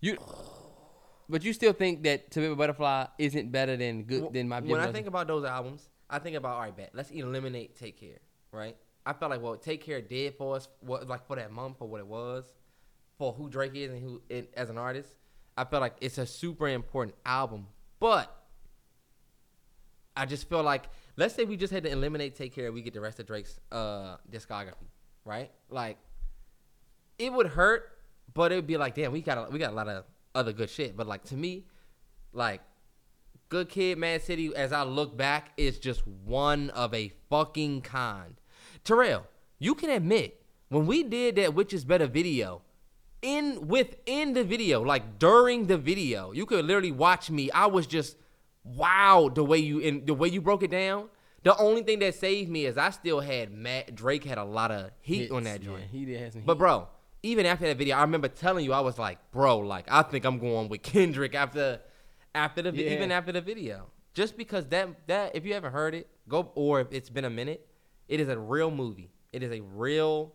[0.00, 0.18] you,
[1.28, 4.60] but you still think that "To Be a Butterfly" isn't better than good than my.
[4.60, 7.98] when I think about those albums, I think about all right, bet let's eliminate Take
[7.98, 8.18] Care,
[8.50, 8.76] right?
[9.06, 11.88] I felt like well, Take Care did for us, what like for that month for
[11.88, 12.44] what it was,
[13.18, 15.10] for who Drake is and who it, as an artist.
[15.56, 17.66] I felt like it's a super important album,
[18.00, 18.34] but
[20.16, 20.84] I just feel like
[21.16, 23.60] let's say we just had to eliminate Take Care, we get the rest of Drake's
[23.70, 24.88] uh discography,
[25.24, 25.50] right?
[25.68, 25.98] Like
[27.18, 27.90] it would hurt,
[28.34, 30.52] but it would be like, damn, we got a, we got a lot of other
[30.52, 30.96] good shit.
[30.96, 31.64] But like to me,
[32.32, 32.60] like
[33.48, 38.40] Good Kid, Mad City, as I look back, is just one of a fucking kind.
[38.84, 39.26] Terrell,
[39.58, 42.62] you can admit when we did that Which is Better video,
[43.20, 47.50] in within the video, like during the video, you could literally watch me.
[47.50, 48.16] I was just
[48.64, 51.08] wow the way you in the way you broke it down.
[51.42, 54.70] The only thing that saved me is I still had Matt Drake had a lot
[54.70, 55.84] of heat on that joint.
[55.90, 56.42] he did have some.
[56.42, 56.58] But heat.
[56.58, 56.88] bro,
[57.22, 60.24] even after that video, I remember telling you I was like, bro, like I think
[60.24, 61.80] I'm going with Kendrick after
[62.34, 62.90] after the Yeah.
[62.90, 63.90] even after the video.
[64.14, 67.30] Just because that that if you haven't heard it, go or if it's been a
[67.30, 67.66] minute,
[68.08, 69.10] it is a real movie.
[69.32, 70.34] It is a real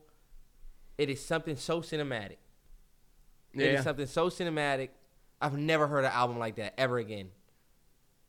[0.97, 2.38] it is something so cinematic.
[3.53, 3.77] It Yeah.
[3.77, 4.89] is something so cinematic.
[5.41, 7.30] I've never heard an album like that ever again.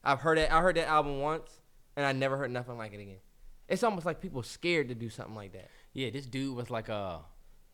[0.04, 1.60] I've heard it I heard that album once
[1.96, 3.18] and I never heard nothing like it again.
[3.68, 5.68] It's almost like people scared to do something like that.
[5.92, 7.20] yeah, this dude was like a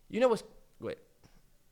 [0.08, 0.44] You know what's
[0.80, 0.98] wait,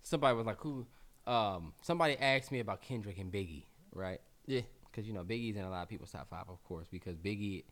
[0.03, 0.87] somebody was like who
[1.27, 3.65] um somebody asked me about Kendrick and Biggie,
[3.95, 4.20] right?
[4.47, 4.62] Yeah.
[4.91, 7.65] Because you know Biggie's in a lot of people's top five, of course, because Biggie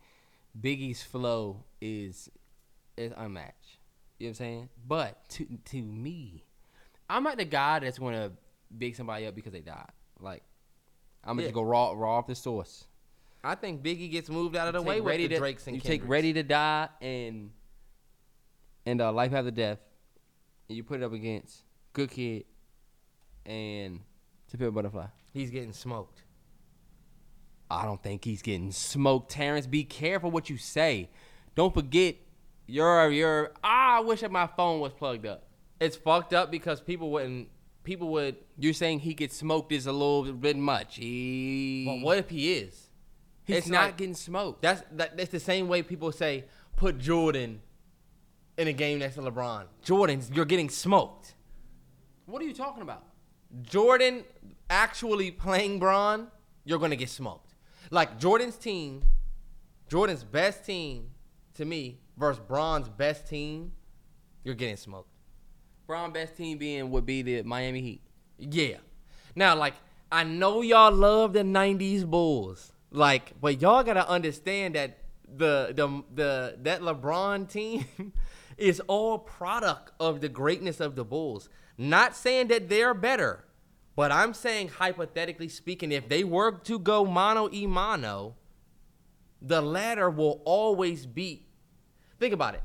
[0.59, 2.31] Biggie's flow is
[2.97, 3.79] is unmatched.
[4.19, 4.69] You know what I'm saying?
[4.87, 6.45] But to to me,
[7.09, 8.33] I'm not the guy that's gonna
[8.77, 9.91] big somebody up because they died.
[10.19, 10.43] Like
[11.25, 11.47] I'm gonna Yeah.
[11.49, 12.87] just go raw raw off the source.
[13.43, 15.75] I think Biggie gets moved out of the way with Ready the to- Drakes and
[15.75, 17.51] you take Ready to Die and
[18.87, 19.79] and uh, Life After Death,
[20.71, 22.45] and you put it up against Good Kid
[23.45, 24.01] and
[24.51, 25.07] To Pimp Butterfly.
[25.33, 26.23] He's getting smoked.
[27.69, 29.33] I don't think he's getting smoked.
[29.33, 31.11] Terrence, be careful what you say.
[31.57, 32.17] Don't forget
[32.67, 33.53] your your.
[33.65, 35.49] Ah, I wish that my phone was plugged up.
[35.81, 37.49] It's fucked up because people wouldn't.
[37.83, 38.37] People would.
[38.57, 40.97] You're saying he gets smoked is a little bit much.
[40.97, 42.91] He, But what if he is?
[43.43, 44.63] He's it's not getting smoked.
[44.63, 46.45] That's that, that's the same way people say
[46.77, 47.63] put Jordan
[48.61, 49.65] in a game next to LeBron.
[49.83, 51.35] Jordan's you're getting smoked.
[52.27, 53.05] What are you talking about?
[53.63, 54.23] Jordan
[54.69, 56.29] actually playing Bron,
[56.65, 57.55] you're gonna get smoked.
[57.91, 59.03] Like Jordan's team,
[59.89, 61.09] Jordan's best team
[61.55, 63.73] to me versus Bron's best team,
[64.45, 65.09] you're getting smoked.
[65.87, 68.03] Brown best team being would be the Miami Heat.
[68.39, 68.77] Yeah.
[69.35, 69.75] Now, like,
[70.13, 76.05] I know y'all love the '90s Bulls, like, but y'all gotta understand that the the
[76.15, 78.13] the that LeBron team
[78.61, 81.49] is all product of the greatness of the Bulls.
[81.79, 83.45] Not saying that they're better,
[83.97, 88.37] but I'm saying hypothetically speaking, if they were to go mano e mano,
[89.41, 91.47] the latter will always beat.
[92.19, 92.63] Think about it.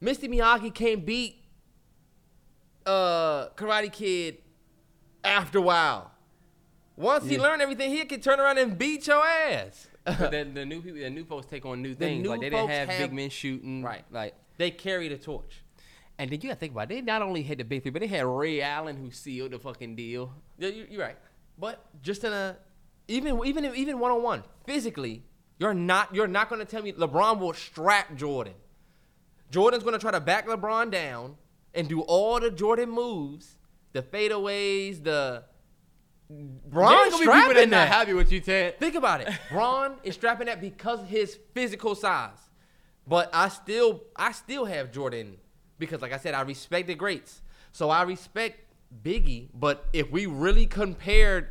[0.00, 1.42] Mister Miyagi can't beat
[2.86, 4.38] uh Karate Kid
[5.24, 6.12] after a while.
[6.96, 9.88] Once he learned everything, he could turn around and beat your ass.
[10.06, 12.22] The, the new people, the new folks take on new things.
[12.22, 13.82] new like they didn't have, have- big men shooting.
[13.82, 14.04] Right.
[14.12, 15.62] Like, they carry the torch.
[16.18, 16.88] and then you gotta think about it.
[16.90, 19.58] They not only had the big three, but they had Ray Allen who sealed the
[19.58, 20.32] fucking deal.
[20.58, 21.18] Yeah, you, you're right.
[21.58, 22.56] But just in a
[23.08, 25.24] even even even one on one physically,
[25.58, 28.54] you're not you're not gonna tell me LeBron will strap Jordan.
[29.50, 31.36] Jordan's gonna try to back LeBron down
[31.74, 33.56] and do all the Jordan moves,
[33.92, 35.44] the fadeaways, the
[36.30, 37.88] Bron strapping that.
[37.88, 38.78] happy with you, Ted.
[38.80, 39.28] Think about it.
[39.50, 42.38] Bron is strapping that because of his physical size.
[43.06, 45.36] But I still I still have Jordan
[45.78, 47.42] because like I said, I respect the greats.
[47.72, 48.60] So I respect
[49.02, 51.48] Biggie, but if we really compared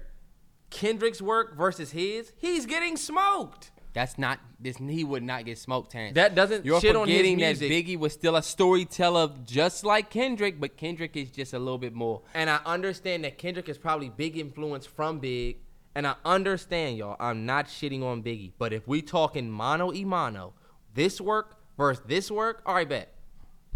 [0.70, 3.72] Kendrick's work versus his, he's getting smoked.
[3.94, 4.78] That's not this.
[4.78, 6.16] He would not get smoked, Terrence.
[6.16, 7.58] That doesn't You're shit on his forgetting that.
[7.58, 11.94] Biggie was still a storyteller, just like Kendrick, but Kendrick is just a little bit
[11.94, 12.22] more.
[12.34, 15.58] And I understand that Kendrick is probably big influence from Big.
[15.96, 17.18] And I understand, y'all.
[17.20, 18.54] I'm not shitting on Biggie.
[18.58, 20.54] But if we talking mono e mono,
[20.94, 23.14] this work versus this work, all right, bet.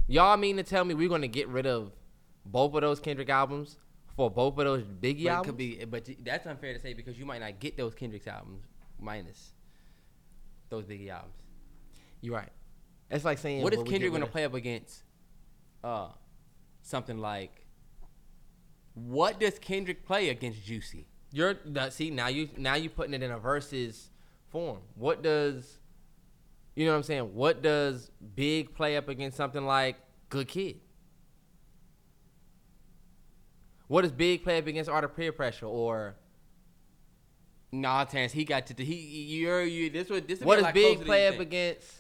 [0.08, 1.92] Y'all mean to tell me we're gonna get rid of
[2.46, 3.78] both of those Kendrick albums
[4.16, 5.46] for both of those Biggie But it albums?
[5.48, 8.64] could be, but that's unfair to say because you might not get those Kendrick's albums
[9.00, 9.52] minus
[10.70, 11.36] those Biggie albums.
[12.22, 12.50] You're right.
[13.10, 15.04] It's like saying what is Kendrick gonna play up against?
[15.84, 16.10] Uh,
[16.82, 17.66] something like.
[18.94, 21.06] What does Kendrick play against Juicy?
[21.32, 21.56] You're
[21.90, 24.10] see now you now you putting it in a versus
[24.50, 24.80] form.
[24.96, 25.78] What does
[26.78, 27.34] you know what I'm saying?
[27.34, 29.96] What does Big play up against something like
[30.30, 30.80] Good Kid?
[33.88, 36.18] What does Big play up against Art of Peer Pressure or
[37.72, 38.84] Nah, Terrence, he got to.
[38.84, 39.90] He, you're you.
[39.90, 40.40] This would this.
[40.40, 41.92] would what does like Big play up against?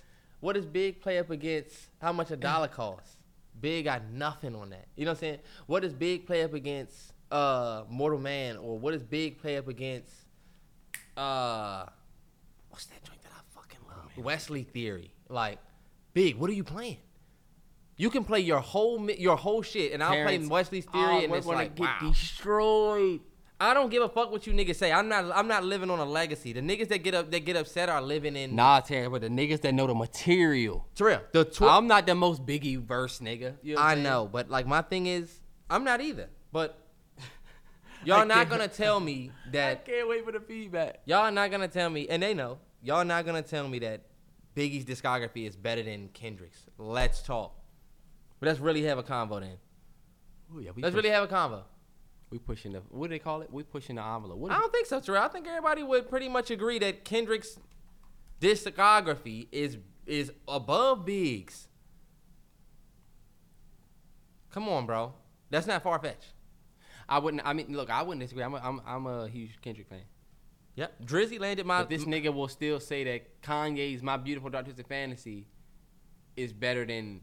[0.41, 1.76] What does Big play up against?
[1.99, 3.18] How much a dollar costs?
[3.60, 4.86] Big got nothing on that.
[4.95, 5.40] You know what I'm saying?
[5.66, 7.14] What does Big play up against?
[7.32, 10.12] Uh, Mortal Man, or what does Big play up against?
[11.18, 11.86] Uh,
[12.70, 14.06] what's that joint that I fucking love?
[14.18, 15.14] Wesley Theory.
[15.30, 15.60] Like,
[16.14, 16.98] Big, what are you playing?
[17.95, 21.23] You can play your whole your whole shit, and I'll play Terrence, Wesley's Theory, oh,
[21.23, 21.98] and it's like, get wow.
[22.10, 23.19] destroyed.
[23.60, 24.91] I don't give a fuck what you niggas say.
[24.91, 25.31] I'm not.
[25.35, 26.53] I'm not living on a legacy.
[26.53, 28.56] The niggas that get up that get upset are living in.
[28.56, 30.88] Nah, Terrence, but the niggas that know the material.
[30.91, 31.22] it's real.
[31.34, 33.56] The tw- I'm not the most Biggie verse nigga.
[33.61, 34.03] You know I saying?
[34.03, 36.30] know, but like my thing is, I'm not either.
[36.52, 36.80] But
[38.06, 39.72] y'all not gonna tell me that.
[39.72, 41.02] I can't wait for the feedback.
[41.06, 44.02] y'all not gonna tell me, and they know y'all not gonna tell me that
[44.56, 46.66] Biggie's discography is better than Kendrick's.
[46.78, 47.54] Let's talk.
[48.40, 49.58] But let's really have a convo then.
[50.56, 51.64] Ooh, yeah, we Let's push- really have a convo.
[52.30, 53.52] we pushing the what do they call it?
[53.52, 54.38] We pushing the envelope.
[54.38, 55.24] What I don't think so, Terrell.
[55.24, 57.60] I think everybody would pretty much agree that Kendrick's
[58.41, 61.68] discography is is above Big's.
[64.52, 65.14] Come on, bro.
[65.49, 66.34] That's not far fetched.
[67.10, 67.44] I wouldn't.
[67.45, 68.44] I mean, look, I wouldn't disagree.
[68.44, 70.02] I'm a, I'm, I'm a huge Kendrick fan.
[70.78, 71.06] Yep.
[71.06, 71.82] Drizzy landed my.
[71.82, 75.48] But this nigga will still say that Kanye's "My Beautiful Dark Twisted Fantasy"
[76.38, 77.22] is better than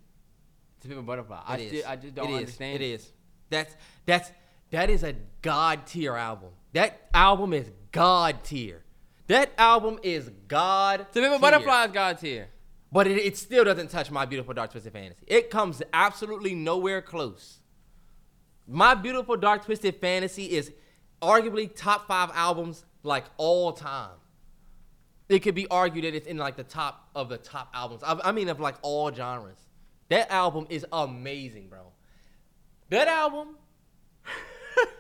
[0.81, 1.83] "To Pimp a Butterfly." I still.
[1.87, 2.39] I just don't It is.
[2.39, 2.83] understand.
[2.83, 3.13] It is.
[3.51, 3.77] That's
[4.07, 4.31] that's
[4.71, 6.51] that is a god tier album.
[6.73, 8.83] That album is god tier.
[9.29, 11.07] That album is god.
[11.13, 11.39] To Pimp a.
[11.39, 12.49] Butterfly is God tier.
[12.91, 15.25] But it, it still doesn't touch my beautiful dark twisted fantasy.
[15.29, 17.61] It comes absolutely nowhere close.
[18.67, 20.73] My Beautiful Dark Twisted Fantasy is
[21.21, 24.17] arguably top five albums like all time.
[25.29, 28.03] It could be argued that it's in like the top of the top albums.
[28.03, 29.59] I, I mean, of like all genres.
[30.09, 31.93] That album is amazing, bro.
[32.91, 33.57] That album,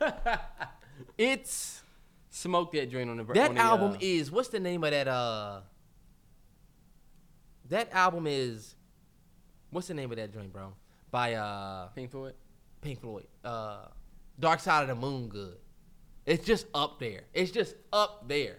[1.18, 1.82] it's
[2.35, 4.90] Smoke that joint on the that on the, album uh, is what's the name of
[4.90, 5.06] that?
[5.06, 5.60] Uh,
[7.68, 8.74] that album is
[9.70, 10.72] what's the name of that joint, bro?
[11.12, 12.35] By uh Pink Floyd.
[12.81, 13.28] Pink Floyd.
[13.44, 13.86] Uh,
[14.40, 15.28] Dark Side of the Moon.
[15.28, 15.59] Good.
[16.26, 17.22] It's just up there.
[17.32, 18.59] It's just up there.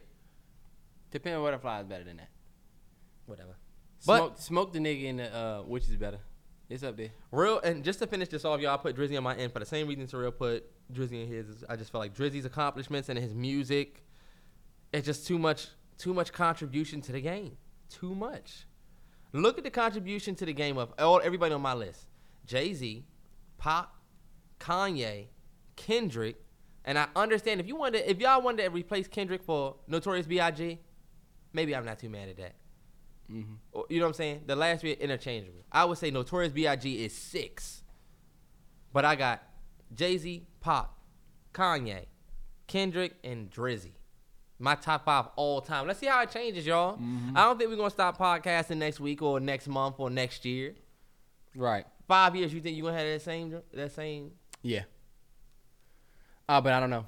[1.12, 2.30] Depending on what flies better than that.
[3.26, 3.56] Whatever.
[4.06, 6.20] But- Smoke, smoke the nigga in the uh, which is better.
[6.70, 7.10] It's up there.
[7.32, 9.60] Real and just to finish this off, y'all I put Drizzy on my end for
[9.60, 11.64] the same reason Surreal put Drizzy in his.
[11.70, 14.04] I just felt like Drizzy's accomplishments and his music,
[14.92, 15.68] it's just too much,
[15.98, 17.58] too much contribution to the game.
[17.90, 18.66] Too much.
[19.32, 22.08] Look at the contribution to the game of all everybody on my list:
[22.46, 23.06] Jay Z,
[23.58, 23.96] Pop,
[24.60, 25.28] Kanye,
[25.76, 26.38] Kendrick,
[26.86, 30.80] and I understand if you wanted, if y'all wanted to replace Kendrick for Notorious B.I.G.,
[31.52, 32.56] maybe I'm not too mad at that.
[33.32, 33.54] Mm-hmm.
[33.74, 34.44] Or- You know what I'm saying?
[34.46, 35.66] The last are interchangeable.
[35.72, 37.04] I would say Notorious B.I.G.
[37.04, 37.82] is six.
[38.94, 39.44] But I got
[39.94, 40.98] Jay Z, Pop,
[41.54, 42.06] Kanye,
[42.68, 43.92] Kendrick, and Drizzy.
[44.58, 45.86] My top five all time.
[45.86, 46.94] Let's see how it changes, y'all.
[46.98, 47.36] Mm-hmm.
[47.36, 50.76] I don't think we're gonna stop podcasting next week or next month or next year.
[51.56, 51.86] Right.
[52.08, 54.32] Five years, you think you're gonna have that same that same
[54.62, 54.84] Yeah.
[56.48, 57.06] Uh, but I don't know.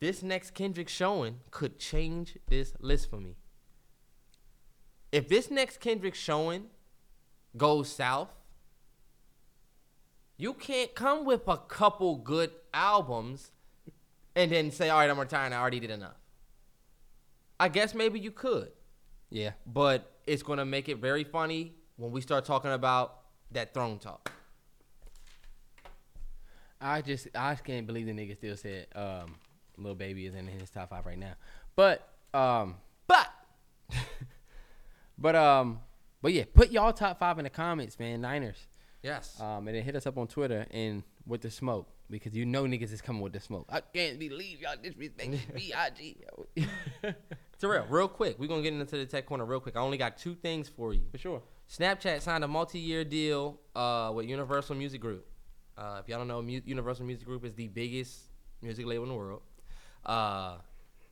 [0.00, 3.36] this next Kendrick showing could change this list for me.
[5.12, 6.66] If this next Kendrick showing
[7.56, 8.28] goes south,
[10.36, 13.50] you can't come with a couple good albums
[14.34, 15.52] and then say, all right, I'm retiring.
[15.54, 16.16] I already did enough.
[17.58, 18.70] I guess maybe you could,
[19.30, 19.52] Yeah.
[19.66, 23.20] but it's going to make it very funny when we start talking about
[23.52, 24.30] that throne talk.
[26.80, 29.36] I just I just can't believe the nigga still said um
[29.78, 31.34] Lil Baby is in his top five right now.
[31.74, 32.76] But um
[33.06, 33.28] But
[35.18, 35.80] but um
[36.22, 38.20] but yeah, put y'all top five in the comments, man.
[38.20, 38.66] Niners.
[39.02, 42.44] yes, Um and then hit us up on Twitter and with the smoke because you
[42.46, 43.66] know niggas is coming with the smoke.
[43.68, 46.16] I can't believe y'all disrespecting B.I.G.
[47.60, 49.76] Terrell, real quick, we're gonna get into the tech corner real quick.
[49.76, 51.02] I only got two things for you.
[51.10, 51.42] For sure.
[51.68, 55.26] Snapchat signed a multi-year deal uh, with Universal Music Group.
[55.76, 58.18] Uh, if y'all don't know, Mu- Universal Music Group is the biggest
[58.62, 59.42] music label in the world.
[60.04, 60.56] Uh,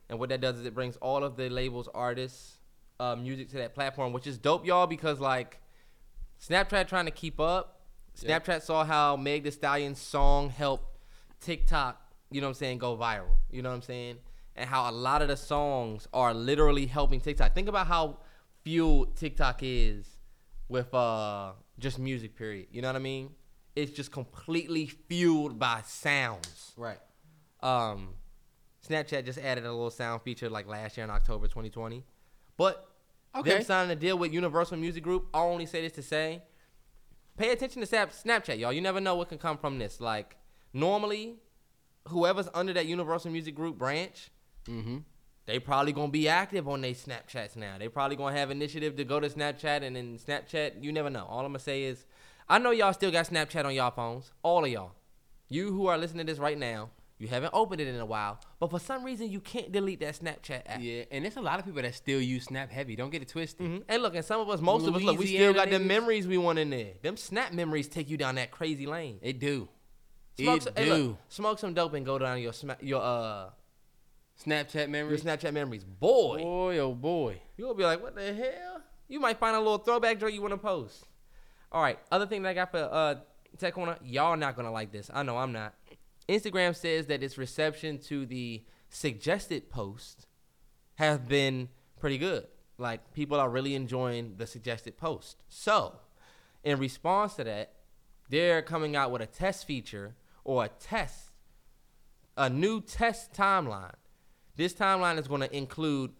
[0.09, 2.57] and what that does is it brings all of the labels, artists,
[2.99, 5.59] uh, music to that platform, which is dope, y'all, because like
[6.41, 7.81] Snapchat trying to keep up.
[8.17, 10.97] Snapchat saw how Meg Thee Stallion's song helped
[11.41, 12.01] TikTok,
[12.31, 13.35] you know what I'm saying, go viral.
[13.51, 14.17] You know what I'm saying?
[14.55, 17.53] And how a lot of the songs are literally helping TikTok.
[17.53, 18.19] Think about how
[18.63, 20.07] fueled TikTok is
[20.69, 22.67] with uh just music period.
[22.71, 23.31] You know what I mean?
[23.75, 26.73] It's just completely fueled by sounds.
[26.77, 26.99] Right.
[27.61, 28.09] Um
[28.87, 32.03] Snapchat just added a little sound feature like last year in October 2020.
[32.57, 32.89] But
[33.35, 33.49] Okay.
[33.55, 36.41] them signing a deal with Universal Music Group, I only say this to say,
[37.37, 38.71] pay attention to Snap- Snapchat, y'all.
[38.71, 39.99] You never know what can come from this.
[39.99, 40.37] Like
[40.71, 41.35] normally,
[42.07, 44.29] whoever's under that Universal Music Group branch,
[44.67, 44.99] Mm-hmm.
[45.47, 47.77] they probably gonna be active on their Snapchats now.
[47.77, 50.81] They probably gonna have initiative to go to Snapchat and then Snapchat.
[50.83, 51.25] You never know.
[51.25, 52.05] All I'm gonna say is,
[52.47, 54.31] I know y'all still got Snapchat on y'all phones.
[54.43, 54.91] All of y'all.
[55.49, 58.39] You who are listening to this right now, you haven't opened it in a while,
[58.59, 60.79] but for some reason you can't delete that Snapchat app.
[60.81, 62.95] Yeah, and there's a lot of people that still use Snap Heavy.
[62.95, 63.65] Don't get it twisted.
[63.65, 63.83] Mhm.
[63.87, 65.87] And look, and some of us, most of us, look, we still got them niggas.
[65.87, 66.93] memories we want in there.
[67.01, 69.19] Them Snap memories take you down that crazy lane.
[69.21, 69.69] It do.
[70.37, 70.81] Smoke it some, do.
[70.83, 73.49] hey, look, smoke some dope and go down your sma- your uh
[74.43, 75.23] Snapchat your memories.
[75.23, 76.39] Snapchat memories, boy.
[76.39, 77.41] Boy, oh boy.
[77.55, 78.81] You'll be like, what the hell?
[79.07, 81.05] You might find a little throwback joint you want to post.
[81.71, 83.15] All right, other thing that I got for uh
[83.57, 85.09] Tech Corner, y'all not gonna like this.
[85.13, 85.73] I know I'm not.
[86.27, 90.27] Instagram says that its reception to the suggested post
[90.95, 91.69] has been
[91.99, 92.47] pretty good.
[92.77, 95.43] Like people are really enjoying the suggested post.
[95.47, 95.99] So,
[96.63, 97.73] in response to that,
[98.29, 101.31] they're coming out with a test feature or a test,
[102.35, 103.95] a new test timeline.
[104.55, 106.11] This timeline is going to include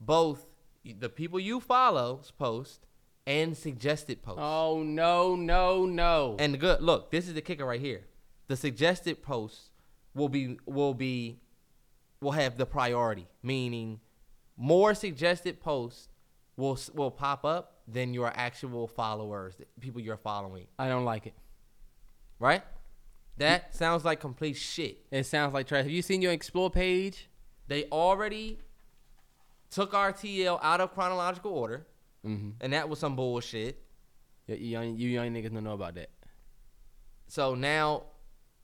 [0.00, 0.46] both
[0.84, 2.86] the people you follow's post
[3.26, 4.40] and suggested posts.
[4.42, 6.36] Oh no, no, no.
[6.38, 8.06] And good look, this is the kicker right here.
[8.48, 9.70] The suggested posts
[10.14, 11.40] will be will be
[12.20, 14.00] will have the priority, meaning
[14.56, 16.08] more suggested posts
[16.56, 21.26] will will pop up than your actual followers, the people you're following, I don't like
[21.26, 21.34] it.
[22.38, 22.62] right?
[23.38, 23.76] That mm.
[23.76, 25.04] sounds like complete shit.
[25.10, 25.84] It sounds like trash.
[25.84, 27.28] Have you seen your explore page?
[27.68, 28.58] They already
[29.70, 31.86] took RTL out of chronological order,
[32.26, 32.50] Mm-hmm.
[32.60, 33.82] and that was some bullshit.
[34.46, 36.10] You young, you young niggas don't know about that.
[37.28, 38.04] So now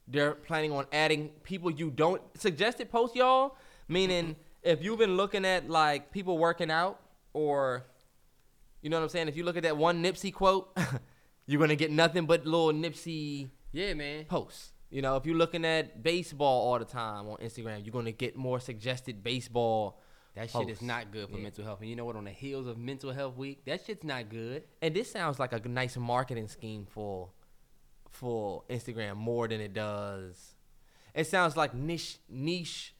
[0.06, 3.56] they're planning on adding people you don't suggested post y'all.
[3.88, 7.00] Meaning, if you've been looking at like people working out
[7.32, 7.86] or,
[8.82, 9.28] you know what I'm saying.
[9.28, 10.76] If you look at that one Nipsey quote,
[11.46, 14.24] you're gonna get nothing but little Nipsey Yeah, man.
[14.26, 14.72] posts.
[14.90, 18.36] You know, if you're looking at baseball all the time on Instagram, you're gonna get
[18.36, 20.00] more suggested baseball.
[20.34, 21.42] That shit is not good for Yeah.
[21.42, 21.80] mental health.
[21.80, 22.14] And you know what?
[22.16, 24.62] On the heels of Mental Health Week, that shit's not good.
[24.80, 27.30] And this sounds like a nice marketing scheme for
[28.10, 30.54] for Instagram more than it does.
[31.14, 32.94] It sounds like niche niche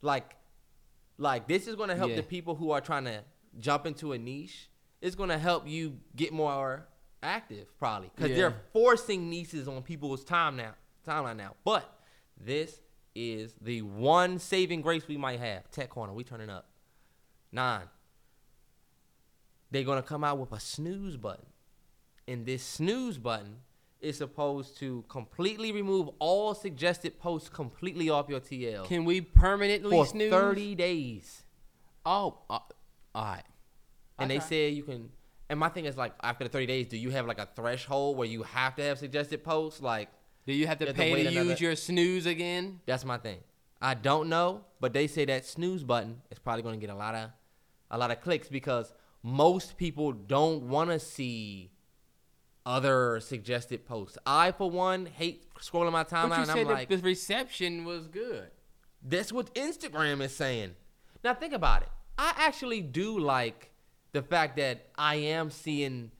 [0.00, 0.36] like
[1.18, 2.16] like this is going to help Yeah.
[2.16, 3.24] the people who are trying to
[3.58, 4.70] jump into a niche.
[5.00, 6.88] It's going to help you get more
[7.22, 8.36] active probably cuz Yeah.
[8.36, 10.74] they're forcing niches on people's time now.
[11.06, 11.54] Timeline now.
[11.64, 11.84] But
[12.36, 12.80] this
[13.14, 15.70] is the one saving grace we might have.
[15.70, 16.66] Tech corner, we turning up.
[17.52, 17.82] 9
[19.70, 21.46] they're gonna come out with a snooze button,
[22.28, 23.56] and this snooze button
[24.00, 29.90] is supposed to completely remove all suggested posts completely off your TL Can we permanently
[29.96, 30.30] for snooze?
[30.30, 31.42] 30 days.
[32.06, 32.58] Oh, uh,
[33.14, 33.42] all right.
[34.18, 34.46] And they Okay.
[34.46, 35.10] said you can.
[35.48, 38.16] And my thing is like after the 30 days, do you have like a threshold
[38.16, 39.80] where you have to have suggested posts?
[39.80, 40.08] Like
[40.46, 42.80] Do you have to You have to pay to, use another- your snooze again?
[42.86, 43.38] that's my thing.
[43.80, 47.14] I don't know, but they say that snooze button is probably gonna get a lot
[47.14, 47.30] of
[47.90, 48.92] a lot of clicks because
[49.22, 51.70] most people don't want to see
[52.66, 54.16] other suggested posts.
[54.26, 56.42] I, for one, hate scrolling my timeline.
[56.42, 58.50] and I'm like, the reception was good.
[59.02, 60.74] that's what Instagram is saying.
[61.22, 61.88] Now think about it.
[62.16, 63.70] I actually do like
[64.12, 66.10] the fact that I am seeing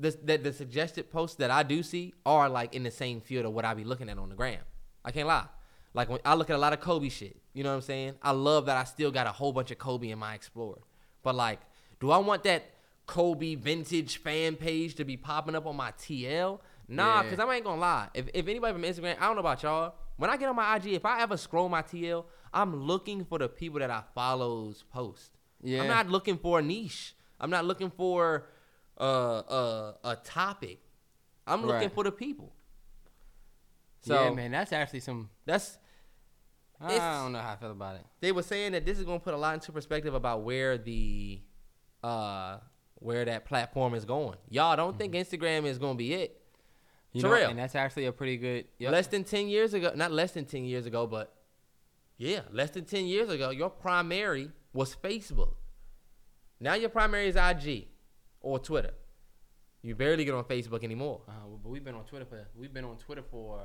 [0.00, 3.46] this that the suggested posts that I do see are like in the same field
[3.46, 4.58] of what I be looking at on the gram.
[5.04, 5.46] I can't lie.
[5.94, 8.14] Like when I look at a lot of Kobe shit, you know what I'm saying?
[8.22, 10.78] I love that I still got a whole bunch of Kobe in my Explorer.
[11.22, 11.60] But like,
[12.00, 12.64] do I want that
[13.06, 16.60] Kobe vintage fan page to be popping up on my TL?
[16.88, 17.22] Nah, Yeah.
[17.22, 18.08] because I ain't gonna lie.
[18.14, 19.94] If, if anybody from Instagram, I don't know about y'all.
[20.16, 23.38] When I get on my IG, if I ever scroll my TL, I'm looking for
[23.38, 25.38] the people that I follows post.
[25.62, 25.82] Yeah.
[25.82, 27.14] I'm not looking for a niche.
[27.40, 28.46] I'm not looking for
[29.00, 30.78] uh, uh, a topic.
[31.46, 31.92] I'm looking Right.
[31.92, 32.52] for the people.
[34.02, 35.30] So yeah, man, that's actually some.
[35.44, 35.78] that's
[36.80, 38.06] I don't know how I feel about it.
[38.20, 40.78] they were saying that this is going to put a lot into perspective about where
[40.78, 41.40] the
[42.02, 42.58] uh
[42.94, 44.36] where that platform is going.
[44.48, 46.40] Y'all don't think Instagram is going to be it.
[47.12, 47.42] You Terrell.
[47.44, 48.66] know, and that's actually a pretty good.
[48.78, 48.92] Yep.
[48.92, 51.34] Less than 10 years ago, not less than 10 years ago, but
[52.16, 55.54] yeah, less than 10 years ago, your primary was Facebook.
[56.60, 57.88] Now your primary is IG
[58.40, 58.92] or Twitter.
[59.82, 61.22] You barely get on Facebook anymore.
[61.28, 63.62] Uh, but we've been on Twitter for we've been on Twitter for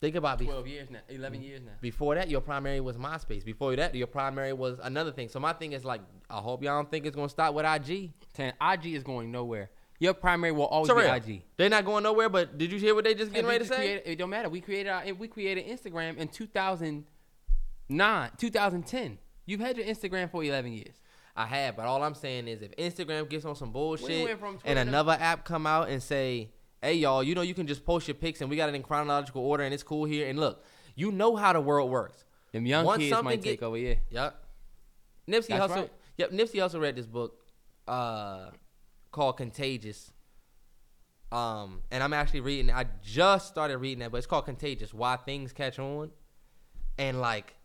[0.00, 1.72] Think about twelve years now, eleven years now.
[1.80, 3.44] Before that, your primary was MySpace.
[3.44, 5.28] Before that, your primary was another thing.
[5.28, 8.12] So my thing is like, I hope y'all don't think it's gonna stop with IG.
[8.34, 9.70] Ten, IG is going nowhere.
[10.00, 11.42] Your primary will always be IG.
[11.56, 12.28] They're not going nowhere.
[12.28, 13.76] But did you hear what they just getting And ready to say?
[13.76, 14.48] created- it don't matter.
[14.48, 19.18] We created our, we created Instagram in 2009, 2010.
[19.46, 20.96] You've had your Instagram for 11 years.
[21.36, 24.78] I have, but all I'm saying is if Instagram gets on some bullshit went and
[24.78, 26.50] another app come out and say,
[26.80, 28.82] "Hey y'all, you know you can just post your pics and we got it in
[28.82, 32.24] chronological order and it's cool here." And look, you know how the world works.
[32.52, 33.76] Them young Once kids something might take over.
[33.76, 33.94] Yeah.
[34.10, 34.44] Yep.
[35.28, 35.76] Nipsey That's Hussle.
[35.76, 35.92] right.
[36.18, 36.30] Yep.
[36.30, 37.44] Nipsey also read this book
[37.88, 38.50] uh,
[39.10, 40.12] called Contagious.
[41.32, 42.70] Um, and I'm actually reading.
[42.70, 46.10] I just started reading that, but it's called Contagious: Why Things Catch On.
[46.96, 47.56] And like,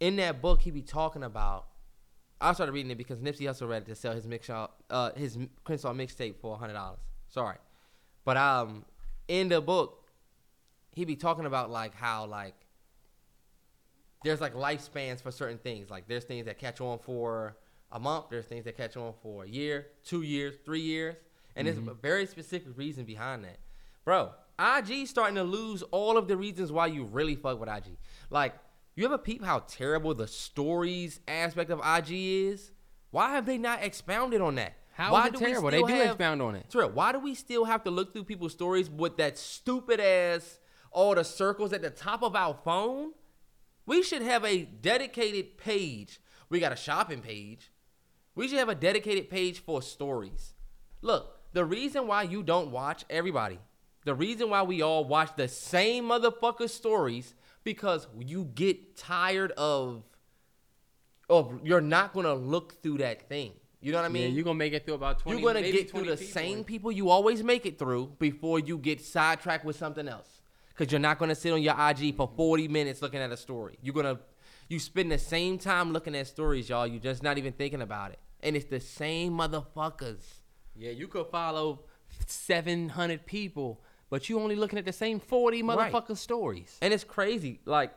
[0.00, 1.66] in that book, he be talking about.
[2.40, 4.68] I started reading it because Nipsey Hussle read it to sell his mix uh,
[5.16, 6.98] his Crenshaw mixtape for hundred dollars.
[7.28, 7.56] Sorry,
[8.24, 8.84] but um,
[9.28, 10.08] in the book,
[10.92, 12.54] he be talking about like how like
[14.24, 15.90] there's like lifespans for certain things.
[15.90, 17.56] Like there's things that catch on for
[17.92, 18.26] a month.
[18.30, 21.16] There's things that catch on for a year, two years, three years,
[21.56, 23.58] and there's a very specific reason behind that,
[24.04, 24.30] bro.
[24.58, 27.96] IG starting to lose all of the reasons why you really fuck with IG.
[28.30, 28.54] Like
[28.96, 32.70] you ever peep how terrible the stories aspect of IG is?
[33.10, 34.74] Why have they not expounded on that?
[34.92, 35.70] How why is it terrible?
[35.70, 36.70] They do have- expound on it.
[36.70, 40.60] Terrell, why do we still have to look through people's stories with that stupid ass
[40.92, 43.12] all the circles at the top of our phone?
[43.86, 46.20] We should have a dedicated page.
[46.48, 47.72] We got a shopping page.
[48.34, 50.54] We should have a dedicated page for stories.
[51.02, 53.58] Look, the reason why you don't watch everybody,
[54.04, 57.34] the reason why we all watch the same motherfucker stories
[57.64, 60.04] because you get tired of
[61.28, 63.52] of you're not gonna look through that thing.
[63.80, 64.22] You know what I mean?
[64.22, 65.38] yeah, you're gonna make it through about 20.
[65.38, 66.32] You're gonna get through the people.
[66.32, 70.40] same people you always make it through before you get sidetracked with something else.
[70.74, 73.78] Cause you're not gonna sit on your IG for 40 minutes looking at a story.
[73.82, 74.20] You're gonna
[74.68, 76.86] you spend the same time looking at stories, y'all.
[76.86, 78.18] You're just not even thinking about it.
[78.42, 80.22] And it's the same motherfuckers.
[80.74, 81.84] Yeah, you could follow
[82.26, 83.82] 700 people,
[84.14, 85.92] but but you only looking at the same 40 Right.
[85.92, 86.78] motherfucking stories.
[86.80, 87.58] And it's crazy.
[87.64, 87.90] Like,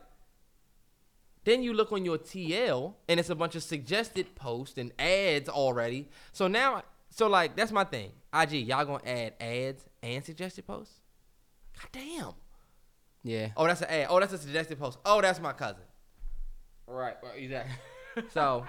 [1.44, 5.48] then you look on your TL and it's a bunch of suggested posts and ads
[5.48, 6.08] already.
[6.32, 8.10] So now, so like, that's my thing.
[8.34, 10.94] IG, y'all gonna add ads and suggested posts?
[11.80, 12.32] God damn.
[13.22, 13.50] Yeah.
[13.56, 14.08] Oh, that's an ad.
[14.10, 14.98] Oh, that's a suggested post.
[15.04, 15.84] Oh, that's my cousin.
[16.88, 17.74] Right, right exactly.
[18.34, 18.66] So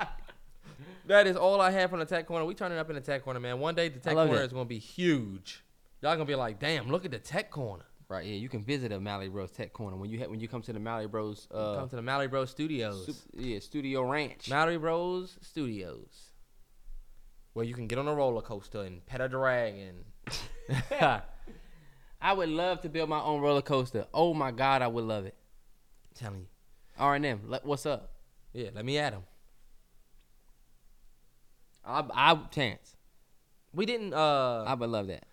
[1.07, 2.45] that is all I have from the tech corner.
[2.45, 3.59] We turning up in the tech corner, man.
[3.59, 4.43] One day the tech corner that.
[4.43, 5.63] is gonna be huge.
[6.01, 7.83] Y'all gonna be like, damn, look at the tech corner.
[8.07, 10.47] right, yeah, you can visit a Mallory Bros Tech Corner when you ha- when you
[10.47, 13.05] come to the Mallory Bros uh Come to the Mallory Bros Studios.
[13.05, 14.49] sup- yeah, Studio Ranch.
[14.49, 16.31] Mallory Bros Studios.
[17.53, 20.05] Where you can get on a roller coaster and pet a dragon.
[22.21, 24.05] I would love to build my own roller coaster.
[24.13, 25.35] Oh my god, I would love it.
[26.15, 26.47] telling you.
[26.97, 28.11] R&M, what's up?
[28.53, 29.23] Yeah, let me add them.
[31.85, 32.95] I I Terrence,
[33.73, 35.23] We didn't uh I would love that.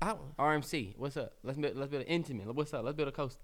[0.00, 1.34] I, RMC, what's up?
[1.42, 2.54] Let's build, let's build an intimate.
[2.54, 2.84] What's up?
[2.84, 3.40] Let's build a coaster.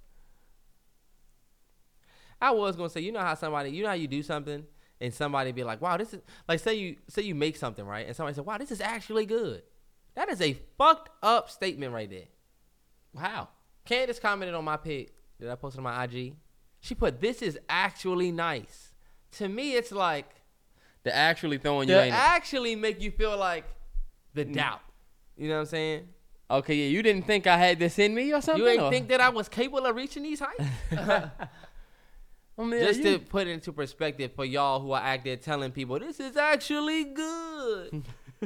[2.41, 4.65] I was gonna say, you know how somebody, you know how you do something,
[5.01, 8.07] and somebody be like, "Wow, this is like say you say you make something right,"
[8.07, 9.63] and somebody said, "Wow, this is actually good."
[10.15, 12.29] That is a fucked up statement right there.
[13.19, 13.49] How?
[13.85, 16.37] Candace commented on my pic that I posted on my IG.
[16.81, 18.93] She put, "This is actually nice."
[19.33, 20.29] To me, it's like
[21.03, 22.15] They're actually throwing you to in it.
[22.15, 23.65] actually make you feel like
[24.35, 24.55] the mm.
[24.55, 24.81] doubt.
[25.37, 26.09] You know what I'm saying?
[26.51, 28.63] Okay, yeah, you didn't think I had this in me or something?
[28.63, 30.65] You ain't or- think that I was capable of reaching these heights?
[32.57, 35.37] I mean, Just you- to put it into perspective for y'all who are out there
[35.37, 38.03] telling people this is actually good.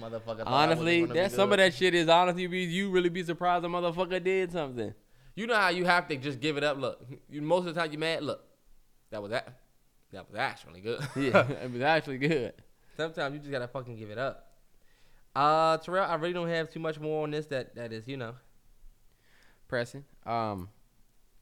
[0.00, 0.24] Motherfucker.
[0.24, 3.10] thought I wasn't honestly, gonna that some of that shit is honestly be you really
[3.10, 4.94] be surprised a motherfucker did something.
[5.34, 6.78] You know how you have to just give it up.
[6.78, 8.22] Look, you, most of the time you mad.
[8.22, 8.42] Look,
[9.10, 9.58] that was that.
[10.12, 11.00] That was actually good.
[11.16, 12.54] Yeah, it was actually good.
[12.96, 14.51] Sometimes you just gotta fucking give it up.
[15.34, 17.46] Uh, Terrell, I really don't have too much more on this.
[17.46, 18.34] That that is, you know,
[19.68, 20.04] Pressing.
[20.26, 20.68] Um,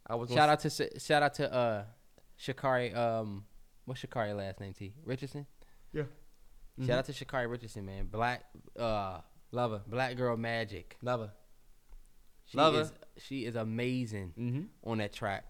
[0.06, 1.84] I was shout out to shout out to uh,
[2.40, 2.96] Sha'Carri.
[2.96, 3.44] Um,
[3.84, 4.72] what's Sha'Carri last name?
[4.72, 5.46] T Richardson.
[5.92, 6.04] Yeah.
[6.86, 8.06] Shout out to Sha'Carri Richardson, man.
[8.06, 8.44] Black,
[8.78, 9.18] uh,
[9.52, 10.96] love her, black girl magic.
[11.02, 11.24] lover.
[11.26, 11.32] her.
[12.46, 12.80] She Love her.
[12.82, 14.90] is she is amazing Mm-hmm.
[14.90, 15.44] on that track.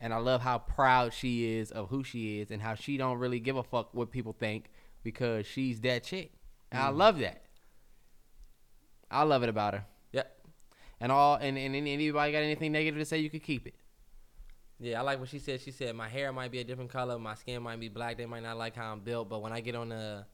[0.00, 3.18] And I love how proud she is of who she is and how she don't
[3.18, 4.70] really give a fuck what people think
[5.02, 6.32] because she's that chick.
[6.72, 7.42] And I love that.
[9.10, 9.84] I love it about her.
[10.12, 10.38] Yep.
[11.00, 13.74] And all and, and, anybody got anything negative to say, you could keep it.
[14.78, 15.60] Yeah, I like what she said.
[15.60, 18.16] She said my hair might be a different color, my skin might be black.
[18.16, 20.24] They might not like how I'm built, but when I get on the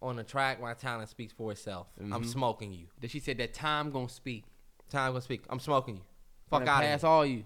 [0.00, 1.86] on the track, my talent speaks for itself.
[1.98, 2.26] I'm Mhm.
[2.26, 2.88] smoking you.
[3.00, 4.44] That she said that time gonna speak.
[4.90, 5.44] Time gonna speak.
[5.48, 6.02] I'm smoking you.
[6.50, 7.10] Fuck out pass of here.
[7.10, 7.44] all you.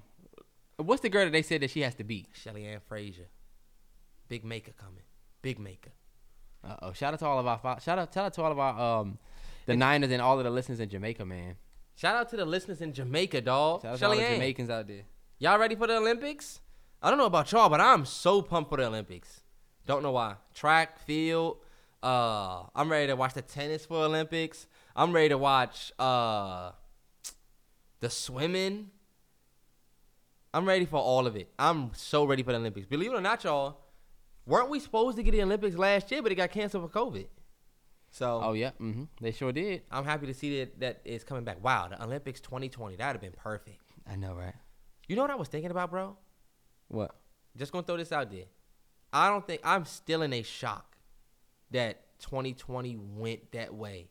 [0.76, 2.28] What's the girl that they said that she has to beat?
[2.32, 3.28] Shelly-Ann Fraser.
[4.28, 5.02] Big maker coming.
[5.42, 5.90] Big maker.
[6.62, 6.92] Uh oh.
[6.92, 9.18] Shout out to all of our shout out shout out to all of our um
[9.68, 11.56] the Niners and all of the listeners in Jamaica, man.
[11.94, 13.82] Shout out to the listeners in Jamaica, dog.
[13.82, 15.02] Shout out to all the Jamaicans out there.
[15.38, 16.60] Y'all ready for the Olympics?
[17.02, 19.42] I don't know about y'all, but I'm so pumped for the Olympics.
[19.86, 20.36] Don't know why.
[20.54, 21.58] Track, field.
[22.02, 24.66] Uh, I'm ready to watch the tennis for Olympics.
[24.96, 26.72] I'm ready to watch uh
[28.00, 28.90] the swimming.
[30.54, 31.52] I'm ready for all of it.
[31.58, 32.86] I'm so ready for the Olympics.
[32.86, 33.80] Believe it or not, y'all,
[34.46, 37.26] weren't we supposed to get the Olympics last year, but it got canceled for COVID.
[38.10, 39.04] So Oh yeah, mm-hmm.
[39.20, 39.82] They sure did.
[39.90, 41.62] I'm happy to see that that is coming back.
[41.62, 42.96] Wow, the Olympics 2020.
[42.96, 43.80] That'd have been perfect.
[44.10, 44.54] I know, right?
[45.06, 46.16] You know what I was thinking about, bro?
[46.88, 47.14] What?
[47.56, 48.44] Just gonna throw this out there.
[49.12, 50.96] I don't think I'm still in a shock
[51.70, 54.08] that 2020 went that way.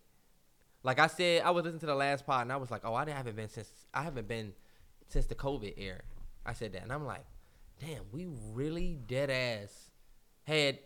[0.83, 2.93] Like I said, I was listening to the last pod and I was like, "Oh,
[2.93, 4.53] I haven't been since I haven't been
[5.07, 6.01] since the COVID era."
[6.45, 7.25] I said that, and I'm like,
[7.79, 9.89] "Damn, we really dead ass
[10.45, 10.79] had."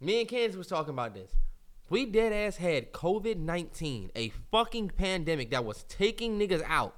[0.00, 1.30] Me and Kansas was talking about this.
[1.88, 6.96] We dead ass had COVID 19, a fucking pandemic that was taking niggas out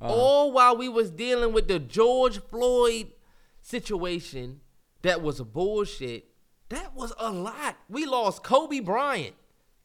[0.00, 0.12] Uh-huh.
[0.12, 3.12] all while we was dealing with the George Floyd
[3.60, 4.60] situation
[5.02, 6.28] that was a bullshit.
[6.68, 7.76] That was a lot.
[7.88, 9.34] We lost Kobe Bryant,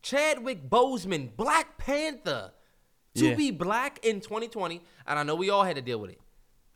[0.02, 2.54] Chadwick Boseman, Black Panther.
[3.16, 3.36] To Yeah.
[3.36, 6.22] be black in 2020, and I know we all had to deal with it.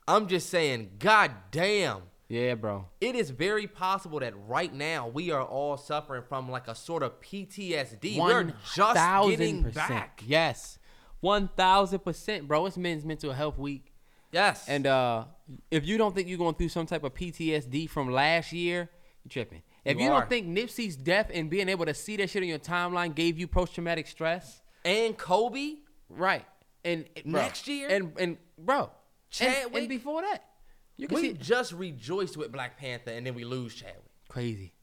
[0.08, 2.02] I'm just saying, god damn.
[2.32, 2.86] Yeah, bro.
[3.02, 7.04] It is very possible that right now we are all suffering from like a sort
[7.04, 8.18] of PTSD.
[8.18, 9.74] We're just getting 1000%.
[9.74, 10.24] back.
[10.26, 10.80] Yes,
[11.20, 12.66] one thousand percent, bro.
[12.68, 13.92] It's Men's Mental Health Week,
[14.32, 14.64] Yes.
[14.70, 15.26] and uh,
[15.70, 18.90] if you don't think you're going through some type of PTSD from last year,
[19.26, 19.62] you're tripping.
[19.84, 22.48] If You you, don't think Nipsey's death and being able to see that shit on
[22.48, 26.46] your timeline gave you post traumatic stress, and Kobe, right?
[26.86, 27.90] And bro, Next year?
[27.90, 28.90] and and bro,
[29.42, 30.46] and, and before that,
[31.02, 34.12] you can we see just rejoiced with Black Panther and then we lose Chadwick.
[34.30, 34.74] crazy.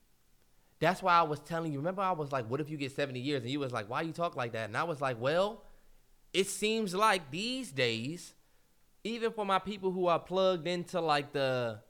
[0.80, 1.78] That's why I was telling you.
[1.78, 4.02] Remember, I was like, "What if you get 70 years?" And you was like, "Why
[4.02, 5.64] you talk like that?" And I was like, "Well,
[6.32, 8.34] it seems like these days,
[9.04, 11.80] even for my people who are plugged into like the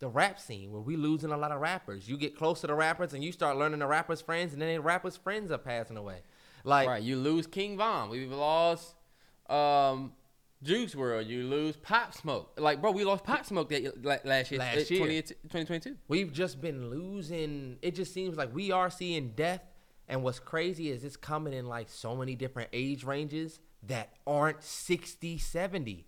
[0.00, 2.08] the rap scene, where we losing a lot of rappers.
[2.08, 4.74] You get close to the rappers and you start learning the rappers' friends, and then
[4.74, 6.22] the rappers' friends are passing away.
[6.64, 8.10] Like Right, you lose King Von.
[8.10, 8.94] We've lost
[9.48, 10.12] um,
[10.64, 11.28] Juice WRLD.
[11.28, 12.58] You lose Pop Smoke.
[12.58, 14.58] Like, bro, we lost Pop Smoke that la- last year.
[14.60, 15.22] Last year.
[15.22, 15.96] 2022.
[16.08, 17.78] We've just been losing.
[17.82, 19.60] It just seems like we are seeing death.
[20.08, 24.62] And what's crazy is it's coming in like so many different age ranges that aren't
[24.62, 26.06] 60, 70.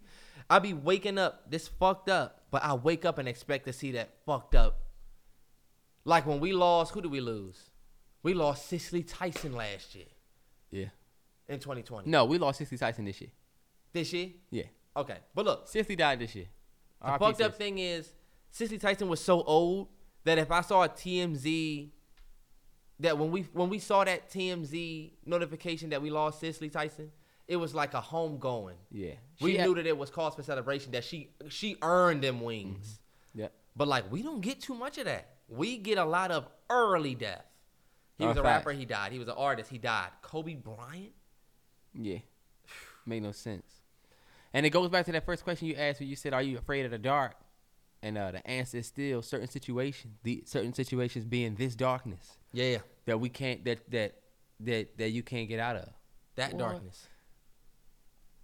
[0.48, 3.92] I be waking up this fucked up, but I wake up and expect to see
[3.92, 4.80] that fucked up.
[6.04, 7.70] Like when we lost, who did we lose?
[8.22, 10.06] We lost Cicely Tyson last year
[10.70, 10.86] Yeah.
[11.48, 12.08] in 2020.
[12.10, 13.30] No, we lost Cicely Tyson this year.
[13.96, 14.28] This year?
[14.50, 14.64] Yeah.
[14.94, 15.16] Okay.
[15.34, 16.44] But look, 60 died this year.
[17.02, 18.12] The RIP fucked up thing is,
[18.50, 19.88] Cicely Tyson was so old
[20.24, 21.88] that if I saw a TMZ,
[23.00, 27.10] that when we when we saw that TMZ notification that we lost Cicely Tyson,
[27.48, 28.76] it was like a home going.
[28.90, 29.14] Yeah.
[29.40, 30.92] We She knew that it was cause for celebration.
[30.92, 33.00] That she she earned them wings.
[33.30, 33.40] Mm-hmm.
[33.40, 33.48] Yeah.
[33.74, 35.36] But like we don't get too much of that.
[35.48, 37.46] We get a lot of early death.
[38.18, 38.72] He was a rapper.
[38.72, 39.12] He died.
[39.12, 39.70] He was an artist.
[39.70, 40.10] He died.
[40.20, 41.12] Kobe Bryant.
[41.94, 42.18] Yeah.
[43.06, 43.75] Made no sense.
[44.54, 46.56] And it goes back to that first question you asked where you said, Are you
[46.58, 47.34] afraid of the dark?
[48.02, 52.78] And uh, the answer is still certain situations, the certain situations being this darkness Yeah,
[53.06, 54.14] that we can't that that
[54.60, 55.88] that that you can't get out of.
[56.36, 56.58] that What?
[56.58, 57.08] darkness.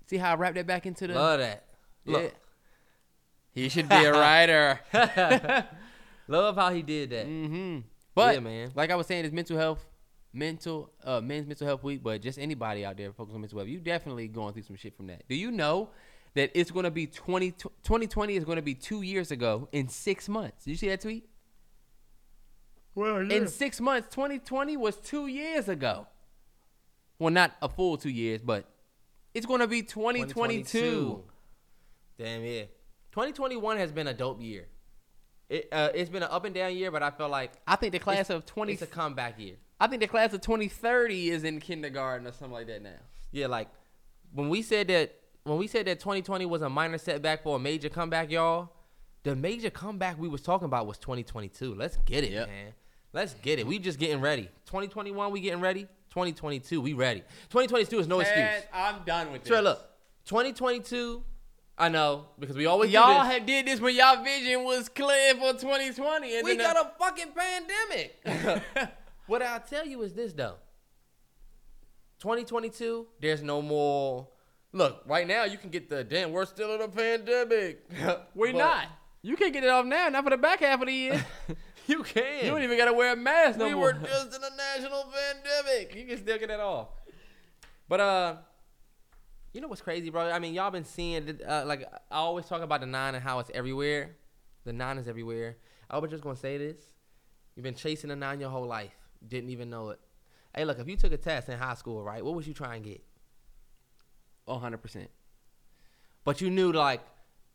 [0.09, 1.65] See how I wrap that back into the Love that.
[2.05, 2.13] Yeah.
[2.17, 2.35] Look,
[3.53, 4.81] He should be a writer.
[6.29, 7.27] love how he did that.
[7.27, 7.81] Mm-hmm.
[8.15, 8.71] But Yeah, man.
[8.75, 9.85] like I was saying, his mental health,
[10.33, 12.03] mental uh men's mental health week.
[12.03, 14.97] But just anybody out there focused on mental health, you definitely going through some shit
[14.97, 15.23] from that.
[15.29, 15.91] Do you know
[16.35, 19.89] that it's going to be 20, 2020 is going to be two years ago in
[19.89, 20.65] six months?
[20.65, 21.29] Did you see that tweet?
[22.95, 26.07] Well, In six months, 2020 was two years ago.
[27.19, 28.67] Well, not a full two years, but
[29.35, 31.23] it's going to be 2022.
[32.19, 32.63] Damn yeah.
[33.13, 34.67] 2021 has been a dope year.
[35.49, 37.93] It uh, it's been an up and down year, but I feel like I think
[37.93, 39.57] the class of 20 it's a comeback year.
[39.83, 42.91] I think the class of 2030 is in kindergarten or something like that now.
[43.33, 43.69] Yeah, like
[44.33, 47.59] when we said that when we said that 2020 was a minor setback for a
[47.59, 48.71] major comeback, y'all,
[49.25, 51.75] the major comeback we was talking about was 2022.
[51.75, 52.47] Let's get it, Yep.
[52.49, 52.73] man.
[53.13, 53.67] Let's get it.
[53.67, 54.45] We just getting ready.
[54.67, 55.89] 2021, we getting ready.
[56.11, 57.23] 2022, we ready.
[57.51, 58.49] 2022 is no excuse.
[58.73, 59.49] I'm done with this.
[59.49, 59.81] Trey, look,
[60.27, 61.25] 2022,
[61.77, 63.33] I know because we always Y'all this.
[63.33, 67.33] had did this when y'all vision was clear for 2020, and we got a fucking
[67.35, 68.63] pandemic.
[69.27, 70.57] what I'll tell you is this though.
[72.21, 74.29] 2022, there's no more.
[74.73, 76.33] Look, right now you can get the damn.
[76.33, 77.85] We're still in a pandemic.
[78.35, 78.87] we But not.
[79.23, 80.09] You can't get it off now.
[80.09, 81.25] Not for the back half of the year.
[81.87, 82.45] You can.
[82.45, 83.87] you don't even gotta wear a mask no we more.
[83.87, 85.95] were just in a national pandemic.
[85.97, 86.89] You can still get it off.
[87.89, 88.37] But uh,
[89.53, 90.31] you know what's crazy, bro?
[90.31, 93.41] I mean, y'all been seeing uh, like I always talk about the nine and how
[93.41, 94.17] it's everywhere.
[94.65, 95.57] The nine is everywhere.
[95.91, 96.79] I was just gonna say this.
[97.57, 98.95] You've been chasing the nine your whole life.
[99.27, 100.01] Didn't even know it.
[100.55, 102.25] Hey, look, if you took a test in high school, right?
[102.25, 103.03] What was you trying to get?
[104.45, 104.79] 100.
[104.79, 105.11] percent
[106.25, 107.01] But you knew, like,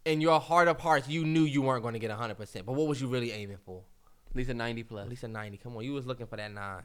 [0.05, 2.65] in your heart of hearts, you knew you weren't going to get 100%.
[2.65, 3.83] But what was you really aiming for?
[4.29, 5.03] At least a 90 plus.
[5.03, 5.57] At least a 90.
[5.57, 6.83] Come on, you was looking for that nine.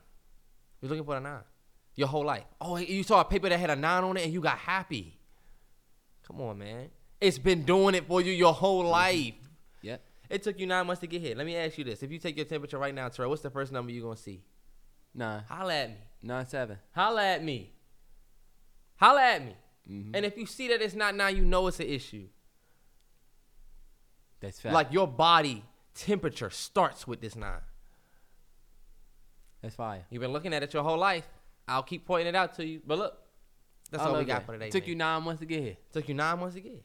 [0.81, 1.43] You was looking for a nine.
[1.95, 2.45] Your whole life.
[2.61, 5.19] Oh, you saw a paper that had a nine on it and you got happy.
[6.27, 6.89] Come on, man.
[7.21, 8.91] It's been doing it for you your whole mm-hmm.
[8.91, 9.35] life.
[9.83, 10.01] Yep.
[10.31, 11.37] It took you nine months to get here.
[11.37, 12.03] Let me ask you this.
[12.03, 14.23] If you take your temperature right now, Terrell, what's the first number you're going to
[14.23, 14.43] see?
[15.15, 15.43] Nine.
[15.49, 15.97] Holla at me.
[16.23, 16.79] Nine seven.
[16.95, 17.73] Holla at me.
[18.97, 19.57] Holla at me.
[19.91, 20.11] Mhm.
[20.15, 22.29] And if you see that it's not nine, you know it's an issue.
[24.41, 24.75] That's fact.
[24.75, 25.65] Like your body
[25.95, 27.61] temperature starts with this nine.
[29.61, 30.05] that's fire.
[30.11, 31.29] You've been looking at it your whole life.
[31.69, 32.81] I'll keep pointing it out to you.
[32.85, 33.19] But look,
[33.91, 34.47] that's I all we got that.
[34.47, 34.71] for today.
[34.71, 34.89] Took man.
[34.89, 35.77] you nine months to get here.
[35.93, 36.85] Took you nine months to get.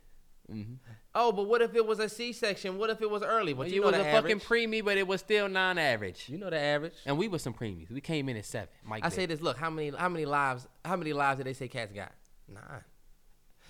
[0.52, 0.74] Mm-hmm.
[1.14, 2.78] Oh, but what if it was a C-section?
[2.78, 3.52] What if it was early?
[3.54, 4.40] But Well, you, you know was a average.
[4.42, 6.30] fucking preemie, but it was still non-average.
[6.30, 6.94] you know the average.
[7.06, 7.92] And we were some preemies.
[7.92, 8.70] We came in at seven.
[8.86, 9.42] Mike I say this.
[9.42, 12.14] Look, how many how many lives how many lives did they say cats got?
[12.48, 12.84] Nine.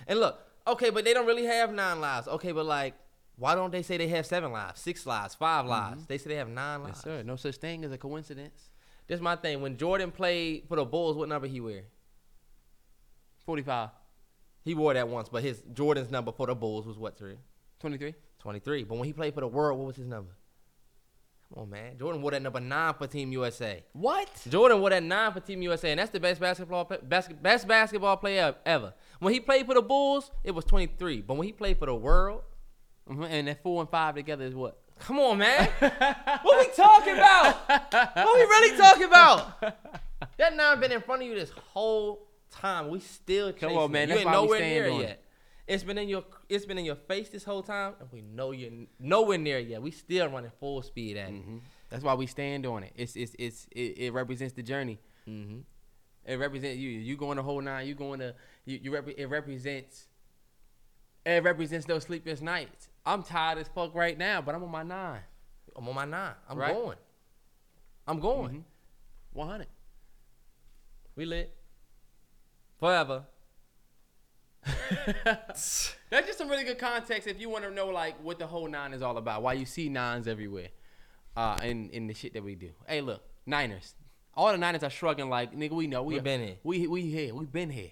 [0.08, 2.28] And look, okay, but they don't really have nine lives.
[2.28, 2.94] Okay, but like,
[3.38, 6.06] why don't they say they have seven lives, six lives, 5 lives?
[6.06, 7.00] They say they have nine lives.
[7.00, 7.10] Mm-hmm.
[7.10, 7.24] Yes, sir.
[7.24, 8.70] No such thing as a coincidence.
[9.08, 9.62] This my thing.
[9.62, 11.86] When Jordan played for the Bulls, what number he wear?
[13.46, 13.90] Forty-five.
[14.68, 17.38] He wore that once, but his Jordan's number for the Bulls was what three?
[17.80, 18.14] 23.
[18.40, 18.84] 23.
[18.84, 20.32] But when he played for the world, what was his number?
[21.54, 21.98] Come on, man.
[21.98, 23.82] Jordan wore that number nine for Team USA.
[23.94, 24.30] What?
[24.50, 27.66] Jordan wore that nine for Team USA, and that's the best basketball play, bas- best
[27.66, 28.94] basketball player ever.
[29.20, 31.22] When he played for the Bulls, it was 23.
[31.22, 32.42] But when he played for the world,
[33.10, 34.82] Mhm, And that four and five together is what?
[35.00, 35.70] come on, man.
[35.80, 37.56] what are we talking about?
[37.70, 39.64] What are we really talking about?
[40.38, 42.27] That nine been in front of you this whole
[42.60, 42.90] time.
[42.90, 44.08] We still Come on, man.
[44.10, 45.10] You That's ain't why we nowhere near on yet.
[45.12, 45.24] it.
[45.68, 48.52] It's been in your it's been in your face this whole time, and we know
[48.52, 49.82] you're nowhere near yet.
[49.82, 51.34] We still running full speed at it.
[51.48, 51.60] Mhm.
[51.90, 52.94] That's why we stand on it.
[52.96, 54.98] It's it's it's it, it represents the journey.
[55.28, 55.60] Mm-hmm.
[56.26, 56.90] It represents you.
[56.90, 57.86] You going the whole nine.
[57.88, 58.34] You going to
[58.66, 58.80] you.
[58.82, 60.08] you rep- it represents.
[61.26, 62.88] It represents those sleepless nights.
[63.06, 65.20] I'm tired as fuck right now, but I'm on my nine.
[65.76, 66.34] I'm on my nine.
[66.50, 66.74] I'm Right.
[66.74, 66.98] going.
[68.08, 68.60] I'm going.
[68.60, 68.64] Mhm.
[69.34, 69.68] One hundred.
[71.18, 71.54] We lit.
[72.80, 73.26] Forever.
[75.24, 78.68] That's just some really good context if you want to know like what the whole
[78.68, 79.42] nine is all about.
[79.42, 80.70] Why you see nines everywhere,
[81.36, 82.72] uh, in in the shit that we do.
[82.88, 83.96] Hey, look, Niners.
[84.36, 85.72] All the Niners are shrugging like nigga.
[85.72, 86.56] We know we We been here.
[86.64, 87.34] We we here.
[87.34, 87.92] We been here,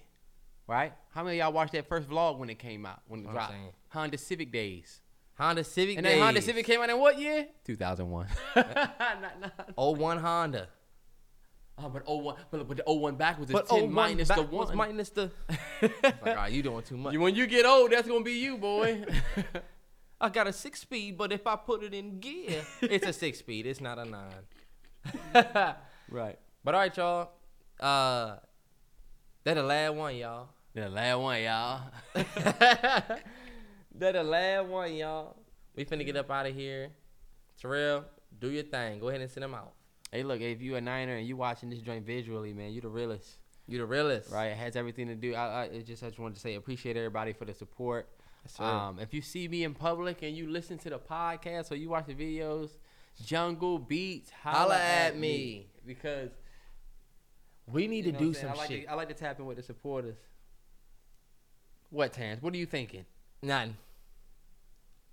[0.66, 0.92] right?
[1.10, 3.54] How many of y'all watched that first vlog when it came out when it dropped?
[3.88, 5.00] Honda Civic days.
[5.38, 6.40] Honda Civic And then Honda.
[6.40, 7.46] Civic came out in what year?
[7.64, 8.26] 2001.
[8.56, 9.70] not, not.
[9.76, 10.68] 01 Honda.
[11.78, 14.42] Oh, but 01, but, but the 01 back was a But 10 01 minus the
[14.42, 14.76] one.
[14.76, 15.30] minus the.
[15.82, 15.92] like,
[16.26, 17.14] all right, you doing too much.
[17.16, 19.04] When you get old, that's gonna be you, boy.
[20.20, 23.38] I got a six speed, but if I put it in gear, it's a six
[23.40, 23.66] speed.
[23.66, 25.74] It's not a nine.
[26.10, 26.38] right.
[26.64, 27.30] But all right, y'all.
[27.78, 28.36] Uh,
[29.44, 30.48] that the last one, y'all.
[30.74, 31.80] That The last one, y'all.
[32.14, 33.22] that
[34.14, 35.36] the last one, y'all.
[35.74, 36.90] We finna get up out of here.
[37.60, 38.04] Terrell,
[38.38, 38.98] do your thing.
[38.98, 39.72] Go ahead and send them out.
[40.16, 42.88] Hey, look, if you a Niner and you watching this joint visually, man, you the
[42.88, 43.36] realest,
[43.68, 44.46] You the realest, right?
[44.46, 45.34] It has everything to do.
[45.34, 48.08] I, I it just I just wanted to say appreciate everybody for the support.
[48.42, 48.64] Yes, sir.
[48.64, 51.90] Um, if you see me in public and you listen to the podcast or you
[51.90, 52.70] watch the videos,
[53.26, 55.28] Jungle Beats, holla, Holla at, at me.
[55.28, 55.66] me.
[55.84, 56.30] because
[57.70, 58.84] we need you to know what do I'm some I like shit.
[58.84, 60.16] To, I like to tap in with the supporters.
[61.90, 62.40] What, Terrence?
[62.42, 63.04] What are you thinking?
[63.42, 63.76] Nothing.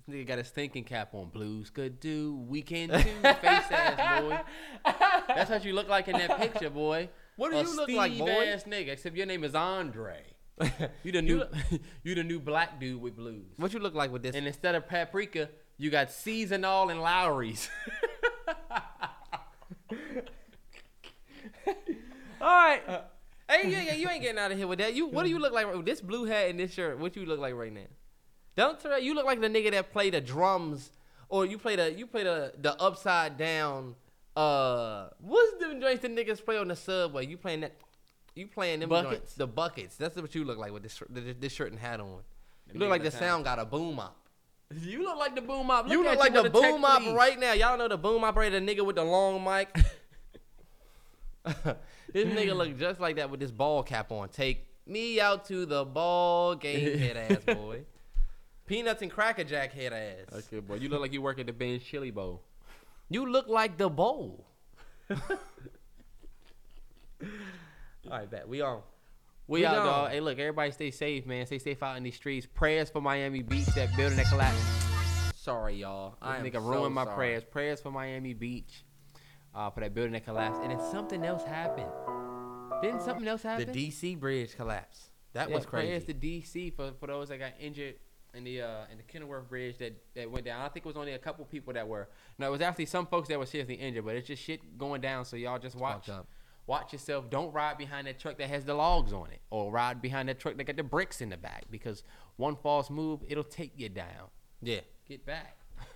[0.09, 1.29] Nigga got his thinking cap on.
[1.29, 4.39] Blues could do, weekend too, face ass boy.
[5.27, 7.09] That's what you look like in that picture, boy.
[7.37, 8.45] What do A you look like, Steve boy?
[8.47, 10.21] ass nigga, except your name is Andre.
[11.03, 11.43] You the new,
[12.03, 13.53] you the new black dude with blues.
[13.57, 14.35] What you look like with this?
[14.35, 17.69] And instead of paprika, you got seasonal and Lawry's.
[22.39, 22.81] All right.
[22.87, 23.01] Uh,
[23.49, 24.93] hey, you, you ain't getting out of here with that.
[24.93, 26.99] You, what do you look like with this blue hat and this shirt?
[26.99, 27.87] What you look like right now?
[28.55, 30.91] Don't Terrell, you look like the nigga that play the drums,
[31.29, 33.95] or you play the you play the the upside down.
[34.35, 37.25] Uh, what's them joints the niggas play on the subway?
[37.25, 37.73] You playing that?
[38.35, 39.11] You playing them Buckets?
[39.11, 39.33] joints?
[39.35, 39.95] The buckets.
[39.95, 42.19] That's what you look like with this shirt- this, this shirt and hat on.
[42.71, 44.17] You look like that the sound- sound got a boom up.
[44.81, 45.87] you look like the boom op.
[45.87, 47.53] You look like the boom op right now.
[47.53, 49.71] Y'all know the boom operator, the nigga with the long mic.
[52.13, 54.29] this nigga look just like that with this ball cap on.
[54.29, 57.83] Take me out to the ball game, head ass boy.
[58.65, 60.33] Peanuts and Cracker Jack head ass.
[60.45, 60.75] Okay, boy.
[60.75, 62.41] You look like you work at the Ben's Chili Bowl.
[63.09, 64.45] You look like the bowl.
[65.09, 65.17] All
[68.09, 68.81] right, bet we on.
[69.47, 69.85] We, We out, gone.
[69.85, 70.11] dog.
[70.11, 71.45] Hey, look, everybody stay safe, man.
[71.45, 72.45] Stay safe out in these streets.
[72.45, 75.35] Prayers for Miami Beach, that building that collapsed.
[75.35, 76.15] Sorry, y'all.
[76.21, 77.15] I This nigga so ruined my sorry.
[77.15, 77.43] prayers.
[77.43, 78.85] Prayers for Miami Beach,
[79.53, 80.61] uh, for that building that collapsed.
[80.61, 81.91] And then something else happened.
[82.81, 83.71] Didn't something else happen?
[83.71, 83.91] The?
[83.91, 85.09] DC bridge collapsed.
[85.33, 85.87] That Yeah, was crazy.
[85.87, 87.95] Prayers to DC for, for those that got injured
[88.33, 90.61] in the uh, in the Kenilworth Bridge that, that went down.
[90.61, 92.09] I think it was only a couple people that were.
[92.37, 95.01] No, it was actually some folks that were seriously injured, but it's just shit going
[95.01, 95.25] down.
[95.25, 96.09] So y'all just watch.
[96.65, 97.29] Watch yourself.
[97.29, 100.39] Don't ride behind that truck that has the logs on it, or ride behind that
[100.39, 101.65] truck that got the bricks in the back.
[101.69, 102.03] Because
[102.37, 104.29] one false move, it'll take you down.
[104.61, 104.79] Yeah.
[105.07, 105.57] Get back.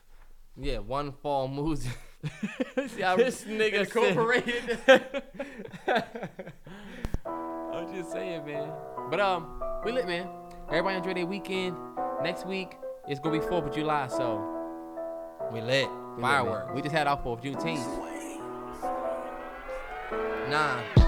[0.59, 1.85] Yeah, one fall moves.
[2.87, 4.79] See how this nigga incorporated.
[7.27, 8.71] I'm just saying, man.
[9.11, 10.27] But um, we lit, man.
[10.67, 11.77] Everybody enjoy their weekend.
[12.21, 12.77] Next week
[13.07, 14.41] it's gonna be Fourth of July, so
[15.51, 15.61] We lit.
[15.61, 16.21] we lit, man.
[16.21, 16.71] Fireworks.
[16.75, 17.85] We just had our Fourth of Juneteenth.
[20.49, 21.06] Nah.